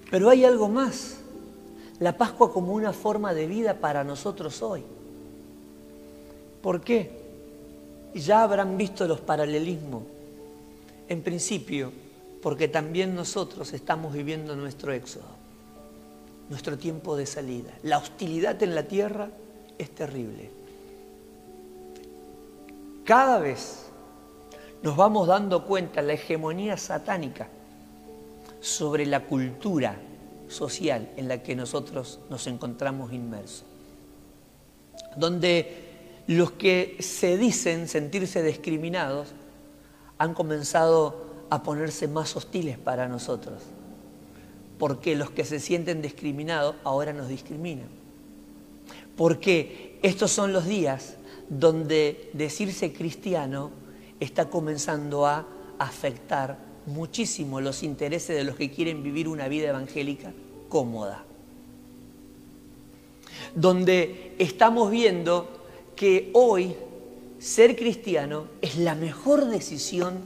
Pero 0.09 0.31
hay 0.31 0.45
algo 0.45 0.69
más. 0.69 1.17
La 1.99 2.17
Pascua 2.17 2.53
como 2.53 2.75
una 2.75 2.93
forma 2.93 3.35
de 3.35 3.49
vida 3.49 3.81
para 3.81 4.05
nosotros 4.05 4.63
hoy. 4.63 4.85
¿Por 6.63 6.81
qué? 6.83 7.11
Ya 8.15 8.45
habrán 8.45 8.77
visto 8.79 9.05
los 9.09 9.21
paralelismos. 9.21 10.05
En 11.09 11.21
principio, 11.23 11.91
porque 12.41 12.69
también 12.69 13.17
nosotros 13.17 13.73
estamos 13.73 14.13
viviendo 14.13 14.55
nuestro 14.55 14.93
éxodo, 14.93 15.25
nuestro 16.51 16.79
tiempo 16.79 17.17
de 17.17 17.27
salida. 17.27 17.73
La 17.83 17.99
hostilidad 17.99 18.63
en 18.63 18.77
la 18.77 18.85
tierra 18.85 19.29
es 19.77 19.91
terrible. 19.91 20.62
Cada 23.05 23.39
vez 23.39 23.87
nos 24.83 24.97
vamos 24.97 25.27
dando 25.27 25.65
cuenta 25.65 26.03
la 26.03 26.13
hegemonía 26.13 26.77
satánica 26.77 27.49
sobre 28.61 29.07
la 29.07 29.25
cultura 29.25 29.97
social 30.49 31.11
en 31.17 31.29
la 31.29 31.43
que 31.43 31.57
nosotros 31.57 32.21
nos 32.31 32.47
encontramos 32.47 33.13
inmersos. 33.13 33.65
Donde 35.17 35.91
los 36.27 36.53
que 36.53 36.97
se 37.01 37.37
dicen 37.37 37.89
sentirse 37.89 38.43
discriminados 38.43 39.29
han 40.19 40.35
comenzado 40.35 41.27
a 41.51 41.63
ponerse 41.63 42.07
más 42.07 42.37
hostiles 42.37 42.79
para 42.79 43.09
nosotros. 43.09 43.63
Porque 44.79 45.17
los 45.17 45.31
que 45.31 45.45
se 45.45 45.59
sienten 45.59 46.03
discriminados 46.03 46.77
ahora 46.85 47.13
nos 47.13 47.29
discriminan. 47.29 47.89
Porque 49.17 49.99
estos 50.03 50.31
son 50.31 50.53
los 50.53 50.67
días 50.67 51.17
donde 51.59 52.31
decirse 52.33 52.95
cristiano 52.95 53.71
está 54.21 54.49
comenzando 54.49 55.27
a 55.27 55.47
afectar 55.79 56.57
muchísimo 56.87 57.61
los 57.61 57.83
intereses 57.83 58.35
de 58.35 58.45
los 58.45 58.57
que 58.57 58.71
quieren 58.71 59.03
vivir 59.03 59.29
una 59.29 59.49
vida 59.49 59.69
evangélica 59.69 60.33
cómoda. 60.71 61.25
Donde 63.55 64.35
estamos 64.39 64.91
viendo 64.91 65.49
que 65.95 66.31
hoy 66.33 66.75
ser 67.39 67.77
cristiano 67.77 68.47
es 68.63 68.79
la 68.79 68.95
mejor 68.95 69.47
decisión 69.47 70.21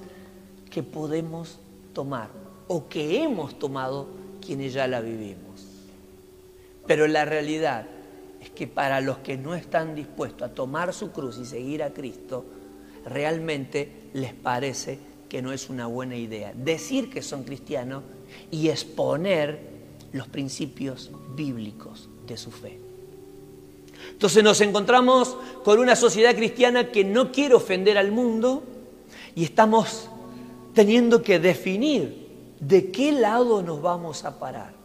que 0.70 0.84
podemos 0.84 1.58
tomar 1.92 2.28
o 2.68 2.88
que 2.88 3.22
hemos 3.22 3.58
tomado 3.58 4.06
quienes 4.44 4.74
ya 4.74 4.86
la 4.86 5.00
vivimos. 5.00 5.64
Pero 6.86 7.08
la 7.08 7.24
realidad 7.24 7.88
que 8.54 8.66
para 8.66 9.00
los 9.00 9.18
que 9.18 9.36
no 9.36 9.54
están 9.54 9.94
dispuestos 9.94 10.48
a 10.48 10.54
tomar 10.54 10.92
su 10.92 11.12
cruz 11.12 11.38
y 11.38 11.44
seguir 11.44 11.82
a 11.82 11.92
Cristo, 11.92 12.44
realmente 13.04 14.10
les 14.14 14.32
parece 14.34 14.98
que 15.28 15.42
no 15.42 15.52
es 15.52 15.68
una 15.68 15.86
buena 15.86 16.16
idea. 16.16 16.52
Decir 16.54 17.10
que 17.10 17.22
son 17.22 17.44
cristianos 17.44 18.02
y 18.50 18.68
exponer 18.68 19.58
los 20.12 20.28
principios 20.28 21.10
bíblicos 21.34 22.08
de 22.26 22.36
su 22.36 22.50
fe. 22.50 22.78
Entonces 24.10 24.42
nos 24.42 24.60
encontramos 24.60 25.36
con 25.64 25.78
una 25.78 25.96
sociedad 25.96 26.34
cristiana 26.34 26.90
que 26.90 27.04
no 27.04 27.32
quiere 27.32 27.54
ofender 27.54 27.98
al 27.98 28.12
mundo 28.12 28.62
y 29.34 29.44
estamos 29.44 30.08
teniendo 30.74 31.22
que 31.22 31.38
definir 31.38 32.26
de 32.60 32.90
qué 32.90 33.12
lado 33.12 33.62
nos 33.62 33.82
vamos 33.82 34.24
a 34.24 34.38
parar. 34.38 34.75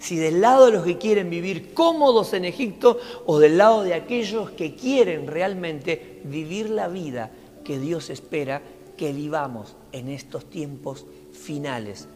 Si 0.00 0.16
del 0.16 0.40
lado 0.40 0.66
de 0.66 0.72
los 0.72 0.84
que 0.84 0.98
quieren 0.98 1.28
vivir 1.28 1.74
cómodos 1.74 2.32
en 2.32 2.46
Egipto 2.46 2.98
o 3.26 3.38
del 3.38 3.58
lado 3.58 3.82
de 3.82 3.94
aquellos 3.94 4.50
que 4.50 4.74
quieren 4.74 5.26
realmente 5.26 6.22
vivir 6.24 6.70
la 6.70 6.88
vida 6.88 7.30
que 7.64 7.78
Dios 7.78 8.08
espera 8.08 8.62
que 8.96 9.12
vivamos 9.12 9.76
en 9.92 10.08
estos 10.08 10.48
tiempos 10.48 11.04
finales, 11.32 12.08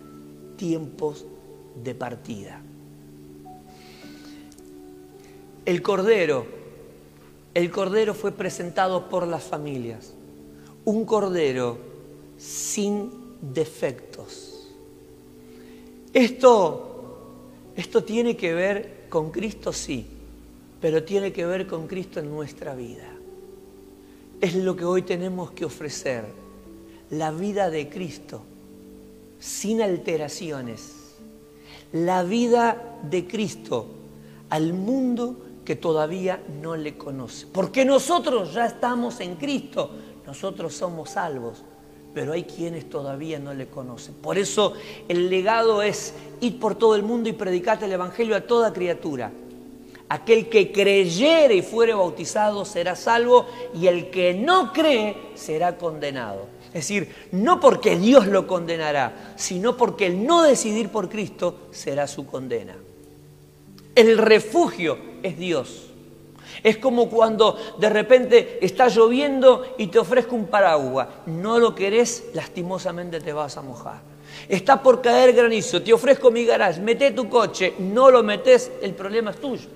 tiempos 0.56 1.26
de 1.82 1.94
partida. 1.94 2.62
El 5.66 5.82
Cordero, 5.82 6.46
el 7.54 7.70
Cordero 7.70 8.14
fue 8.14 8.32
presentado 8.32 9.08
por 9.08 9.26
las 9.26 9.44
familias, 9.44 10.14
un 10.84 11.04
Cordero 11.04 11.78
sin 12.36 13.10
defectos. 13.40 14.68
Esto, 16.12 16.93
esto 17.76 18.04
tiene 18.04 18.36
que 18.36 18.54
ver 18.54 19.06
con 19.08 19.30
Cristo, 19.30 19.72
sí, 19.72 20.06
pero 20.80 21.02
tiene 21.02 21.32
que 21.32 21.46
ver 21.46 21.66
con 21.66 21.86
Cristo 21.86 22.20
en 22.20 22.30
nuestra 22.30 22.74
vida. 22.74 23.08
Es 24.40 24.54
lo 24.54 24.76
que 24.76 24.84
hoy 24.84 25.02
tenemos 25.02 25.50
que 25.52 25.64
ofrecer, 25.64 26.24
la 27.10 27.30
vida 27.30 27.70
de 27.70 27.88
Cristo, 27.88 28.42
sin 29.38 29.82
alteraciones, 29.82 31.16
la 31.92 32.22
vida 32.22 32.98
de 33.02 33.26
Cristo 33.26 33.86
al 34.50 34.72
mundo 34.72 35.36
que 35.64 35.76
todavía 35.76 36.42
no 36.60 36.76
le 36.76 36.96
conoce. 36.96 37.46
Porque 37.46 37.84
nosotros 37.84 38.54
ya 38.54 38.66
estamos 38.66 39.20
en 39.20 39.36
Cristo, 39.36 39.90
nosotros 40.26 40.74
somos 40.74 41.10
salvos, 41.10 41.64
pero 42.14 42.32
hay 42.32 42.44
quienes 42.44 42.88
todavía 42.88 43.38
no 43.38 43.52
le 43.52 43.66
conocen. 43.66 44.14
Por 44.14 44.38
eso 44.38 44.74
el 45.08 45.28
legado 45.28 45.82
es 45.82 46.14
ir 46.40 46.60
por 46.60 46.76
todo 46.76 46.94
el 46.94 47.02
mundo 47.02 47.28
y 47.28 47.32
predicarte 47.32 47.86
el 47.86 47.92
Evangelio 47.92 48.36
a 48.36 48.42
toda 48.42 48.72
criatura. 48.72 49.32
Aquel 50.08 50.48
que 50.48 50.70
creyere 50.70 51.56
y 51.56 51.62
fuere 51.62 51.92
bautizado 51.92 52.64
será 52.64 52.94
salvo 52.94 53.46
y 53.74 53.88
el 53.88 54.10
que 54.10 54.32
no 54.32 54.72
cree 54.72 55.16
será 55.34 55.76
condenado. 55.76 56.46
Es 56.68 56.88
decir, 56.88 57.14
no 57.32 57.58
porque 57.60 57.96
Dios 57.96 58.26
lo 58.26 58.46
condenará, 58.46 59.34
sino 59.36 59.76
porque 59.76 60.06
el 60.06 60.24
no 60.24 60.42
decidir 60.42 60.90
por 60.90 61.08
Cristo 61.08 61.68
será 61.70 62.06
su 62.06 62.26
condena. 62.26 62.76
El 63.94 64.18
refugio 64.18 64.98
es 65.22 65.38
Dios. 65.38 65.93
Es 66.62 66.78
como 66.78 67.08
cuando 67.08 67.56
de 67.78 67.88
repente 67.90 68.58
está 68.60 68.88
lloviendo 68.88 69.74
y 69.78 69.88
te 69.88 69.98
ofrezco 69.98 70.36
un 70.36 70.46
paraguas. 70.46 71.08
No 71.26 71.58
lo 71.58 71.74
querés, 71.74 72.24
lastimosamente 72.34 73.20
te 73.20 73.32
vas 73.32 73.56
a 73.56 73.62
mojar. 73.62 74.00
Está 74.48 74.82
por 74.82 75.00
caer 75.00 75.32
granizo, 75.32 75.82
te 75.82 75.92
ofrezco 75.92 76.30
mi 76.30 76.44
garage, 76.44 76.80
mete 76.80 77.12
tu 77.12 77.28
coche, 77.28 77.74
no 77.78 78.10
lo 78.10 78.22
metes, 78.22 78.70
el 78.82 78.94
problema 78.94 79.30
es 79.30 79.40
tuyo. 79.40 79.68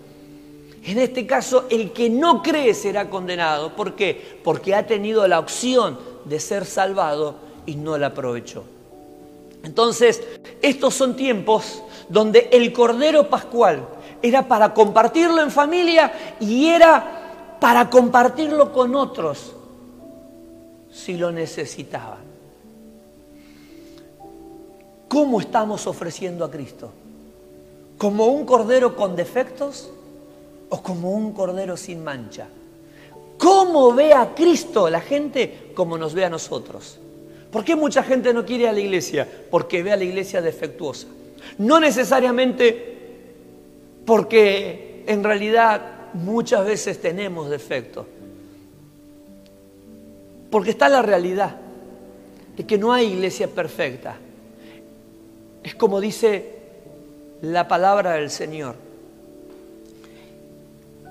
En 0.84 0.98
este 0.98 1.26
caso, 1.26 1.66
el 1.68 1.92
que 1.92 2.08
no 2.08 2.42
cree 2.42 2.72
será 2.74 3.10
condenado. 3.10 3.74
¿Por 3.74 3.94
qué? 3.94 4.38
Porque 4.42 4.74
ha 4.74 4.86
tenido 4.86 5.26
la 5.28 5.38
opción 5.38 5.98
de 6.24 6.40
ser 6.40 6.64
salvado 6.64 7.36
y 7.66 7.76
no 7.76 7.98
la 7.98 8.08
aprovechó. 8.08 8.64
Entonces, 9.64 10.22
estos 10.62 10.94
son 10.94 11.16
tiempos 11.16 11.82
donde 12.08 12.48
el 12.52 12.72
Cordero 12.72 13.28
Pascual 13.28 13.86
era 14.22 14.46
para 14.46 14.74
compartirlo 14.74 15.42
en 15.42 15.50
familia 15.50 16.36
y 16.40 16.66
era 16.66 17.56
para 17.60 17.88
compartirlo 17.90 18.72
con 18.72 18.94
otros 18.94 19.52
si 20.90 21.16
lo 21.16 21.30
necesitaban. 21.32 22.28
¿Cómo 25.08 25.40
estamos 25.40 25.86
ofreciendo 25.86 26.44
a 26.44 26.50
Cristo? 26.50 26.90
¿Como 27.96 28.26
un 28.26 28.44
cordero 28.44 28.94
con 28.94 29.16
defectos 29.16 29.90
o 30.68 30.82
como 30.82 31.12
un 31.12 31.32
cordero 31.32 31.76
sin 31.76 32.04
mancha? 32.04 32.46
¿Cómo 33.38 33.94
ve 33.94 34.12
a 34.12 34.34
Cristo 34.34 34.90
la 34.90 35.00
gente 35.00 35.72
como 35.74 35.96
nos 35.96 36.12
ve 36.14 36.24
a 36.24 36.30
nosotros? 36.30 36.98
¿Por 37.50 37.64
qué 37.64 37.74
mucha 37.74 38.02
gente 38.02 38.34
no 38.34 38.44
quiere 38.44 38.68
a 38.68 38.72
la 38.72 38.80
iglesia? 38.80 39.26
Porque 39.50 39.82
ve 39.82 39.92
a 39.92 39.96
la 39.96 40.04
iglesia 40.04 40.42
defectuosa. 40.42 41.06
No 41.56 41.80
necesariamente 41.80 42.97
porque 44.08 45.04
en 45.06 45.22
realidad 45.22 46.14
muchas 46.14 46.64
veces 46.64 46.98
tenemos 46.98 47.50
defectos. 47.50 48.06
Porque 50.50 50.70
está 50.70 50.88
la 50.88 51.02
realidad 51.02 51.54
de 52.56 52.64
que 52.64 52.78
no 52.78 52.90
hay 52.90 53.12
iglesia 53.12 53.48
perfecta. 53.48 54.16
Es 55.62 55.74
como 55.74 56.00
dice 56.00 56.56
la 57.42 57.68
palabra 57.68 58.12
del 58.12 58.30
Señor. 58.30 58.76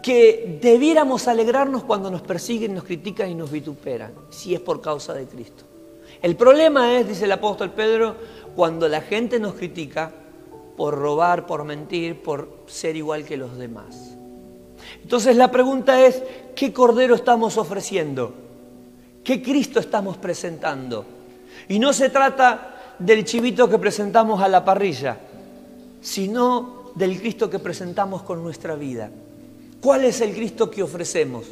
que 0.01 0.57
debiéramos 0.59 1.27
alegrarnos 1.27 1.83
cuando 1.83 2.09
nos 2.09 2.21
persiguen, 2.21 2.73
nos 2.73 2.85
critican 2.85 3.29
y 3.29 3.35
nos 3.35 3.51
vituperan, 3.51 4.13
si 4.29 4.55
es 4.55 4.61
por 4.61 4.81
causa 4.81 5.13
de 5.13 5.25
Cristo. 5.25 5.65
El 6.21 6.35
problema 6.35 6.97
es, 6.97 7.09
dice 7.09 7.25
el 7.25 7.31
apóstol 7.33 7.71
Pedro, 7.73 8.15
cuando 8.55 8.87
la 8.87 9.01
gente 9.01 9.37
nos 9.37 9.53
critica 9.53 10.13
por 10.77 10.97
robar, 10.97 11.47
por 11.47 11.65
mentir, 11.65 12.21
por 12.21 12.63
ser 12.67 12.95
igual 12.95 13.25
que 13.25 13.35
los 13.35 13.57
demás. 13.57 14.15
Entonces 15.01 15.35
la 15.35 15.51
pregunta 15.51 16.05
es, 16.05 16.21
¿qué 16.55 16.71
cordero 16.71 17.15
estamos 17.15 17.57
ofreciendo? 17.57 18.33
¿Qué 19.23 19.41
Cristo 19.41 19.79
estamos 19.79 20.17
presentando? 20.17 21.05
Y 21.67 21.79
no 21.79 21.91
se 21.91 22.09
trata 22.09 22.95
del 22.99 23.25
chivito 23.25 23.67
que 23.67 23.79
presentamos 23.79 24.41
a 24.41 24.47
la 24.47 24.63
parrilla, 24.63 25.17
sino 25.99 26.91
del 26.95 27.19
Cristo 27.19 27.49
que 27.49 27.59
presentamos 27.59 28.21
con 28.21 28.41
nuestra 28.41 28.75
vida. 28.75 29.09
¿Cuál 29.81 30.05
es 30.05 30.21
el 30.21 30.33
Cristo 30.33 30.69
que 30.69 30.83
ofrecemos? 30.83 31.45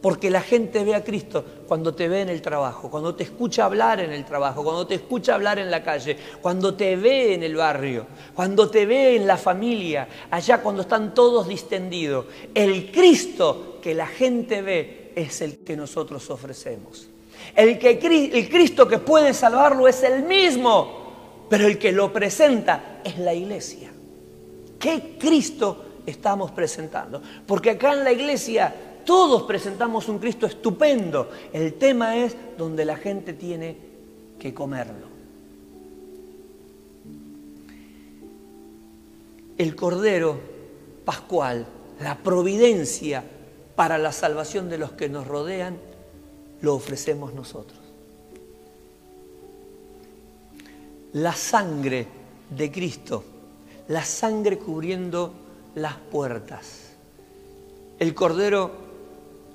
Porque 0.00 0.30
la 0.30 0.40
gente 0.40 0.82
ve 0.82 0.94
a 0.94 1.04
Cristo 1.04 1.44
cuando 1.68 1.94
te 1.94 2.08
ve 2.08 2.22
en 2.22 2.30
el 2.30 2.40
trabajo, 2.40 2.90
cuando 2.90 3.14
te 3.14 3.24
escucha 3.24 3.66
hablar 3.66 4.00
en 4.00 4.12
el 4.12 4.24
trabajo, 4.24 4.64
cuando 4.64 4.86
te 4.86 4.94
escucha 4.94 5.34
hablar 5.34 5.58
en 5.58 5.70
la 5.70 5.82
calle, 5.82 6.16
cuando 6.40 6.74
te 6.74 6.96
ve 6.96 7.34
en 7.34 7.42
el 7.42 7.54
barrio, 7.54 8.06
cuando 8.34 8.70
te 8.70 8.86
ve 8.86 9.16
en 9.16 9.26
la 9.26 9.36
familia, 9.36 10.08
allá 10.30 10.62
cuando 10.62 10.82
están 10.82 11.12
todos 11.12 11.46
distendidos. 11.46 12.26
El 12.54 12.90
Cristo 12.90 13.78
que 13.82 13.94
la 13.94 14.06
gente 14.06 14.62
ve 14.62 15.12
es 15.14 15.42
el 15.42 15.58
que 15.58 15.76
nosotros 15.76 16.30
ofrecemos. 16.30 17.08
El, 17.54 17.78
que, 17.78 17.90
el 18.32 18.48
Cristo 18.48 18.88
que 18.88 18.98
puede 18.98 19.34
salvarlo 19.34 19.86
es 19.86 20.02
el 20.02 20.22
mismo, 20.22 21.46
pero 21.50 21.66
el 21.66 21.78
que 21.78 21.92
lo 21.92 22.10
presenta 22.10 23.00
es 23.04 23.18
la 23.18 23.34
iglesia. 23.34 23.90
¿Qué 24.78 25.16
Cristo 25.18 25.84
estamos 26.06 26.52
presentando? 26.52 27.20
Porque 27.46 27.70
acá 27.70 27.92
en 27.92 28.04
la 28.04 28.12
iglesia 28.12 28.74
todos 29.04 29.42
presentamos 29.44 30.08
un 30.08 30.18
Cristo 30.18 30.46
estupendo. 30.46 31.30
El 31.52 31.74
tema 31.74 32.16
es 32.16 32.36
donde 32.56 32.84
la 32.84 32.96
gente 32.96 33.32
tiene 33.32 33.76
que 34.38 34.54
comerlo. 34.54 35.08
El 39.58 39.76
Cordero 39.76 40.38
Pascual, 41.04 41.66
la 42.00 42.18
providencia 42.18 43.22
para 43.76 43.98
la 43.98 44.12
salvación 44.12 44.68
de 44.68 44.78
los 44.78 44.92
que 44.92 45.08
nos 45.08 45.26
rodean, 45.26 45.76
lo 46.62 46.74
ofrecemos 46.74 47.34
nosotros. 47.34 47.78
La 51.12 51.34
sangre 51.34 52.06
de 52.56 52.70
Cristo, 52.70 53.24
la 53.88 54.04
sangre 54.04 54.58
cubriendo 54.58 55.32
las 55.74 55.96
puertas. 55.96 56.92
El 57.98 58.14
Cordero 58.14 58.89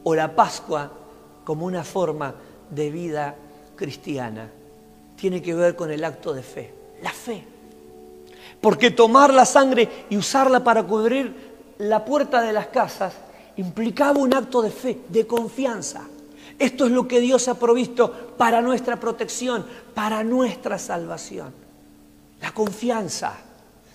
o 0.08 0.16
la 0.16 0.36
Pascua 0.36 0.92
como 1.44 1.66
una 1.66 1.84
forma 1.84 2.34
de 2.70 2.92
vida 2.92 3.36
cristiana. 3.76 4.50
Tiene 5.16 5.42
que 5.42 5.54
ver 5.54 5.76
con 5.76 5.92
el 5.92 6.04
acto 6.04 6.34
de 6.34 6.44
fe, 6.44 6.74
la 7.02 7.12
fe. 7.12 7.44
Porque 8.62 8.92
tomar 8.92 9.34
la 9.34 9.46
sangre 9.46 10.06
y 10.10 10.18
usarla 10.18 10.64
para 10.64 10.84
cubrir 10.84 11.56
la 11.80 12.06
puerta 12.06 12.42
de 12.42 12.54
las 12.54 12.68
casas 12.68 13.14
implicaba 13.58 14.20
un 14.20 14.34
acto 14.34 14.62
de 14.62 14.70
fe, 14.70 15.02
de 15.10 15.26
confianza. 15.26 16.08
Esto 16.60 16.86
es 16.86 16.92
lo 16.92 17.08
que 17.08 17.20
Dios 17.20 17.48
ha 17.48 17.56
provisto 17.56 18.12
para 18.38 18.62
nuestra 18.62 19.00
protección, 19.00 19.66
para 19.96 20.24
nuestra 20.24 20.78
salvación. 20.78 21.52
La 22.42 22.52
confianza. 22.52 23.34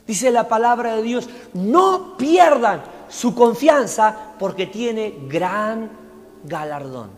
Dice 0.06 0.32
la 0.32 0.48
palabra 0.48 0.96
de 0.96 1.02
Dios, 1.02 1.28
no 1.54 2.16
pierdan 2.16 2.82
su 3.08 3.32
confianza 3.34 4.34
porque 4.38 4.66
tiene 4.66 5.14
gran 5.28 5.99
galardón. 6.44 7.10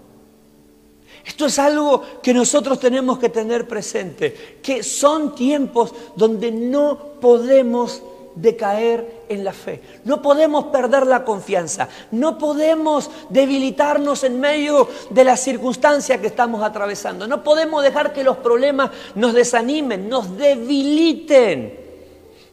Esto 1.24 1.46
es 1.46 1.58
algo 1.58 2.02
que 2.22 2.34
nosotros 2.34 2.80
tenemos 2.80 3.18
que 3.18 3.28
tener 3.28 3.68
presente, 3.68 4.58
que 4.62 4.82
son 4.82 5.34
tiempos 5.34 5.94
donde 6.16 6.50
no 6.50 6.98
podemos 7.20 8.02
decaer 8.34 9.24
en 9.28 9.44
la 9.44 9.52
fe, 9.52 9.80
no 10.04 10.22
podemos 10.22 10.64
perder 10.66 11.06
la 11.06 11.24
confianza, 11.24 11.88
no 12.10 12.38
podemos 12.38 13.10
debilitarnos 13.28 14.24
en 14.24 14.40
medio 14.40 14.88
de 15.10 15.24
la 15.24 15.36
circunstancia 15.36 16.20
que 16.20 16.28
estamos 16.28 16.62
atravesando, 16.62 17.26
no 17.28 17.44
podemos 17.44 17.82
dejar 17.82 18.12
que 18.12 18.24
los 18.24 18.38
problemas 18.38 18.90
nos 19.14 19.34
desanimen, 19.34 20.08
nos 20.08 20.36
debiliten, 20.36 21.78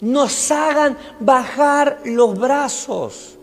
nos 0.02 0.52
hagan 0.52 0.98
bajar 1.20 2.02
los 2.04 2.38
brazos. 2.38 3.39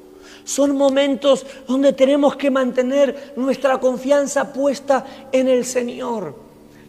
Son 0.47 0.77
momentos 0.77 1.45
donde 1.67 1.93
tenemos 1.93 2.37
que 2.37 2.53
mantener 2.53 3.35
nuestra 3.35 3.81
confianza 3.81 4.53
puesta 4.53 5.05
en 5.33 5.49
el 5.49 5.65
Señor. 5.65 6.37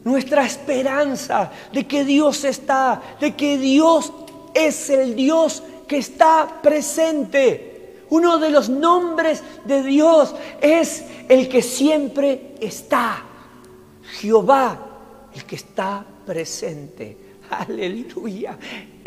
Nuestra 0.03 0.45
esperanza 0.45 1.51
de 1.73 1.87
que 1.87 2.05
Dios 2.05 2.43
está, 2.43 3.01
de 3.19 3.35
que 3.35 3.57
Dios 3.57 4.13
es 4.53 4.91
el 4.91 5.15
Dios 5.15 5.63
que 5.87 5.97
está 5.97 6.61
presente. 6.61 8.03
Uno 8.11 8.37
de 8.37 8.51
los 8.51 8.69
nombres 8.69 9.41
de 9.65 9.81
Dios 9.81 10.35
es 10.61 11.03
el 11.27 11.49
que 11.49 11.63
siempre 11.63 12.53
está. 12.61 13.25
Jehová, 14.19 14.77
el 15.33 15.43
que 15.45 15.55
está 15.55 16.05
presente. 16.27 17.17
Aleluya. 17.49 18.55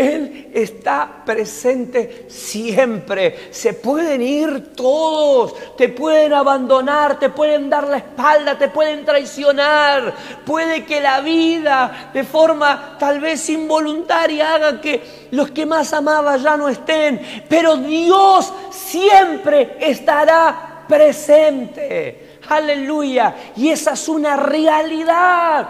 Él 0.00 0.50
está 0.54 1.22
presente 1.26 2.24
siempre. 2.30 3.50
Se 3.50 3.74
pueden 3.74 4.22
ir 4.22 4.72
todos. 4.74 5.76
Te 5.76 5.90
pueden 5.90 6.32
abandonar, 6.32 7.18
te 7.18 7.28
pueden 7.28 7.68
dar 7.68 7.86
la 7.86 7.98
espalda, 7.98 8.56
te 8.56 8.68
pueden 8.68 9.04
traicionar. 9.04 10.14
Puede 10.46 10.86
que 10.86 11.02
la 11.02 11.20
vida 11.20 12.10
de 12.14 12.24
forma 12.24 12.96
tal 12.98 13.20
vez 13.20 13.46
involuntaria 13.50 14.54
haga 14.54 14.80
que 14.80 15.02
los 15.32 15.50
que 15.50 15.66
más 15.66 15.92
amaba 15.92 16.38
ya 16.38 16.56
no 16.56 16.70
estén. 16.70 17.44
Pero 17.46 17.76
Dios 17.76 18.50
siempre 18.70 19.76
estará 19.80 20.84
presente. 20.88 22.38
Aleluya. 22.48 23.34
Y 23.54 23.68
esa 23.68 23.92
es 23.92 24.08
una 24.08 24.34
realidad 24.36 25.68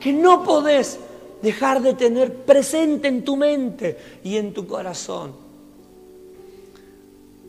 que 0.00 0.14
no 0.14 0.42
podés 0.42 0.98
dejar 1.42 1.80
de 1.80 1.94
tener 1.94 2.34
presente 2.44 3.08
en 3.08 3.24
tu 3.24 3.36
mente 3.36 3.96
y 4.22 4.36
en 4.36 4.52
tu 4.52 4.66
corazón. 4.66 5.32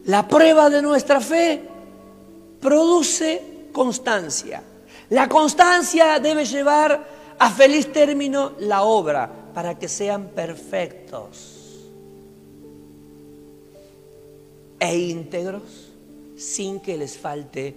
La 0.05 0.27
prueba 0.27 0.69
de 0.69 0.81
nuestra 0.81 1.21
fe 1.21 1.61
produce 2.59 3.67
constancia. 3.71 4.63
La 5.09 5.27
constancia 5.27 6.19
debe 6.19 6.45
llevar 6.45 7.05
a 7.37 7.49
feliz 7.49 7.91
término 7.91 8.53
la 8.59 8.83
obra 8.83 9.29
para 9.53 9.77
que 9.77 9.87
sean 9.87 10.29
perfectos 10.29 11.57
e 14.79 14.97
íntegros 14.97 15.91
sin 16.37 16.79
que 16.79 16.97
les 16.97 17.17
falte 17.17 17.75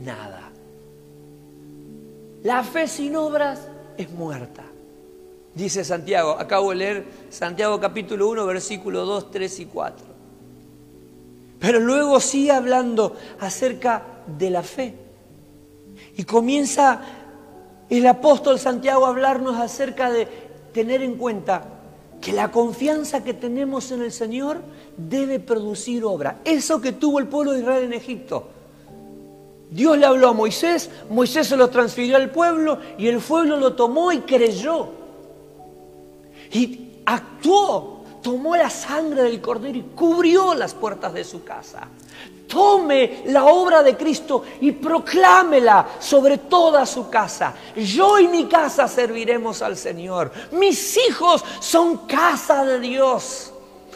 nada. 0.00 0.50
La 2.42 2.64
fe 2.64 2.88
sin 2.88 3.16
obras 3.16 3.68
es 3.96 4.10
muerta. 4.10 4.71
Dice 5.54 5.84
Santiago, 5.84 6.36
acabo 6.38 6.70
de 6.70 6.76
leer 6.76 7.04
Santiago 7.28 7.78
capítulo 7.78 8.28
1, 8.28 8.46
versículo 8.46 9.04
2, 9.04 9.30
3 9.30 9.60
y 9.60 9.66
4. 9.66 10.06
Pero 11.58 11.78
luego 11.78 12.18
sigue 12.20 12.52
hablando 12.52 13.16
acerca 13.38 14.02
de 14.38 14.50
la 14.50 14.62
fe. 14.62 14.94
Y 16.16 16.24
comienza 16.24 17.02
el 17.90 18.06
apóstol 18.06 18.58
Santiago 18.58 19.04
a 19.04 19.10
hablarnos 19.10 19.58
acerca 19.58 20.10
de 20.10 20.26
tener 20.72 21.02
en 21.02 21.16
cuenta 21.16 21.64
que 22.22 22.32
la 22.32 22.50
confianza 22.50 23.22
que 23.22 23.34
tenemos 23.34 23.90
en 23.90 24.00
el 24.00 24.12
Señor 24.12 24.62
debe 24.96 25.38
producir 25.38 26.04
obra. 26.04 26.40
Eso 26.44 26.80
que 26.80 26.92
tuvo 26.92 27.18
el 27.18 27.26
pueblo 27.26 27.52
de 27.52 27.60
Israel 27.60 27.84
en 27.84 27.92
Egipto. 27.92 28.48
Dios 29.70 29.98
le 29.98 30.06
habló 30.06 30.28
a 30.28 30.32
Moisés, 30.32 30.90
Moisés 31.10 31.46
se 31.48 31.56
lo 31.56 31.68
transfirió 31.68 32.16
al 32.16 32.30
pueblo 32.30 32.78
y 32.96 33.08
el 33.08 33.18
pueblo 33.18 33.56
lo 33.56 33.74
tomó 33.74 34.12
y 34.12 34.20
creyó. 34.20 35.01
Y 36.52 37.02
actuó, 37.06 38.04
tomó 38.22 38.56
la 38.56 38.70
sangre 38.70 39.22
del 39.22 39.40
cordero 39.40 39.78
y 39.78 39.82
cubrió 39.94 40.54
las 40.54 40.74
puertas 40.74 41.12
de 41.12 41.24
su 41.24 41.42
casa. 41.44 41.88
Tome 42.46 43.22
la 43.26 43.46
obra 43.46 43.82
de 43.82 43.96
Cristo 43.96 44.44
y 44.60 44.72
proclámela 44.72 45.88
sobre 45.98 46.36
toda 46.36 46.84
su 46.84 47.08
casa. 47.08 47.54
Yo 47.74 48.18
y 48.18 48.28
mi 48.28 48.44
casa 48.44 48.86
serviremos 48.86 49.62
al 49.62 49.76
Señor. 49.76 50.30
Mis 50.52 50.98
hijos 51.08 51.42
son 51.60 52.06
casa 52.06 52.64
de 52.64 52.78
Dios. 52.78 53.52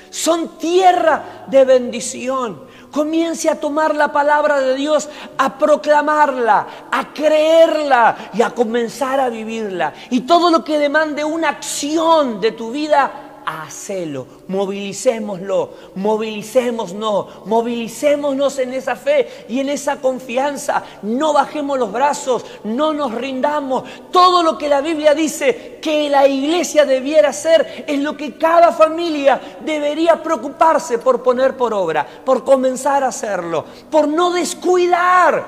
Son 0.08 0.56
tierra 0.56 1.44
de 1.48 1.64
bendición. 1.66 2.65
Comience 2.96 3.50
a 3.50 3.60
tomar 3.60 3.94
la 3.94 4.10
palabra 4.10 4.58
de 4.58 4.74
Dios, 4.74 5.10
a 5.36 5.58
proclamarla, 5.58 6.66
a 6.90 7.12
creerla 7.12 8.16
y 8.32 8.40
a 8.40 8.48
comenzar 8.52 9.20
a 9.20 9.28
vivirla. 9.28 9.92
Y 10.08 10.20
todo 10.20 10.50
lo 10.50 10.64
que 10.64 10.78
demande 10.78 11.22
una 11.22 11.50
acción 11.50 12.40
de 12.40 12.52
tu 12.52 12.70
vida, 12.70 13.25
hacelo, 13.46 14.26
movilicémoslo, 14.48 15.70
movilicémonos, 15.94 17.46
movilicémonos 17.46 18.58
en 18.58 18.74
esa 18.74 18.96
fe 18.96 19.46
y 19.48 19.60
en 19.60 19.68
esa 19.68 20.00
confianza. 20.00 20.82
No 21.02 21.32
bajemos 21.32 21.78
los 21.78 21.92
brazos, 21.92 22.44
no 22.64 22.92
nos 22.92 23.14
rindamos. 23.14 23.84
Todo 24.10 24.42
lo 24.42 24.58
que 24.58 24.68
la 24.68 24.80
Biblia 24.80 25.14
dice 25.14 25.78
que 25.80 26.10
la 26.10 26.26
iglesia 26.26 26.84
debiera 26.84 27.28
hacer 27.28 27.84
es 27.86 28.00
lo 28.00 28.16
que 28.16 28.36
cada 28.36 28.72
familia 28.72 29.40
debería 29.64 30.20
preocuparse 30.20 30.98
por 30.98 31.22
poner 31.22 31.56
por 31.56 31.72
obra, 31.72 32.04
por 32.24 32.42
comenzar 32.42 33.04
a 33.04 33.08
hacerlo, 33.08 33.64
por 33.90 34.08
no 34.08 34.32
descuidar 34.32 35.44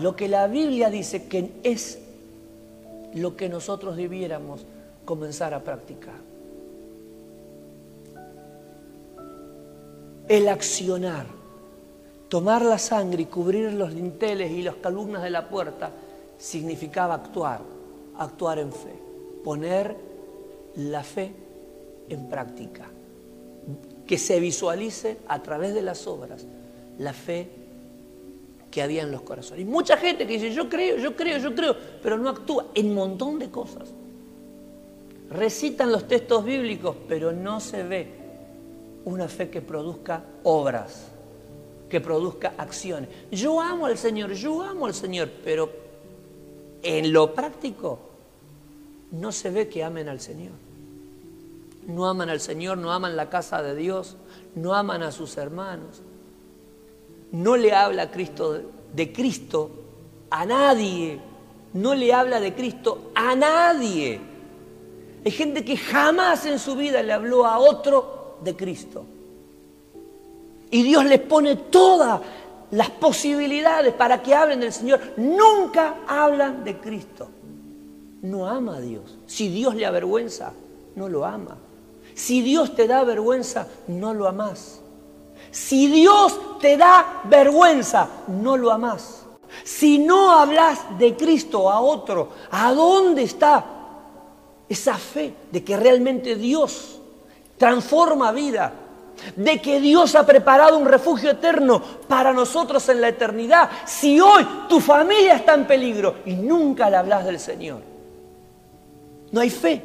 lo 0.00 0.16
que 0.16 0.28
la 0.28 0.46
Biblia 0.46 0.88
dice 0.88 1.28
que 1.28 1.52
es 1.62 1.98
lo 3.12 3.36
que 3.36 3.50
nosotros 3.50 3.96
debiéramos 3.96 4.64
comenzar 5.04 5.52
a 5.52 5.60
practicar. 5.60 6.23
El 10.28 10.48
accionar, 10.48 11.26
tomar 12.28 12.62
la 12.62 12.78
sangre 12.78 13.22
y 13.22 13.26
cubrir 13.26 13.72
los 13.72 13.92
linteles 13.92 14.50
y 14.50 14.62
las 14.62 14.76
columnas 14.76 15.22
de 15.22 15.30
la 15.30 15.48
puerta 15.48 15.90
significaba 16.38 17.14
actuar, 17.14 17.60
actuar 18.18 18.58
en 18.58 18.72
fe, 18.72 18.94
poner 19.44 19.94
la 20.76 21.02
fe 21.02 21.32
en 22.08 22.28
práctica, 22.28 22.88
que 24.06 24.18
se 24.18 24.40
visualice 24.40 25.18
a 25.28 25.42
través 25.42 25.74
de 25.74 25.82
las 25.82 26.06
obras 26.06 26.46
la 26.98 27.12
fe 27.12 27.48
que 28.70 28.82
había 28.82 29.02
en 29.02 29.12
los 29.12 29.22
corazones. 29.22 29.62
Y 29.62 29.64
mucha 29.64 29.96
gente 29.96 30.26
que 30.26 30.32
dice, 30.32 30.52
yo 30.52 30.68
creo, 30.68 30.96
yo 30.96 31.14
creo, 31.14 31.38
yo 31.38 31.54
creo, 31.54 31.76
pero 32.02 32.18
no 32.18 32.30
actúa 32.30 32.66
en 32.74 32.94
montón 32.94 33.38
de 33.38 33.50
cosas. 33.50 33.90
Recitan 35.30 35.92
los 35.92 36.08
textos 36.08 36.44
bíblicos, 36.44 36.96
pero 37.08 37.30
no 37.30 37.60
se 37.60 37.82
ve 37.82 38.23
una 39.04 39.28
fe 39.28 39.50
que 39.50 39.60
produzca 39.60 40.22
obras, 40.44 41.08
que 41.88 42.00
produzca 42.00 42.54
acciones. 42.56 43.08
Yo 43.30 43.60
amo 43.60 43.86
al 43.86 43.98
Señor, 43.98 44.32
yo 44.32 44.62
amo 44.62 44.86
al 44.86 44.94
Señor, 44.94 45.30
pero 45.44 45.70
en 46.82 47.12
lo 47.12 47.34
práctico 47.34 47.98
no 49.12 49.32
se 49.32 49.50
ve 49.50 49.68
que 49.68 49.84
amen 49.84 50.08
al 50.08 50.20
Señor. 50.20 50.52
No 51.86 52.06
aman 52.06 52.30
al 52.30 52.40
Señor, 52.40 52.78
no 52.78 52.92
aman 52.92 53.14
la 53.14 53.28
casa 53.28 53.62
de 53.62 53.74
Dios, 53.76 54.16
no 54.54 54.74
aman 54.74 55.02
a 55.02 55.12
sus 55.12 55.36
hermanos, 55.36 56.00
no 57.32 57.56
le 57.56 57.74
habla 57.74 58.10
Cristo 58.10 58.60
de 58.94 59.12
Cristo 59.12 59.70
a 60.30 60.46
nadie. 60.46 61.20
No 61.74 61.94
le 61.94 62.12
habla 62.12 62.40
de 62.40 62.54
Cristo 62.54 63.10
a 63.14 63.34
nadie. 63.34 64.20
Hay 65.24 65.30
gente 65.30 65.64
que 65.64 65.76
jamás 65.76 66.46
en 66.46 66.58
su 66.58 66.76
vida 66.76 67.02
le 67.02 67.12
habló 67.12 67.46
a 67.46 67.58
otro 67.58 68.23
de 68.44 68.54
Cristo. 68.54 69.04
Y 70.70 70.82
Dios 70.82 71.04
les 71.04 71.20
pone 71.20 71.56
todas 71.56 72.20
las 72.70 72.90
posibilidades 72.90 73.94
para 73.94 74.22
que 74.22 74.34
hablen 74.34 74.60
del 74.60 74.72
Señor. 74.72 75.00
Nunca 75.16 75.96
hablan 76.06 76.64
de 76.64 76.78
Cristo. 76.78 77.28
No 78.22 78.48
ama 78.48 78.76
a 78.76 78.80
Dios. 78.80 79.16
Si 79.26 79.48
Dios 79.48 79.74
le 79.74 79.86
avergüenza, 79.86 80.52
no 80.96 81.08
lo 81.08 81.24
ama. 81.24 81.56
Si 82.14 82.42
Dios 82.42 82.74
te 82.74 82.86
da 82.86 83.04
vergüenza, 83.04 83.68
no 83.88 84.14
lo 84.14 84.26
amas. 84.28 84.80
Si 85.50 85.86
Dios 85.88 86.58
te 86.60 86.76
da 86.76 87.22
vergüenza, 87.24 88.08
no 88.28 88.56
lo 88.56 88.70
amas. 88.70 89.24
Si 89.62 89.98
no 89.98 90.32
hablas 90.32 90.98
de 90.98 91.16
Cristo 91.16 91.70
a 91.70 91.80
otro, 91.80 92.30
¿a 92.50 92.72
dónde 92.72 93.22
está 93.22 93.64
esa 94.68 94.94
fe 94.96 95.34
de 95.52 95.62
que 95.62 95.76
realmente 95.76 96.34
Dios 96.34 97.00
transforma 97.56 98.32
vida? 98.32 98.72
De 99.36 99.60
que 99.60 99.80
Dios 99.80 100.14
ha 100.16 100.26
preparado 100.26 100.76
un 100.76 100.86
refugio 100.86 101.30
eterno 101.30 101.80
para 102.08 102.32
nosotros 102.32 102.88
en 102.88 103.00
la 103.00 103.08
eternidad. 103.08 103.70
Si 103.86 104.20
hoy 104.20 104.46
tu 104.68 104.80
familia 104.80 105.36
está 105.36 105.54
en 105.54 105.66
peligro 105.66 106.16
y 106.26 106.34
nunca 106.34 106.90
le 106.90 106.96
hablas 106.96 107.24
del 107.24 107.38
Señor, 107.38 107.80
no 109.30 109.40
hay 109.40 109.50
fe. 109.50 109.82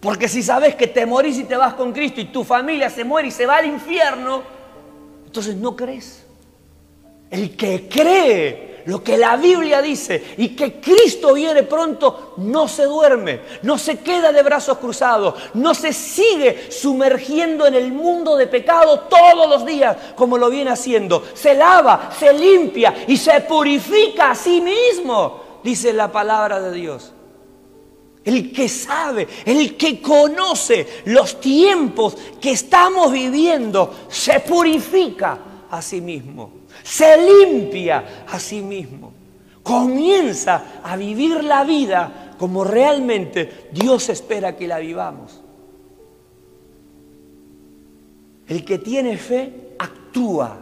Porque 0.00 0.28
si 0.28 0.42
sabes 0.42 0.74
que 0.76 0.86
te 0.86 1.04
morís 1.04 1.38
y 1.38 1.44
te 1.44 1.56
vas 1.56 1.74
con 1.74 1.92
Cristo 1.92 2.20
y 2.20 2.26
tu 2.26 2.42
familia 2.42 2.88
se 2.88 3.04
muere 3.04 3.28
y 3.28 3.30
se 3.30 3.46
va 3.46 3.58
al 3.58 3.66
infierno, 3.66 4.42
entonces 5.26 5.56
no 5.56 5.76
crees. 5.76 6.24
El 7.30 7.54
que 7.56 7.88
cree 7.88 8.79
lo 8.90 9.04
que 9.04 9.16
la 9.16 9.36
Biblia 9.36 9.80
dice 9.80 10.34
y 10.36 10.48
que 10.48 10.80
Cristo 10.80 11.34
viene 11.34 11.62
pronto, 11.62 12.34
no 12.38 12.66
se 12.66 12.86
duerme, 12.86 13.40
no 13.62 13.78
se 13.78 14.00
queda 14.00 14.32
de 14.32 14.42
brazos 14.42 14.78
cruzados, 14.78 15.34
no 15.54 15.74
se 15.74 15.92
sigue 15.92 16.72
sumergiendo 16.72 17.68
en 17.68 17.76
el 17.76 17.92
mundo 17.92 18.36
de 18.36 18.48
pecado 18.48 19.06
todos 19.08 19.48
los 19.48 19.64
días 19.64 19.96
como 20.16 20.36
lo 20.36 20.50
viene 20.50 20.72
haciendo. 20.72 21.22
Se 21.34 21.54
lava, 21.54 22.10
se 22.18 22.32
limpia 22.32 23.04
y 23.06 23.16
se 23.16 23.40
purifica 23.42 24.32
a 24.32 24.34
sí 24.34 24.60
mismo, 24.60 25.60
dice 25.62 25.92
la 25.92 26.10
palabra 26.10 26.60
de 26.60 26.72
Dios. 26.72 27.12
El 28.24 28.52
que 28.52 28.68
sabe, 28.68 29.28
el 29.44 29.76
que 29.76 30.02
conoce 30.02 31.04
los 31.04 31.40
tiempos 31.40 32.16
que 32.40 32.50
estamos 32.50 33.12
viviendo, 33.12 33.94
se 34.08 34.40
purifica 34.40 35.38
a 35.70 35.80
sí 35.80 36.00
mismo, 36.00 36.59
se 36.82 37.16
limpia 37.16 38.24
a 38.28 38.38
sí 38.38 38.60
mismo, 38.60 39.12
comienza 39.62 40.80
a 40.82 40.96
vivir 40.96 41.44
la 41.44 41.64
vida 41.64 42.34
como 42.38 42.64
realmente 42.64 43.68
Dios 43.72 44.08
espera 44.08 44.56
que 44.56 44.66
la 44.66 44.78
vivamos. 44.78 45.40
El 48.48 48.64
que 48.64 48.78
tiene 48.78 49.16
fe 49.16 49.74
actúa, 49.78 50.58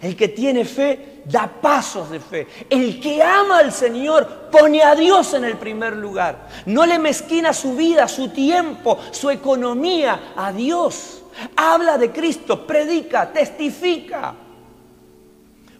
el 0.00 0.16
que 0.16 0.28
tiene 0.28 0.64
fe 0.64 1.22
da 1.24 1.46
pasos 1.46 2.10
de 2.10 2.20
fe. 2.20 2.46
El 2.70 3.00
que 3.00 3.22
ama 3.22 3.58
al 3.58 3.72
Señor 3.72 4.48
pone 4.50 4.82
a 4.82 4.94
Dios 4.94 5.34
en 5.34 5.44
el 5.44 5.56
primer 5.56 5.96
lugar. 5.96 6.48
No 6.66 6.86
le 6.86 6.98
mezquina 6.98 7.52
su 7.52 7.74
vida, 7.76 8.08
su 8.08 8.30
tiempo, 8.30 8.98
su 9.10 9.30
economía 9.30 10.32
a 10.36 10.52
Dios. 10.52 11.22
Habla 11.54 11.98
de 11.98 12.10
Cristo, 12.10 12.66
predica, 12.66 13.32
testifica. 13.32 14.34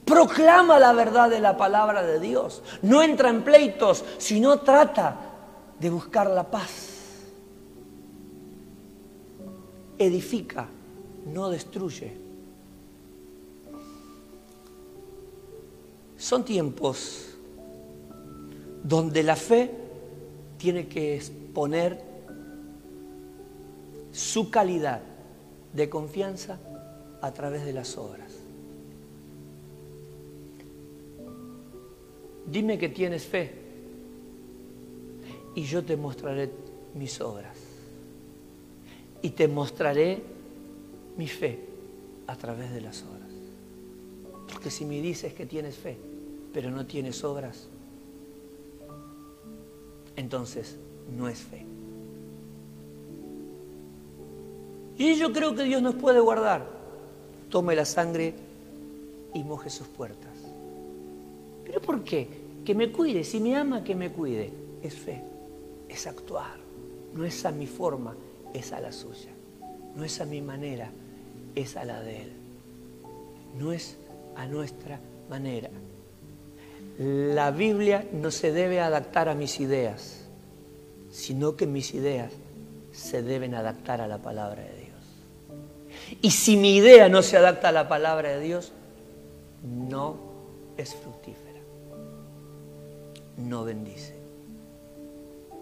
Proclama 0.09 0.78
la 0.78 0.92
verdad 0.94 1.28
de 1.28 1.38
la 1.38 1.56
palabra 1.56 2.02
de 2.02 2.18
Dios. 2.18 2.62
No 2.82 3.02
entra 3.02 3.28
en 3.28 3.42
pleitos, 3.42 4.04
sino 4.16 4.61
trata 4.61 5.16
de 5.78 5.90
buscar 5.90 6.30
la 6.30 6.50
paz. 6.50 6.96
Edifica, 9.98 10.66
no 11.26 11.50
destruye. 11.50 12.16
Son 16.16 16.44
tiempos 16.44 17.26
donde 18.82 19.22
la 19.22 19.36
fe 19.36 19.70
tiene 20.56 20.88
que 20.88 21.16
exponer 21.16 22.02
su 24.11 24.50
calidad 24.50 25.00
de 25.72 25.88
confianza 25.88 26.59
a 27.20 27.32
través 27.32 27.64
de 27.64 27.72
las 27.72 27.96
obras. 27.96 28.28
Dime 32.51 32.78
que 32.78 32.88
tienes 32.88 33.24
fe 33.24 33.53
y 35.55 35.62
yo 35.64 35.84
te 35.84 35.96
mostraré 35.96 36.51
mis 36.94 37.20
obras. 37.20 37.57
Y 39.20 39.30
te 39.30 39.49
mostraré 39.49 40.22
mi 41.16 41.26
fe 41.26 41.59
a 42.26 42.36
través 42.36 42.72
de 42.72 42.80
las 42.80 43.03
obras. 43.03 43.28
Porque 44.51 44.70
si 44.70 44.84
me 44.84 45.01
dices 45.01 45.34
que 45.34 45.46
tienes 45.46 45.76
fe, 45.76 45.96
pero 46.53 46.70
no 46.70 46.86
tienes 46.86 47.22
obras, 47.24 47.68
entonces 50.16 50.76
no 51.16 51.28
es 51.28 51.40
fe. 51.40 51.66
Y 54.96 55.16
yo 55.16 55.32
creo 55.32 55.55
que 55.55 55.64
Dios 55.64 55.82
nos 55.82 55.94
puede 55.96 56.20
guardar. 56.20 56.66
Tome 57.51 57.74
la 57.76 57.84
sangre 57.84 58.34
y 59.34 59.42
moje 59.42 59.70
sus 59.70 59.86
puertas. 59.86 60.36
¿Pero 61.64 61.80
por 61.80 62.03
qué? 62.03 62.28
Que 62.68 62.74
me 62.74 62.92
cuide. 62.92 63.24
Si 63.24 63.40
me 63.40 63.56
ama, 63.56 63.82
que 63.82 63.94
me 63.94 64.12
cuide. 64.12 64.52
Es 64.82 64.92
fe. 64.92 65.22
Es 65.88 66.06
actuar. 66.06 66.58
No 67.14 67.24
es 67.24 67.46
a 67.46 67.50
mi 67.50 67.66
forma, 67.66 68.14
es 68.52 68.74
a 68.74 68.80
la 68.82 68.92
suya. 68.92 69.30
No 69.96 70.04
es 70.04 70.20
a 70.20 70.26
mi 70.26 70.42
manera, 70.42 70.90
es 71.54 71.78
a 71.78 71.86
la 71.86 72.02
de 72.02 72.24
Él. 72.24 72.32
No 73.58 73.72
es 73.72 73.96
a 74.36 74.44
nuestra 74.44 75.00
manera. 75.30 75.70
La 76.98 77.52
Biblia 77.52 78.06
no 78.12 78.30
se 78.30 78.52
debe 78.52 78.80
adaptar 78.80 79.30
a 79.30 79.34
mis 79.34 79.60
ideas, 79.60 80.28
sino 81.10 81.56
que 81.56 81.66
mis 81.66 81.94
ideas 81.94 82.34
se 82.92 83.22
deben 83.22 83.54
adaptar 83.54 84.02
a 84.02 84.06
la 84.06 84.18
palabra 84.18 84.62
de 84.62 84.76
Dios. 84.76 86.20
Y 86.20 86.32
si 86.32 86.58
mi 86.58 86.76
idea 86.76 87.08
no 87.08 87.22
se 87.22 87.38
adapta 87.38 87.70
a 87.70 87.72
la 87.72 87.88
palabra 87.88 88.28
de 88.28 88.40
Dios, 88.40 88.72
no 89.62 90.18
es 90.76 90.94
fructífera, 90.94 91.47
no 93.39 93.64
bendice. 93.64 94.14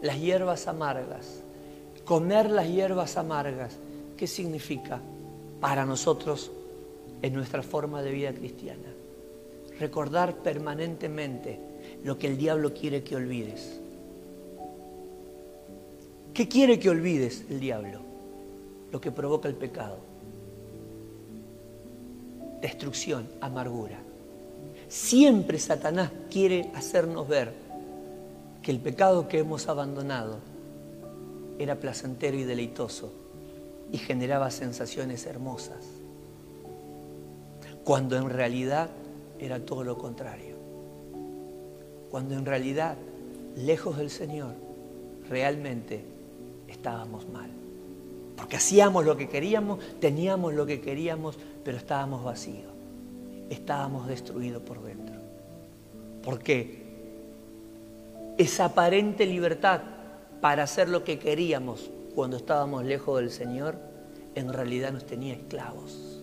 Las 0.03 0.21
hierbas 0.21 0.67
amargas, 0.67 1.43
comer 2.05 2.51
las 2.51 2.69
hierbas 2.69 3.17
amargas 3.17 3.77
¿qué 4.17 4.27
significa 4.27 5.01
para 5.61 5.85
nosotros 5.85 6.51
en 7.23 7.35
nuestra 7.35 7.63
forma 7.63 8.03
de 8.03 8.11
vida 8.11 8.33
cristiana? 8.33 8.93
Recordar 9.79 10.37
permanentemente 10.37 11.59
lo 12.03 12.19
que 12.19 12.27
el 12.29 12.39
diablo 12.39 12.73
quiere 12.73 13.05
que 13.05 13.17
olvides. 13.17 13.81
¿Qué 16.33 16.49
quiere 16.49 16.79
que 16.79 16.91
olvides 16.91 17.45
el 17.51 17.61
diablo? 17.61 18.01
Lo 18.91 19.01
que 19.01 19.13
provoca 19.13 19.49
el 19.49 19.55
pecado. 19.55 19.99
Destrucción, 22.61 23.29
amargura. 23.41 23.99
Siempre 24.89 25.59
Satanás 25.59 26.11
quiere 26.31 26.71
hacernos 26.75 27.29
ver 27.29 27.66
que 28.67 28.73
el 28.73 28.81
pecado 28.81 29.29
que 29.29 29.39
hemos 29.39 29.69
abandonado 29.69 30.39
era 31.57 31.77
placentero 31.77 32.37
y 32.37 32.43
deleitoso 32.43 33.13
y 33.93 33.99
generaba 33.99 34.51
sensaciones 34.51 35.25
hermosas, 35.25 35.85
cuando 37.85 38.17
en 38.17 38.29
realidad 38.29 38.91
era 39.39 39.61
todo 39.61 39.85
lo 39.85 39.97
contrario. 39.97 40.57
Cuando 42.11 42.35
en 42.35 42.45
realidad, 42.45 42.97
lejos 43.55 43.99
del 43.99 44.11
Señor, 44.11 44.55
realmente 45.31 46.03
estábamos 46.67 47.29
mal. 47.29 47.51
Porque 48.37 48.57
hacíamos 48.57 49.05
lo 49.05 49.17
que 49.17 49.29
queríamos, 49.29 49.79
teníamos 50.01 50.55
lo 50.55 50.67
que 50.67 50.81
queríamos, 50.81 51.39
pero 51.63 51.77
estábamos 51.77 52.25
vacíos. 52.25 52.73
Estábamos 53.49 54.09
destruidos 54.09 54.61
por 54.61 54.83
dentro. 54.83 55.15
Porque 56.25 56.86
esa 58.39 58.67
aparente 58.67 59.27
libertad 59.27 59.81
para 60.41 60.65
hacer 60.65 60.89
lo 60.89 61.05
que 61.05 61.19
queríamos 61.19 61.91
cuando 62.15 62.37
estábamos 62.37 62.85
lejos 62.85 63.19
del 63.19 63.31
Señor, 63.31 63.77
en 64.35 64.53
realidad 64.53 64.93
nos 64.93 65.05
tenía 65.07 65.35
esclavos. 65.35 66.23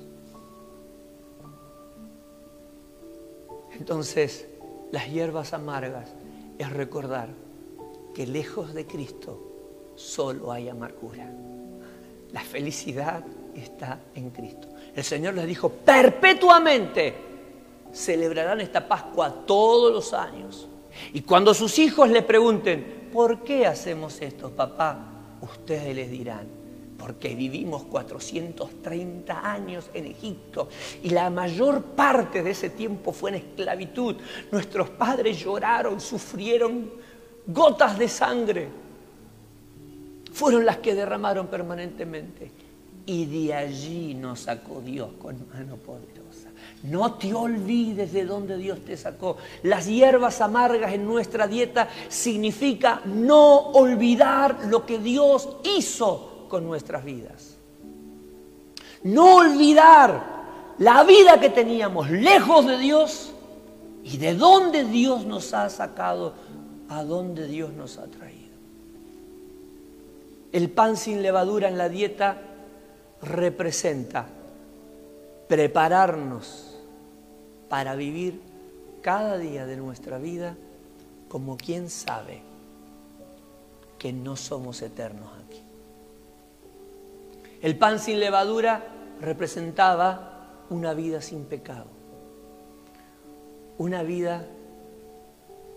Entonces, 3.78 4.48
las 4.92 5.10
hierbas 5.10 5.54
amargas 5.54 6.14
es 6.58 6.72
recordar 6.72 7.30
que 8.14 8.28
lejos 8.28 8.74
de 8.74 8.86
Cristo 8.86 9.40
solo 9.96 10.52
hay 10.52 10.70
amargura. 10.70 11.30
La 12.32 12.42
felicidad 12.42 13.24
está 13.56 14.00
en 14.16 14.30
Cristo. 14.30 14.68
El 14.96 15.04
Señor 15.04 15.34
les 15.36 15.48
dijo, 15.48 15.70
perpetuamente 15.70 17.14
celebrarán 17.92 18.62
esta 18.62 18.88
Pascua 18.88 19.46
todos 19.46 19.92
los 19.92 20.14
años. 20.14 20.68
Y 21.14 21.22
cuando 21.22 21.54
sus 21.54 21.80
hijos 21.80 22.10
le 22.10 22.22
pregunten, 22.22 23.10
¿por 23.12 23.44
qué 23.44 23.66
hacemos 23.66 24.22
esto, 24.22 24.52
papá? 24.52 25.10
Ustedes 25.42 25.96
les 25.96 26.10
dirán, 26.10 26.48
porque 26.98 27.36
vivimos 27.36 27.84
430 27.84 29.52
años 29.52 29.90
en 29.94 30.06
Egipto 30.06 30.70
y 31.04 31.10
la 31.10 31.30
mayor 31.30 31.82
parte 31.84 32.42
de 32.44 32.52
ese 32.52 32.70
tiempo 32.70 33.12
fue 33.12 33.32
en 33.32 33.36
esclavitud. 33.36 34.16
Nuestros 34.52 34.90
padres 34.90 35.40
lloraron, 35.40 36.00
sufrieron 36.00 36.92
gotas 37.46 37.98
de 37.98 38.08
sangre. 38.08 38.70
Fueron 40.32 40.66
las 40.66 40.78
que 40.78 40.96
derramaron 40.96 41.48
permanentemente. 41.48 42.52
Y 43.06 43.26
de 43.26 43.54
allí 43.54 44.14
nos 44.14 44.42
sacó 44.42 44.82
Dios 44.82 45.10
con 45.20 45.48
mano 45.50 45.76
poderosa. 45.76 46.13
No 46.84 47.14
te 47.14 47.34
olvides 47.34 48.12
de 48.12 48.26
dónde 48.26 48.58
Dios 48.58 48.80
te 48.84 48.98
sacó. 48.98 49.38
Las 49.64 49.88
hierbas 49.88 50.42
amargas 50.42 50.94
en 50.94 51.06
nuestra 51.06 51.48
dieta 51.48 51.88
significa 52.10 53.02
no 53.06 53.72
olvidar 53.72 54.66
lo 54.68 54.86
que 54.86 55.00
Dios 55.00 55.48
hizo 55.78 56.46
con 56.50 56.66
nuestras 56.66 57.06
vidas. 57.06 57.56
No 59.04 59.38
olvidar 59.38 60.24
la 60.78 61.04
vida 61.04 61.40
que 61.40 61.50
teníamos 61.50 62.10
lejos 62.10 62.66
de 62.66 62.78
Dios 62.78 63.32
y 64.04 64.18
de 64.18 64.36
dónde 64.36 64.84
Dios 64.84 65.26
nos 65.26 65.54
ha 65.54 65.70
sacado, 65.70 66.34
a 66.90 67.04
dónde 67.04 67.48
Dios 67.48 67.72
nos 67.72 67.98
ha 67.98 68.08
traído. 68.08 68.44
El 70.52 70.70
pan 70.70 70.98
sin 70.98 71.22
levadura 71.22 71.70
en 71.70 71.78
la 71.78 71.88
dieta 71.88 72.42
representa 73.22 74.28
prepararnos 75.48 76.73
para 77.74 77.96
vivir 77.96 78.40
cada 79.02 79.40
día 79.40 79.66
de 79.66 79.78
nuestra 79.78 80.20
vida 80.20 80.56
como 81.28 81.58
quien 81.58 81.90
sabe 81.90 82.44
que 83.98 84.14
no 84.14 84.36
somos 84.36 84.80
eternos 84.84 85.28
aquí. 85.44 85.60
El 87.64 87.76
pan 87.76 87.98
sin 87.98 88.20
levadura 88.20 88.84
representaba 89.20 90.66
una 90.70 90.94
vida 90.94 91.20
sin 91.20 91.46
pecado, 91.46 91.88
una 93.80 94.04
vida 94.04 94.46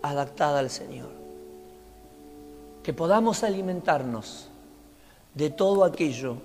adaptada 0.03 0.59
al 0.59 0.69
Señor. 0.69 1.09
Que 2.83 2.93
podamos 2.93 3.43
alimentarnos 3.43 4.49
de 5.33 5.49
todo 5.49 5.83
aquello 5.83 6.37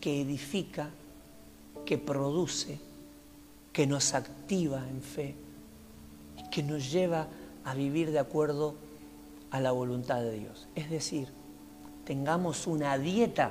que 0.00 0.20
edifica, 0.20 0.90
que 1.86 1.96
produce, 1.96 2.80
que 3.74 3.88
nos 3.88 4.14
activa 4.14 4.88
en 4.88 5.02
fe 5.02 5.34
y 6.38 6.48
que 6.48 6.62
nos 6.62 6.90
lleva 6.92 7.26
a 7.64 7.74
vivir 7.74 8.12
de 8.12 8.20
acuerdo 8.20 8.76
a 9.50 9.60
la 9.60 9.72
voluntad 9.72 10.22
de 10.22 10.30
Dios. 10.30 10.68
Es 10.76 10.88
decir, 10.88 11.28
tengamos 12.04 12.68
una 12.68 12.96
dieta 12.96 13.50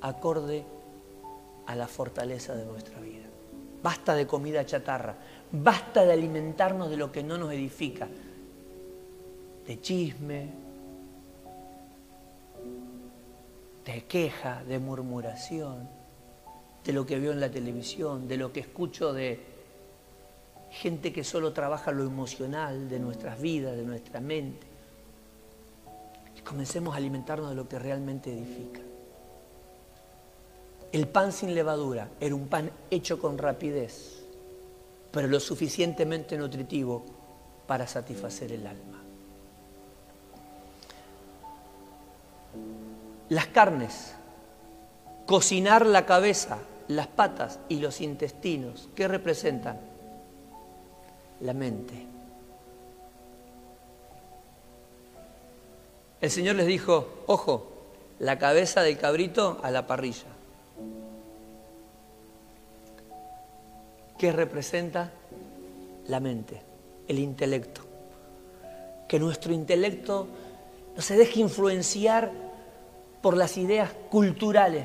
acorde 0.00 0.64
a 1.66 1.76
la 1.76 1.86
fortaleza 1.86 2.56
de 2.56 2.66
nuestra 2.66 2.98
vida. 2.98 3.22
Basta 3.80 4.14
de 4.16 4.26
comida 4.26 4.66
chatarra, 4.66 5.14
basta 5.52 6.04
de 6.04 6.12
alimentarnos 6.12 6.90
de 6.90 6.96
lo 6.96 7.12
que 7.12 7.22
no 7.22 7.38
nos 7.38 7.52
edifica, 7.52 8.08
de 9.66 9.80
chisme, 9.80 10.48
de 13.84 14.04
queja, 14.04 14.64
de 14.64 14.80
murmuración, 14.80 16.01
de 16.84 16.92
lo 16.92 17.06
que 17.06 17.18
veo 17.18 17.32
en 17.32 17.40
la 17.40 17.50
televisión, 17.50 18.26
de 18.28 18.36
lo 18.36 18.52
que 18.52 18.60
escucho 18.60 19.12
de 19.12 19.40
gente 20.70 21.12
que 21.12 21.22
solo 21.22 21.52
trabaja 21.52 21.92
lo 21.92 22.02
emocional 22.02 22.88
de 22.88 22.98
nuestras 22.98 23.40
vidas, 23.40 23.76
de 23.76 23.82
nuestra 23.82 24.20
mente. 24.20 24.66
Y 26.36 26.40
comencemos 26.40 26.94
a 26.94 26.96
alimentarnos 26.96 27.50
de 27.50 27.56
lo 27.56 27.68
que 27.68 27.78
realmente 27.78 28.32
edifica. 28.32 28.80
El 30.90 31.08
pan 31.08 31.32
sin 31.32 31.54
levadura 31.54 32.08
era 32.20 32.34
un 32.34 32.48
pan 32.48 32.70
hecho 32.90 33.18
con 33.18 33.38
rapidez, 33.38 34.24
pero 35.10 35.28
lo 35.28 35.40
suficientemente 35.40 36.36
nutritivo 36.36 37.04
para 37.66 37.86
satisfacer 37.86 38.52
el 38.52 38.66
alma. 38.66 39.02
Las 43.28 43.46
carnes, 43.46 44.14
cocinar 45.26 45.86
la 45.86 46.04
cabeza, 46.04 46.58
las 46.88 47.06
patas 47.06 47.58
y 47.68 47.76
los 47.76 48.00
intestinos, 48.00 48.88
¿qué 48.94 49.08
representan? 49.08 49.80
La 51.40 51.52
mente. 51.52 52.06
El 56.20 56.30
Señor 56.30 56.54
les 56.54 56.66
dijo, 56.66 57.24
ojo, 57.26 57.68
la 58.20 58.38
cabeza 58.38 58.82
del 58.82 58.96
cabrito 58.96 59.58
a 59.62 59.70
la 59.70 59.86
parrilla. 59.86 60.28
¿Qué 64.16 64.30
representa? 64.30 65.10
La 66.06 66.20
mente, 66.20 66.62
el 67.08 67.18
intelecto. 67.18 67.80
Que 69.08 69.18
nuestro 69.18 69.52
intelecto 69.52 70.28
no 70.94 71.02
se 71.02 71.16
deje 71.16 71.40
influenciar 71.40 72.30
por 73.20 73.36
las 73.36 73.56
ideas 73.56 73.90
culturales, 74.10 74.84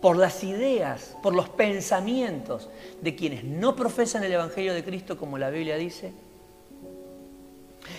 por 0.00 0.16
las 0.16 0.44
ideas, 0.44 1.16
por 1.22 1.34
los 1.34 1.48
pensamientos 1.48 2.68
de 3.00 3.14
quienes 3.16 3.44
no 3.44 3.74
profesan 3.74 4.24
el 4.24 4.32
Evangelio 4.32 4.74
de 4.74 4.84
Cristo 4.84 5.16
como 5.16 5.38
la 5.38 5.50
Biblia 5.50 5.76
dice, 5.76 6.12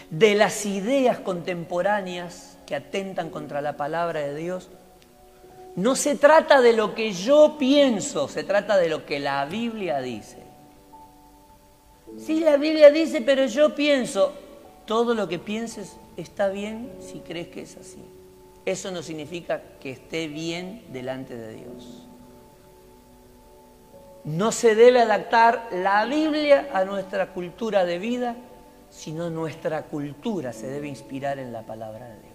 de 0.10 0.36
las 0.36 0.66
ideas 0.66 1.20
contemporáneas 1.20 2.58
que 2.66 2.76
atentan 2.76 3.30
contra 3.30 3.62
la 3.62 3.78
palabra 3.78 4.20
de 4.22 4.36
Dios. 4.36 4.70
No 5.76 5.95
se 5.95 6.16
trata 6.16 6.62
de 6.62 6.74
lo 6.74 6.95
que 6.95 7.14
yo 7.14 7.56
pienso, 7.58 8.28
se 8.28 8.43
trata 8.43 8.78
de 8.78 8.89
lo 8.89 9.06
que 9.06 9.20
la 9.20 9.45
Biblia 9.45 10.00
dice. 10.02 10.38
Sí, 12.18 12.39
la 12.39 12.58
Biblia 12.58 12.89
dice, 12.89 13.22
pero 13.22 13.45
yo 13.45 13.76
pienso, 13.76 14.34
todo 14.86 15.14
lo 15.14 15.28
que 15.28 15.39
pienses 15.39 15.98
está 16.16 16.50
bien 16.50 16.91
si 17.00 17.20
crees 17.20 17.50
que 17.50 17.62
es 17.62 17.78
así. 17.78 18.04
Eso 18.68 18.91
no 18.91 19.01
significa 19.01 19.61
que 19.80 19.91
esté 19.91 20.28
bien 20.28 20.84
delante 20.91 21.38
de 21.38 21.53
Dios. 21.53 22.05
No 24.26 24.51
se 24.51 24.76
debe 24.76 24.99
adaptar 24.99 25.70
la 25.72 26.03
Biblia 26.03 26.68
a 26.74 26.84
nuestra 26.84 27.32
cultura 27.32 27.86
de 27.86 27.97
vida, 27.97 28.36
sino 28.89 29.30
nuestra 29.30 29.84
cultura 29.84 30.51
se 30.51 30.68
debe 30.68 30.89
inspirar 30.89 31.39
en 31.39 31.53
la 31.53 31.61
palabra 31.61 32.09
de 32.09 32.20
Dios. 32.20 32.34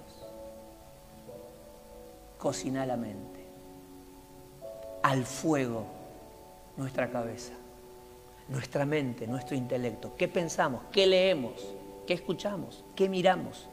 cocina 2.39 2.87
la 2.87 2.97
mente. 2.97 3.47
Al 5.03 5.27
fuego 5.27 5.85
nuestra 6.79 7.11
cabeza, 7.11 7.53
nuestra 8.49 8.87
mente, 8.87 9.27
nuestro 9.27 9.55
intelecto. 9.55 10.17
¿Qué 10.17 10.29
pensamos? 10.29 10.81
¿Qué 10.91 11.07
leemos? 11.07 11.75
¿Qué 12.07 12.15
escuchamos? 12.15 12.87
¿Qué 12.97 13.11
miramos? 13.11 13.69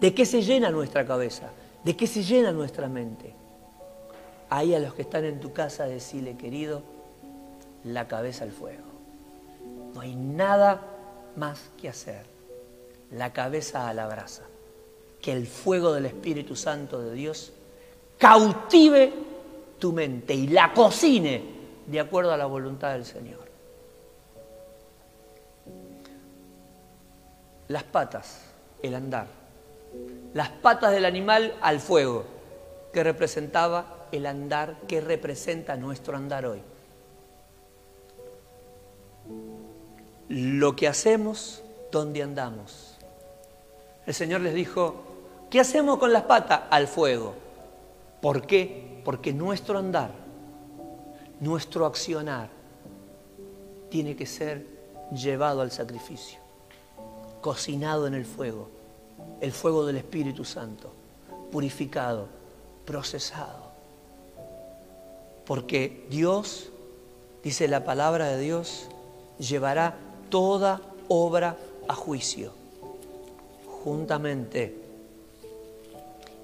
¿De 0.00 0.14
qué 0.14 0.24
se 0.24 0.42
llena 0.42 0.70
nuestra 0.70 1.04
cabeza? 1.04 1.50
¿De 1.84 1.94
qué 1.94 2.06
se 2.06 2.22
llena 2.22 2.52
nuestra 2.52 2.88
mente? 2.88 3.34
Ahí 4.48 4.74
a 4.74 4.80
los 4.80 4.94
que 4.94 5.02
están 5.02 5.24
en 5.24 5.40
tu 5.40 5.52
casa 5.52 5.84
decirle, 5.84 6.36
querido, 6.36 6.82
la 7.84 8.08
cabeza 8.08 8.44
al 8.44 8.52
fuego. 8.52 8.84
No 9.94 10.00
hay 10.00 10.16
nada 10.16 10.80
más 11.36 11.70
que 11.80 11.88
hacer. 11.88 12.24
La 13.10 13.32
cabeza 13.32 13.88
a 13.88 13.94
la 13.94 14.06
brasa. 14.06 14.44
Que 15.20 15.32
el 15.32 15.46
fuego 15.46 15.92
del 15.92 16.06
Espíritu 16.06 16.56
Santo 16.56 17.00
de 17.00 17.12
Dios 17.12 17.52
cautive 18.18 19.12
tu 19.78 19.92
mente 19.92 20.34
y 20.34 20.46
la 20.46 20.72
cocine 20.72 21.42
de 21.86 22.00
acuerdo 22.00 22.32
a 22.32 22.36
la 22.36 22.46
voluntad 22.46 22.92
del 22.92 23.04
Señor. 23.04 23.50
Las 27.68 27.84
patas, 27.84 28.42
el 28.82 28.94
andar. 28.94 29.39
Las 30.34 30.48
patas 30.48 30.92
del 30.92 31.04
animal 31.04 31.54
al 31.60 31.80
fuego, 31.80 32.24
que 32.92 33.02
representaba 33.02 34.06
el 34.12 34.26
andar, 34.26 34.76
que 34.86 35.00
representa 35.00 35.76
nuestro 35.76 36.16
andar 36.16 36.46
hoy. 36.46 36.62
Lo 40.28 40.76
que 40.76 40.88
hacemos, 40.88 41.62
donde 41.90 42.22
andamos. 42.22 42.96
El 44.06 44.14
Señor 44.14 44.40
les 44.40 44.54
dijo, 44.54 45.02
¿qué 45.50 45.60
hacemos 45.60 45.98
con 45.98 46.12
las 46.12 46.24
patas? 46.24 46.62
Al 46.70 46.86
fuego. 46.86 47.34
¿Por 48.20 48.46
qué? 48.46 49.00
Porque 49.04 49.32
nuestro 49.32 49.78
andar, 49.78 50.12
nuestro 51.40 51.86
accionar, 51.86 52.48
tiene 53.88 54.14
que 54.14 54.26
ser 54.26 54.66
llevado 55.12 55.62
al 55.62 55.72
sacrificio, 55.72 56.38
cocinado 57.40 58.06
en 58.06 58.14
el 58.14 58.24
fuego, 58.24 58.70
el 59.40 59.52
fuego 59.52 59.86
del 59.86 59.96
Espíritu 59.96 60.44
Santo, 60.44 60.92
purificado, 61.50 62.28
procesado. 62.84 63.70
Porque 65.46 66.06
Dios, 66.10 66.70
dice 67.42 67.68
la 67.68 67.84
palabra 67.84 68.28
de 68.28 68.40
Dios, 68.40 68.88
llevará 69.38 69.96
toda 70.28 70.80
obra 71.08 71.56
a 71.88 71.94
juicio, 71.94 72.52
juntamente. 73.82 74.76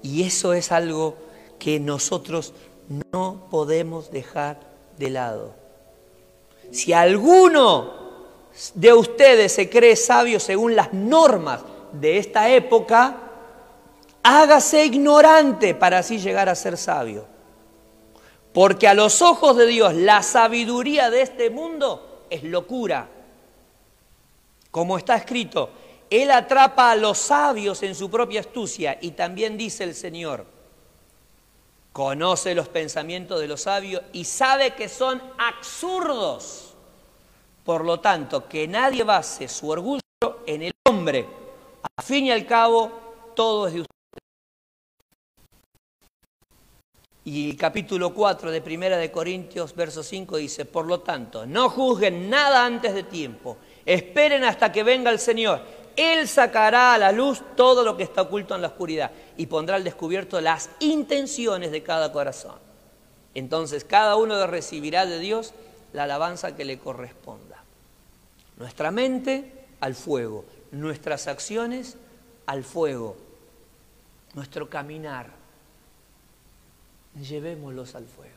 Y 0.01 0.23
eso 0.23 0.53
es 0.53 0.71
algo 0.71 1.15
que 1.59 1.79
nosotros 1.79 2.53
no 3.11 3.47
podemos 3.49 4.11
dejar 4.11 4.59
de 4.97 5.09
lado. 5.09 5.53
Si 6.71 6.93
alguno 6.93 7.93
de 8.73 8.93
ustedes 8.93 9.53
se 9.53 9.69
cree 9.69 9.95
sabio 9.95 10.39
según 10.39 10.75
las 10.75 10.93
normas 10.93 11.61
de 11.91 12.17
esta 12.17 12.49
época, 12.49 13.17
hágase 14.23 14.85
ignorante 14.85 15.73
para 15.73 15.99
así 15.99 16.19
llegar 16.19 16.49
a 16.49 16.55
ser 16.55 16.77
sabio. 16.77 17.25
Porque 18.53 18.87
a 18.87 18.93
los 18.93 19.21
ojos 19.21 19.55
de 19.55 19.67
Dios 19.67 19.93
la 19.93 20.23
sabiduría 20.23 21.09
de 21.09 21.21
este 21.21 21.49
mundo 21.49 22.25
es 22.29 22.43
locura. 22.43 23.07
Como 24.71 24.97
está 24.97 25.15
escrito, 25.15 25.69
Él 26.09 26.31
atrapa 26.31 26.91
a 26.91 26.95
los 26.95 27.17
sabios 27.17 27.83
en 27.83 27.95
su 27.95 28.09
propia 28.09 28.41
astucia 28.41 28.97
y 29.01 29.11
también 29.11 29.57
dice 29.57 29.83
el 29.83 29.95
Señor, 29.95 30.45
conoce 31.93 32.53
los 32.53 32.67
pensamientos 32.67 33.39
de 33.39 33.47
los 33.47 33.61
sabios 33.61 34.01
y 34.13 34.25
sabe 34.25 34.75
que 34.75 34.89
son 34.89 35.21
absurdos. 35.37 36.73
Por 37.63 37.83
lo 37.83 37.99
tanto, 37.99 38.47
que 38.47 38.67
nadie 38.67 39.03
base 39.03 39.47
su 39.47 39.69
orgullo 39.69 40.01
en 40.45 40.63
el 40.63 40.71
hombre. 40.87 41.46
A 41.95 42.01
fin 42.01 42.25
y 42.25 42.31
al 42.31 42.45
cabo, 42.45 42.91
todo 43.35 43.67
es 43.67 43.73
de 43.73 43.79
usted. 43.81 43.93
Y 47.25 47.49
el 47.49 47.57
capítulo 47.57 48.13
4 48.13 48.51
de 48.51 48.61
Primera 48.61 48.97
de 48.97 49.11
Corintios, 49.11 49.75
verso 49.75 50.01
5 50.01 50.37
dice, 50.37 50.65
por 50.65 50.85
lo 50.85 51.01
tanto, 51.01 51.45
no 51.45 51.69
juzguen 51.69 52.29
nada 52.29 52.65
antes 52.65 52.93
de 52.93 53.03
tiempo, 53.03 53.57
esperen 53.85 54.43
hasta 54.43 54.71
que 54.71 54.83
venga 54.83 55.11
el 55.11 55.19
Señor 55.19 55.61
él 55.97 56.27
sacará 56.27 56.93
a 56.93 56.97
la 56.99 57.11
luz 57.11 57.41
todo 57.55 57.83
lo 57.83 57.97
que 57.97 58.03
está 58.03 58.21
oculto 58.21 58.55
en 58.55 58.61
la 58.61 58.67
oscuridad 58.67 59.11
y 59.35 59.47
pondrá 59.47 59.75
al 59.75 59.83
descubierto 59.83 60.39
las 60.39 60.69
intenciones 60.79 61.71
de 61.71 61.81
cada 61.81 62.13
corazón. 62.13 62.55
Entonces 63.33 63.83
cada 63.83 64.15
uno 64.15 64.45
recibirá 64.45 65.07
de 65.07 65.17
Dios 65.19 65.53
la 65.93 66.03
alabanza 66.03 66.55
que 66.55 66.65
le 66.65 66.77
corresponda. 66.77 67.63
Nuestra 68.57 68.91
mente 68.91 69.51
al 69.79 69.95
fuego, 69.95 70.45
nuestras 70.79 71.27
acciones 71.27 71.97
al 72.45 72.63
fuego, 72.63 73.17
nuestro 74.33 74.69
caminar, 74.69 75.31
llevémoslos 77.21 77.95
al 77.95 78.05
fuego. 78.05 78.35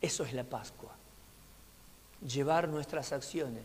Eso 0.00 0.24
es 0.24 0.32
la 0.32 0.44
Pascua, 0.44 0.92
llevar 2.26 2.68
nuestras 2.68 3.12
acciones 3.12 3.64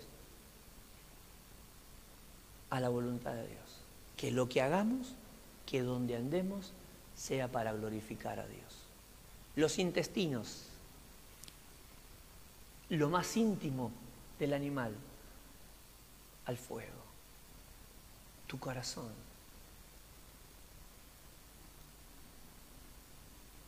a 2.69 2.79
la 2.79 2.89
voluntad 2.89 3.33
de 3.33 3.47
Dios. 3.47 3.81
Que 4.15 4.31
lo 4.31 4.49
que 4.49 4.61
hagamos, 4.61 5.13
que 5.65 5.81
donde 5.81 6.15
andemos, 6.15 6.73
sea 7.15 7.47
para 7.47 7.73
glorificar 7.73 8.39
a 8.39 8.47
Dios. 8.47 8.63
Los 9.55 9.79
intestinos, 9.79 10.65
lo 12.89 13.09
más 13.09 13.35
íntimo 13.37 13.91
del 14.39 14.53
animal, 14.53 14.93
al 16.45 16.57
fuego. 16.57 16.98
Tu 18.49 18.57
corazón. 18.57 19.11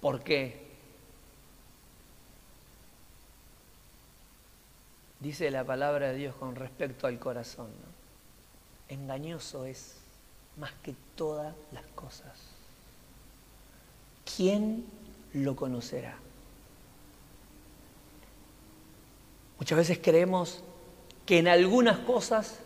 ¿Por 0.02 0.24
qué? 0.24 0.72
Dice 5.20 5.52
la 5.52 5.64
palabra 5.64 6.08
de 6.08 6.16
Dios 6.16 6.36
con 6.36 6.56
respecto 6.56 7.06
al 7.06 7.20
corazón. 7.20 7.70
engañoso 8.90 9.66
es 9.66 9.98
más 10.58 10.74
que 10.82 10.96
todas 11.16 11.56
las 11.72 11.86
cosas. 11.94 12.36
¿Quién 14.36 14.84
lo 15.34 15.56
conocerá? 15.56 16.18
Muchas 19.60 19.78
veces 19.78 20.00
creemos 20.02 20.64
que 21.28 21.38
en 21.38 21.48
algunas 21.48 22.00
cosas 22.00 22.58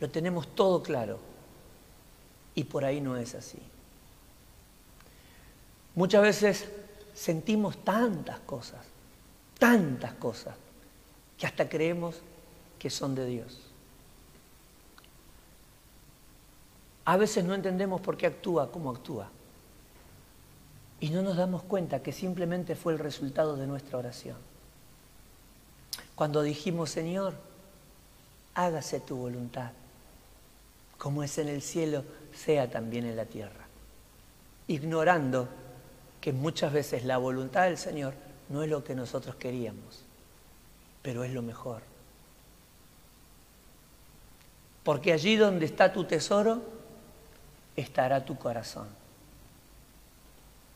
lo 0.00 0.10
tenemos 0.10 0.48
todo 0.54 0.82
claro 0.82 1.18
y 2.54 2.64
por 2.64 2.84
ahí 2.84 3.00
no 3.00 3.16
es 3.16 3.34
así. 3.34 3.58
Muchas 5.94 6.22
veces 6.22 6.68
sentimos 7.14 7.84
tantas 7.84 8.40
cosas, 8.40 8.84
tantas 9.58 10.14
cosas, 10.14 10.56
que 11.36 11.46
hasta 11.46 11.68
creemos 11.68 12.16
que 12.78 12.90
son 12.90 13.14
de 13.14 13.26
Dios. 13.26 13.60
A 17.04 17.16
veces 17.16 17.44
no 17.44 17.54
entendemos 17.54 18.00
por 18.00 18.16
qué 18.16 18.26
actúa 18.26 18.70
como 18.70 18.90
actúa. 18.90 19.28
Y 21.00 21.08
no 21.10 21.22
nos 21.22 21.36
damos 21.36 21.62
cuenta 21.62 22.02
que 22.02 22.12
simplemente 22.12 22.76
fue 22.76 22.92
el 22.92 22.98
resultado 22.98 23.56
de 23.56 23.66
nuestra 23.66 23.98
oración. 23.98 24.36
Cuando 26.14 26.42
dijimos, 26.42 26.90
Señor, 26.90 27.34
hágase 28.54 29.00
tu 29.00 29.16
voluntad, 29.16 29.72
como 31.00 31.22
es 31.22 31.38
en 31.38 31.48
el 31.48 31.62
cielo, 31.62 32.04
sea 32.34 32.70
también 32.70 33.06
en 33.06 33.16
la 33.16 33.24
tierra. 33.24 33.64
Ignorando 34.68 35.48
que 36.20 36.30
muchas 36.30 36.74
veces 36.74 37.06
la 37.06 37.16
voluntad 37.16 37.64
del 37.64 37.78
Señor 37.78 38.12
no 38.50 38.62
es 38.62 38.68
lo 38.68 38.84
que 38.84 38.94
nosotros 38.94 39.34
queríamos, 39.36 40.02
pero 41.00 41.24
es 41.24 41.32
lo 41.32 41.40
mejor. 41.40 41.80
Porque 44.84 45.14
allí 45.14 45.36
donde 45.36 45.64
está 45.64 45.90
tu 45.90 46.04
tesoro, 46.04 46.60
estará 47.76 48.22
tu 48.26 48.36
corazón. 48.36 48.88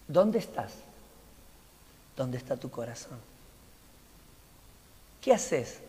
¿Dónde 0.09 0.39
estás? 0.39 0.73
¿Dónde 2.17 2.39
está 2.39 2.57
tu 2.57 2.71
corazón? 2.71 3.19
¿Qué 5.21 5.35
haces? 5.35 5.81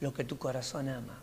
Lo 0.00 0.14
que 0.14 0.24
tu 0.24 0.38
corazón 0.38 0.88
ama. 0.88 1.18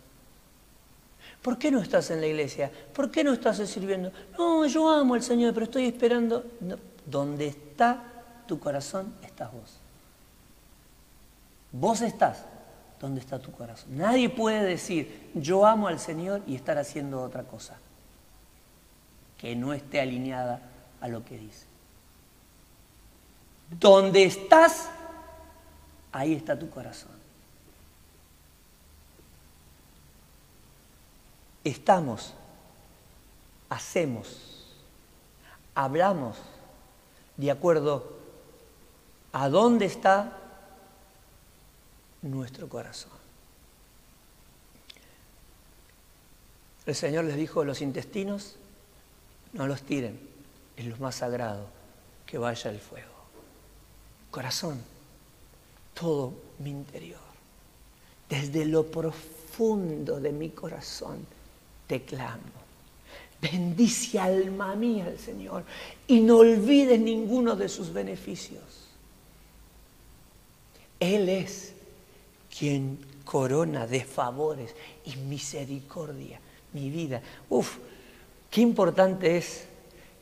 ¿Por 1.42 1.58
qué 1.58 1.72
no 1.72 1.80
estás 1.80 2.12
en 2.12 2.22
la 2.22 2.28
iglesia? 2.28 2.72
¿Por 2.94 3.10
qué 3.10 3.24
no 3.24 3.34
estás 3.34 3.58
sirviendo? 3.58 4.12
No, 4.38 4.66
yo 4.68 4.90
amo 4.90 5.16
al 5.16 5.24
Señor, 5.24 5.54
pero 5.54 5.66
estoy 5.66 5.86
esperando. 5.86 6.46
¿Dónde 7.06 7.48
está 7.48 8.04
tu 8.48 8.60
corazón? 8.60 9.14
Estás 9.24 9.52
vos. 9.52 9.78
Vos 11.72 12.02
estás 12.02 12.46
donde 13.00 13.20
está 13.20 13.40
tu 13.40 13.52
corazón. 13.52 13.98
Nadie 13.98 14.30
puede 14.30 14.64
decir, 14.64 15.32
yo 15.34 15.66
amo 15.66 15.88
al 15.88 16.00
Señor 16.00 16.44
y 16.46 16.56
estar 16.56 16.78
haciendo 16.78 17.22
otra 17.22 17.44
cosa 17.44 17.78
que 19.40 19.56
no 19.56 19.74
esté 19.74 20.00
alineada 20.00 20.62
a 21.02 21.08
lo 21.08 21.26
que 21.26 21.38
dice. 21.40 21.66
Donde 23.80 24.26
estás, 24.26 24.90
ahí 26.12 26.34
está 26.34 26.60
tu 26.60 26.70
corazón. 26.70 27.21
Estamos, 31.64 32.34
hacemos, 33.70 34.66
hablamos 35.76 36.38
de 37.38 37.52
acuerdo 37.52 38.18
a 39.32 39.50
dónde 39.50 39.86
está 39.86 40.38
nuestro 42.22 42.68
corazón. 42.68 43.12
El 46.86 46.96
Señor 46.96 47.26
les 47.26 47.36
dijo, 47.36 47.64
los 47.64 47.82
intestinos 47.82 48.56
no 49.54 49.68
los 49.68 49.84
tiren, 49.84 50.20
es 50.76 50.86
lo 50.86 50.98
más 50.98 51.16
sagrado, 51.16 51.68
que 52.26 52.38
vaya 52.38 52.72
el 52.72 52.80
fuego. 52.80 53.12
Corazón, 54.32 54.82
todo 55.94 56.34
mi 56.60 56.72
interior, 56.72 57.20
desde 58.30 58.66
lo 58.66 58.88
profundo 58.88 60.20
de 60.20 60.32
mi 60.32 60.50
corazón, 60.50 61.26
te 61.92 62.04
clamo. 62.04 62.62
Bendice 63.42 64.18
alma 64.18 64.76
mía 64.76 65.08
al 65.08 65.20
Señor 65.20 65.66
y 66.08 66.22
no 66.22 66.38
olvides 66.38 66.98
ninguno 66.98 67.58
de 67.58 67.68
sus 67.68 67.92
beneficios. 67.92 68.64
Él 71.02 71.28
es 71.28 71.74
quien 72.58 72.98
corona 73.26 73.88
de 73.88 74.06
favores 74.06 74.74
y 75.04 75.18
misericordia 75.18 76.40
mi 76.72 76.90
vida. 76.90 77.22
Uf, 77.50 77.80
qué 78.50 78.62
importante 78.62 79.36
es 79.36 79.66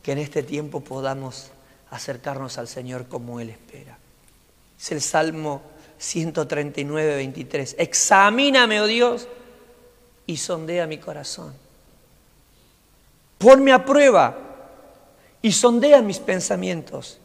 que 0.01 0.13
en 0.13 0.17
este 0.17 0.41
tiempo 0.41 0.79
podamos 0.81 1.51
acercarnos 1.91 2.57
al 2.57 2.67
Señor 2.67 3.07
como 3.07 3.39
Él 3.39 3.51
espera. 3.51 3.99
Es 4.79 4.91
el 4.91 5.01
Salmo 5.01 5.61
139, 5.99 7.15
23. 7.17 7.75
Examíname, 7.77 8.81
oh 8.81 8.87
Dios, 8.87 9.27
y 10.30 10.38
sondea 10.38 10.85
mi 10.85 10.99
corazón. 10.99 11.51
Ponme 13.39 13.72
a 13.72 13.84
prueba 13.84 14.38
y 15.41 15.51
sondea 15.51 16.03
mis 16.03 16.19
pensamientos. 16.19 17.18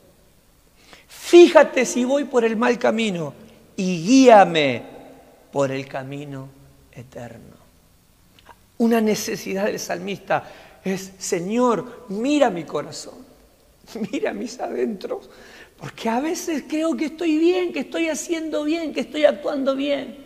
Fíjate 1.06 1.85
si 1.85 2.06
voy 2.06 2.24
por 2.24 2.47
el 2.47 2.56
mal 2.56 2.78
camino 2.78 3.35
y 3.76 4.02
guíame 4.06 4.85
por 5.52 5.70
el 5.70 5.86
camino 5.86 6.48
eterno. 6.93 7.56
Una 8.78 9.02
necesidad 9.02 9.66
del 9.66 9.78
salmista 9.78 10.51
es, 10.82 11.12
Señor, 11.18 12.06
mira 12.09 12.48
mi 12.48 12.64
corazón, 12.64 13.18
mira 14.12 14.32
mis 14.32 14.59
adentros, 14.60 15.28
porque 15.76 16.09
a 16.09 16.20
veces 16.20 16.64
creo 16.66 16.97
que 16.97 17.05
estoy 17.06 17.36
bien, 17.36 17.70
que 17.70 17.81
estoy 17.81 18.09
haciendo 18.09 18.64
bien, 18.64 18.94
que 18.94 19.01
estoy 19.01 19.26
actuando 19.26 19.76
bien, 19.76 20.24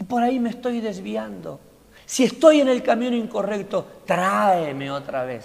y 0.00 0.04
por 0.04 0.22
ahí 0.22 0.40
me 0.40 0.48
estoy 0.48 0.80
desviando. 0.80 1.67
Si 2.08 2.24
estoy 2.24 2.62
en 2.62 2.68
el 2.68 2.82
camino 2.82 3.14
incorrecto, 3.14 3.86
tráeme 4.06 4.90
otra 4.90 5.24
vez 5.24 5.44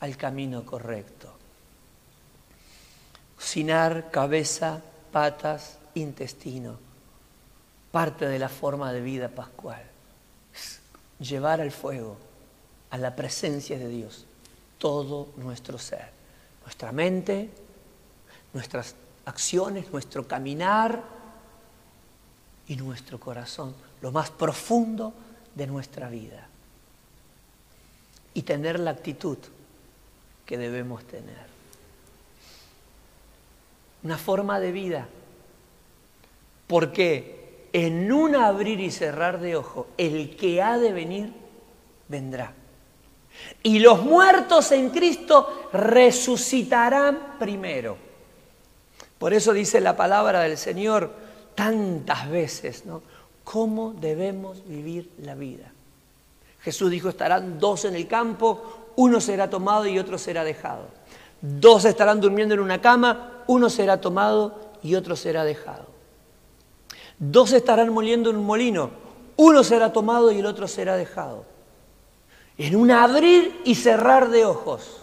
al 0.00 0.16
camino 0.16 0.66
correcto. 0.66 1.32
Cocinar 3.36 4.10
cabeza, 4.10 4.82
patas, 5.12 5.78
intestino, 5.94 6.76
parte 7.92 8.26
de 8.26 8.40
la 8.40 8.48
forma 8.48 8.92
de 8.92 9.00
vida 9.00 9.28
pascual. 9.28 9.80
Llevar 11.20 11.60
al 11.60 11.70
fuego, 11.70 12.16
a 12.90 12.98
la 12.98 13.14
presencia 13.14 13.78
de 13.78 13.88
Dios, 13.88 14.24
todo 14.78 15.28
nuestro 15.36 15.78
ser, 15.78 16.10
nuestra 16.64 16.90
mente, 16.90 17.50
nuestras 18.52 18.96
acciones, 19.24 19.92
nuestro 19.92 20.26
caminar 20.26 21.04
y 22.66 22.74
nuestro 22.74 23.20
corazón, 23.20 23.76
lo 24.02 24.10
más 24.10 24.30
profundo 24.30 25.14
de 25.56 25.66
nuestra 25.66 26.08
vida. 26.08 26.46
Y 28.34 28.42
tener 28.42 28.78
la 28.78 28.92
actitud 28.92 29.38
que 30.44 30.56
debemos 30.56 31.02
tener. 31.04 31.46
Una 34.04 34.16
forma 34.16 34.60
de 34.60 34.70
vida. 34.70 35.08
¿Por 36.68 36.92
qué? 36.92 37.36
en 37.76 38.10
un 38.10 38.34
abrir 38.34 38.80
y 38.80 38.90
cerrar 38.90 39.38
de 39.38 39.54
ojo, 39.54 39.88
el 39.98 40.34
que 40.34 40.62
ha 40.62 40.78
de 40.78 40.94
venir, 40.94 41.30
vendrá. 42.08 42.54
Y 43.62 43.80
los 43.80 44.02
muertos 44.02 44.72
en 44.72 44.88
Cristo 44.88 45.68
resucitarán 45.74 47.36
primero. 47.38 47.98
Por 49.18 49.34
eso 49.34 49.52
dice 49.52 49.82
la 49.82 49.94
palabra 49.94 50.40
del 50.40 50.56
Señor 50.56 51.12
tantas 51.54 52.30
veces, 52.30 52.86
¿no? 52.86 53.02
¿Cómo 53.46 53.92
debemos 53.92 54.66
vivir 54.66 55.08
la 55.22 55.36
vida? 55.36 55.70
Jesús 56.62 56.90
dijo, 56.90 57.08
estarán 57.08 57.60
dos 57.60 57.84
en 57.84 57.94
el 57.94 58.08
campo, 58.08 58.90
uno 58.96 59.20
será 59.20 59.48
tomado 59.48 59.86
y 59.86 60.00
otro 60.00 60.18
será 60.18 60.42
dejado. 60.42 60.86
Dos 61.40 61.84
estarán 61.84 62.20
durmiendo 62.20 62.54
en 62.54 62.60
una 62.60 62.80
cama, 62.80 63.44
uno 63.46 63.70
será 63.70 64.00
tomado 64.00 64.58
y 64.82 64.96
otro 64.96 65.14
será 65.14 65.44
dejado. 65.44 65.86
Dos 67.20 67.52
estarán 67.52 67.92
moliendo 67.92 68.30
en 68.30 68.36
un 68.36 68.44
molino, 68.44 68.90
uno 69.36 69.62
será 69.62 69.92
tomado 69.92 70.32
y 70.32 70.40
el 70.40 70.46
otro 70.46 70.66
será 70.66 70.96
dejado. 70.96 71.44
En 72.58 72.74
un 72.74 72.90
abrir 72.90 73.60
y 73.64 73.76
cerrar 73.76 74.28
de 74.30 74.44
ojos. 74.44 75.02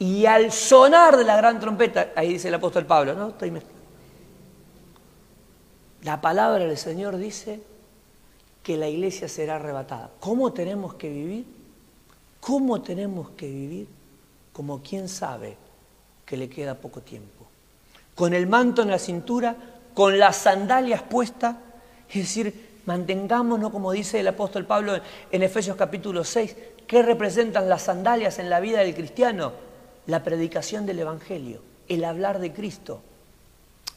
Y 0.00 0.26
al 0.26 0.50
sonar 0.50 1.16
de 1.16 1.22
la 1.22 1.36
gran 1.36 1.60
trompeta, 1.60 2.10
ahí 2.16 2.32
dice 2.32 2.48
el 2.48 2.54
apóstol 2.54 2.84
Pablo, 2.84 3.14
¿no? 3.14 3.28
Estoy 3.28 3.52
la 6.02 6.20
palabra 6.20 6.64
del 6.64 6.76
Señor 6.76 7.16
dice 7.16 7.60
que 8.62 8.76
la 8.76 8.88
iglesia 8.88 9.28
será 9.28 9.56
arrebatada. 9.56 10.10
¿Cómo 10.20 10.52
tenemos 10.52 10.94
que 10.94 11.08
vivir? 11.08 11.46
¿Cómo 12.40 12.82
tenemos 12.82 13.30
que 13.30 13.48
vivir? 13.48 13.88
Como 14.52 14.82
quien 14.82 15.08
sabe 15.08 15.56
que 16.26 16.36
le 16.36 16.48
queda 16.48 16.74
poco 16.74 17.00
tiempo. 17.00 17.46
Con 18.14 18.34
el 18.34 18.46
manto 18.46 18.82
en 18.82 18.90
la 18.90 18.98
cintura, 18.98 19.56
con 19.94 20.18
las 20.18 20.36
sandalias 20.36 21.02
puestas, 21.02 21.56
es 22.08 22.14
decir, 22.14 22.80
mantengámonos, 22.84 23.70
como 23.70 23.92
dice 23.92 24.20
el 24.20 24.28
apóstol 24.28 24.66
Pablo 24.66 24.94
en 25.30 25.42
Efesios 25.42 25.76
capítulo 25.76 26.24
6, 26.24 26.56
¿qué 26.86 27.02
representan 27.02 27.68
las 27.68 27.82
sandalias 27.82 28.38
en 28.38 28.50
la 28.50 28.60
vida 28.60 28.80
del 28.80 28.94
cristiano? 28.94 29.52
La 30.06 30.24
predicación 30.24 30.84
del 30.84 30.98
Evangelio, 30.98 31.62
el 31.88 32.04
hablar 32.04 32.40
de 32.40 32.52
Cristo, 32.52 33.02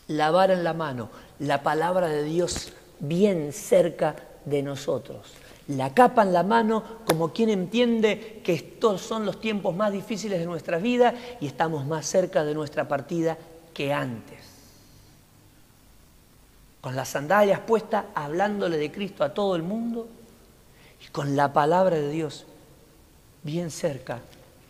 la 0.07 0.31
vara 0.31 0.53
en 0.53 0.63
la 0.63 0.73
mano, 0.73 1.09
la 1.39 1.63
palabra 1.63 2.07
de 2.07 2.23
Dios 2.23 2.73
bien 2.99 3.51
cerca 3.53 4.15
de 4.45 4.61
nosotros. 4.61 5.33
La 5.67 5.93
capa 5.93 6.21
en 6.21 6.33
la 6.33 6.43
mano 6.43 6.83
como 7.05 7.33
quien 7.33 7.49
entiende 7.49 8.41
que 8.43 8.53
estos 8.53 9.01
son 9.01 9.25
los 9.25 9.41
tiempos 9.41 9.75
más 9.75 9.91
difíciles 9.91 10.39
de 10.39 10.45
nuestra 10.45 10.77
vida 10.77 11.13
y 11.41 11.47
estamos 11.47 11.85
más 11.85 12.05
cerca 12.05 12.43
de 12.43 12.53
nuestra 12.53 12.87
partida 12.87 13.37
que 13.73 13.91
antes 13.91 14.55
con 16.85 16.95
las 16.95 17.09
sandalias 17.09 17.61
puestas, 17.61 18.05
hablándole 18.13 18.77
de 18.77 18.91
Cristo 18.91 19.23
a 19.23 19.33
todo 19.33 19.55
el 19.55 19.63
mundo 19.63 20.07
y 21.03 21.07
con 21.07 21.35
la 21.35 21.51
palabra 21.51 21.95
de 21.95 22.11
Dios 22.11 22.45
bien 23.41 23.71
cerca 23.71 24.19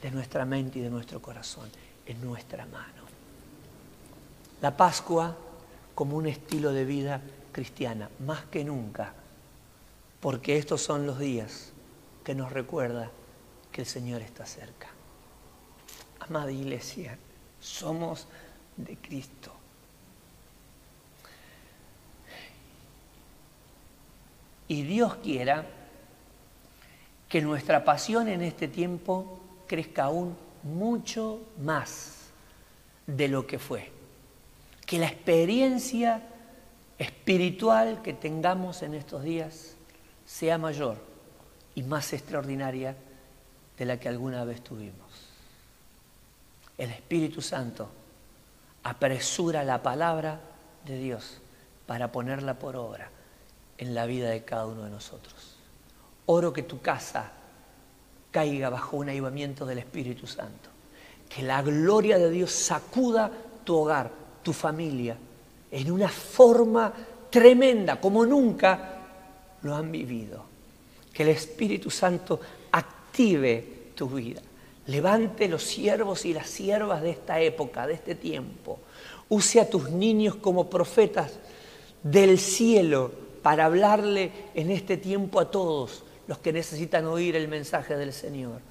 de 0.01 0.11
nuestra 0.11 0.45
mente 0.45 0.79
y 0.79 0.81
de 0.81 0.89
nuestro 0.89 1.21
corazón, 1.21 1.69
en 2.05 2.21
nuestra 2.21 2.65
mano. 2.67 3.04
La 4.65 4.75
Pascua 4.75 5.37
como 5.93 6.17
un 6.17 6.25
estilo 6.25 6.73
de 6.73 6.85
vida 6.85 7.21
cristiana, 7.51 8.09
más 8.25 8.45
que 8.45 8.65
nunca, 8.65 9.13
porque 10.19 10.57
estos 10.57 10.81
son 10.81 11.05
los 11.05 11.19
días 11.19 11.71
que 12.23 12.33
nos 12.33 12.51
recuerda 12.51 13.11
que 13.71 13.81
el 13.81 13.85
Señor 13.85 14.23
está 14.23 14.43
cerca. 14.47 14.87
Amada 16.19 16.51
iglesia, 16.51 17.15
somos 17.59 18.27
de 18.75 18.97
Cristo. 18.97 19.53
Y 24.67 24.81
Dios 24.81 25.13
quiera 25.17 25.63
que 27.29 27.39
nuestra 27.39 27.85
pasión 27.85 28.29
en 28.29 28.41
este 28.41 28.67
tiempo 28.67 29.41
crezca 29.67 30.05
aún 30.05 30.35
mucho 30.63 31.39
más 31.61 32.29
de 33.05 33.27
lo 33.27 33.45
que 33.45 33.59
fue. 33.59 33.94
Que 34.85 34.99
la 34.99 35.07
experiencia 35.07 36.21
espiritual 36.97 38.01
que 38.01 38.13
tengamos 38.13 38.81
en 38.81 38.93
estos 38.93 39.23
días 39.23 39.75
sea 40.25 40.57
mayor 40.57 40.97
y 41.75 41.83
más 41.83 42.13
extraordinaria 42.13 42.95
de 43.77 43.85
la 43.85 43.99
que 43.99 44.07
alguna 44.07 44.45
vez 44.45 44.61
tuvimos. 44.61 44.95
El 46.77 46.91
Espíritu 46.91 47.41
Santo 47.41 47.89
apresura 48.83 49.63
la 49.63 49.81
palabra 49.81 50.39
de 50.85 50.97
Dios 50.97 51.39
para 51.85 52.11
ponerla 52.11 52.55
por 52.55 52.75
obra 52.75 53.09
en 53.77 53.93
la 53.93 54.05
vida 54.05 54.29
de 54.29 54.43
cada 54.43 54.65
uno 54.65 54.83
de 54.83 54.89
nosotros. 54.89 55.55
Oro 56.27 56.53
que 56.53 56.63
tu 56.63 56.81
casa 56.81 57.31
caiga 58.31 58.69
bajo 58.69 58.97
un 58.97 59.09
avivamiento 59.09 59.65
del 59.65 59.79
Espíritu 59.79 60.27
Santo, 60.27 60.69
que 61.29 61.43
la 61.43 61.61
gloria 61.61 62.17
de 62.17 62.29
Dios 62.29 62.51
sacuda 62.51 63.31
tu 63.63 63.75
hogar, 63.75 64.11
tu 64.45 64.53
familia, 64.53 65.17
en 65.71 65.91
una 65.91 66.07
forma 66.07 66.93
tremenda, 67.31 67.99
como 67.99 68.23
nunca 68.23 69.01
lo 69.63 69.75
han 69.75 69.91
vivido. 69.91 70.45
Que 71.11 71.23
el 71.23 71.29
Espíritu 71.29 71.89
Santo 71.89 72.39
active 72.71 73.89
tu 73.95 74.07
vida. 74.07 74.41
Levante 74.85 75.47
los 75.47 75.63
siervos 75.63 76.25
y 76.25 76.33
las 76.33 76.47
siervas 76.47 77.01
de 77.01 77.09
esta 77.09 77.41
época, 77.41 77.87
de 77.87 77.95
este 77.95 78.13
tiempo. 78.13 78.77
Use 79.29 79.59
a 79.59 79.67
tus 79.67 79.89
niños 79.89 80.35
como 80.35 80.69
profetas 80.69 81.39
del 82.03 82.37
cielo 82.37 83.11
para 83.41 83.65
hablarle 83.65 84.31
en 84.53 84.69
este 84.69 84.97
tiempo 84.97 85.39
a 85.39 85.49
todos 85.49 86.03
los 86.27 86.37
que 86.37 86.53
necesitan 86.53 87.05
oír 87.05 87.35
el 87.35 87.47
mensaje 87.47 87.97
del 87.97 88.13
Señor. 88.13 88.61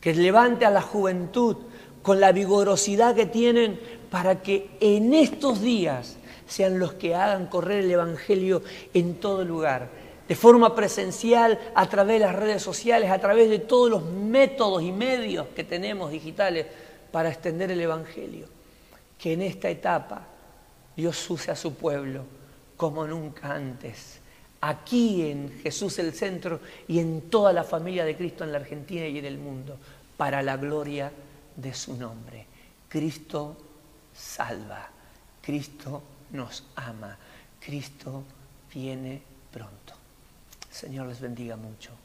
Que 0.00 0.12
levante 0.12 0.64
a 0.64 0.70
la 0.70 0.82
juventud 0.82 1.56
con 2.04 2.20
la 2.20 2.30
vigorosidad 2.30 3.16
que 3.16 3.26
tienen 3.26 3.80
para 4.10 4.42
que 4.42 4.68
en 4.78 5.14
estos 5.14 5.60
días 5.60 6.18
sean 6.46 6.78
los 6.78 6.92
que 6.92 7.16
hagan 7.16 7.46
correr 7.46 7.82
el 7.82 7.90
Evangelio 7.90 8.62
en 8.92 9.14
todo 9.14 9.42
lugar 9.42 9.88
de 10.28 10.34
forma 10.34 10.74
presencial, 10.74 11.58
a 11.74 11.88
través 11.88 12.20
de 12.20 12.26
las 12.26 12.36
redes 12.36 12.62
sociales, 12.62 13.10
a 13.10 13.18
través 13.18 13.50
de 13.50 13.58
todos 13.58 13.90
los 13.90 14.04
métodos 14.04 14.82
y 14.82 14.92
medios 14.92 15.48
que 15.48 15.64
tenemos 15.64 16.10
digitales 16.10 16.66
para 17.10 17.30
extender 17.30 17.70
el 17.70 17.80
Evangelio. 17.80 18.46
Que 19.18 19.34
en 19.34 19.42
esta 19.42 19.68
etapa 19.68 20.26
Dios 20.96 21.28
use 21.30 21.50
a 21.50 21.56
su 21.56 21.74
pueblo 21.74 22.24
como 22.76 23.06
nunca 23.06 23.54
antes. 23.54 24.20
Aquí 24.60 25.30
en 25.30 25.60
Jesús 25.62 25.98
el 25.98 26.14
centro 26.14 26.60
y 26.88 26.98
en 26.98 27.22
toda 27.22 27.52
la 27.52 27.64
familia 27.64 28.04
de 28.04 28.16
Cristo 28.16 28.44
en 28.44 28.52
la 28.52 28.58
Argentina 28.58 29.06
y 29.06 29.18
en 29.18 29.26
el 29.26 29.38
mundo, 29.38 29.76
para 30.16 30.42
la 30.42 30.56
gloria 30.56 31.12
de 31.56 31.74
su 31.74 31.96
nombre. 31.96 32.46
Cristo 32.88 33.56
salva, 34.14 34.88
Cristo 35.40 36.02
nos 36.30 36.64
ama, 36.76 37.16
Cristo 37.60 38.24
viene 38.72 39.22
pronto. 39.50 39.94
Señor 40.70 41.06
les 41.06 41.20
bendiga 41.20 41.56
mucho. 41.56 42.03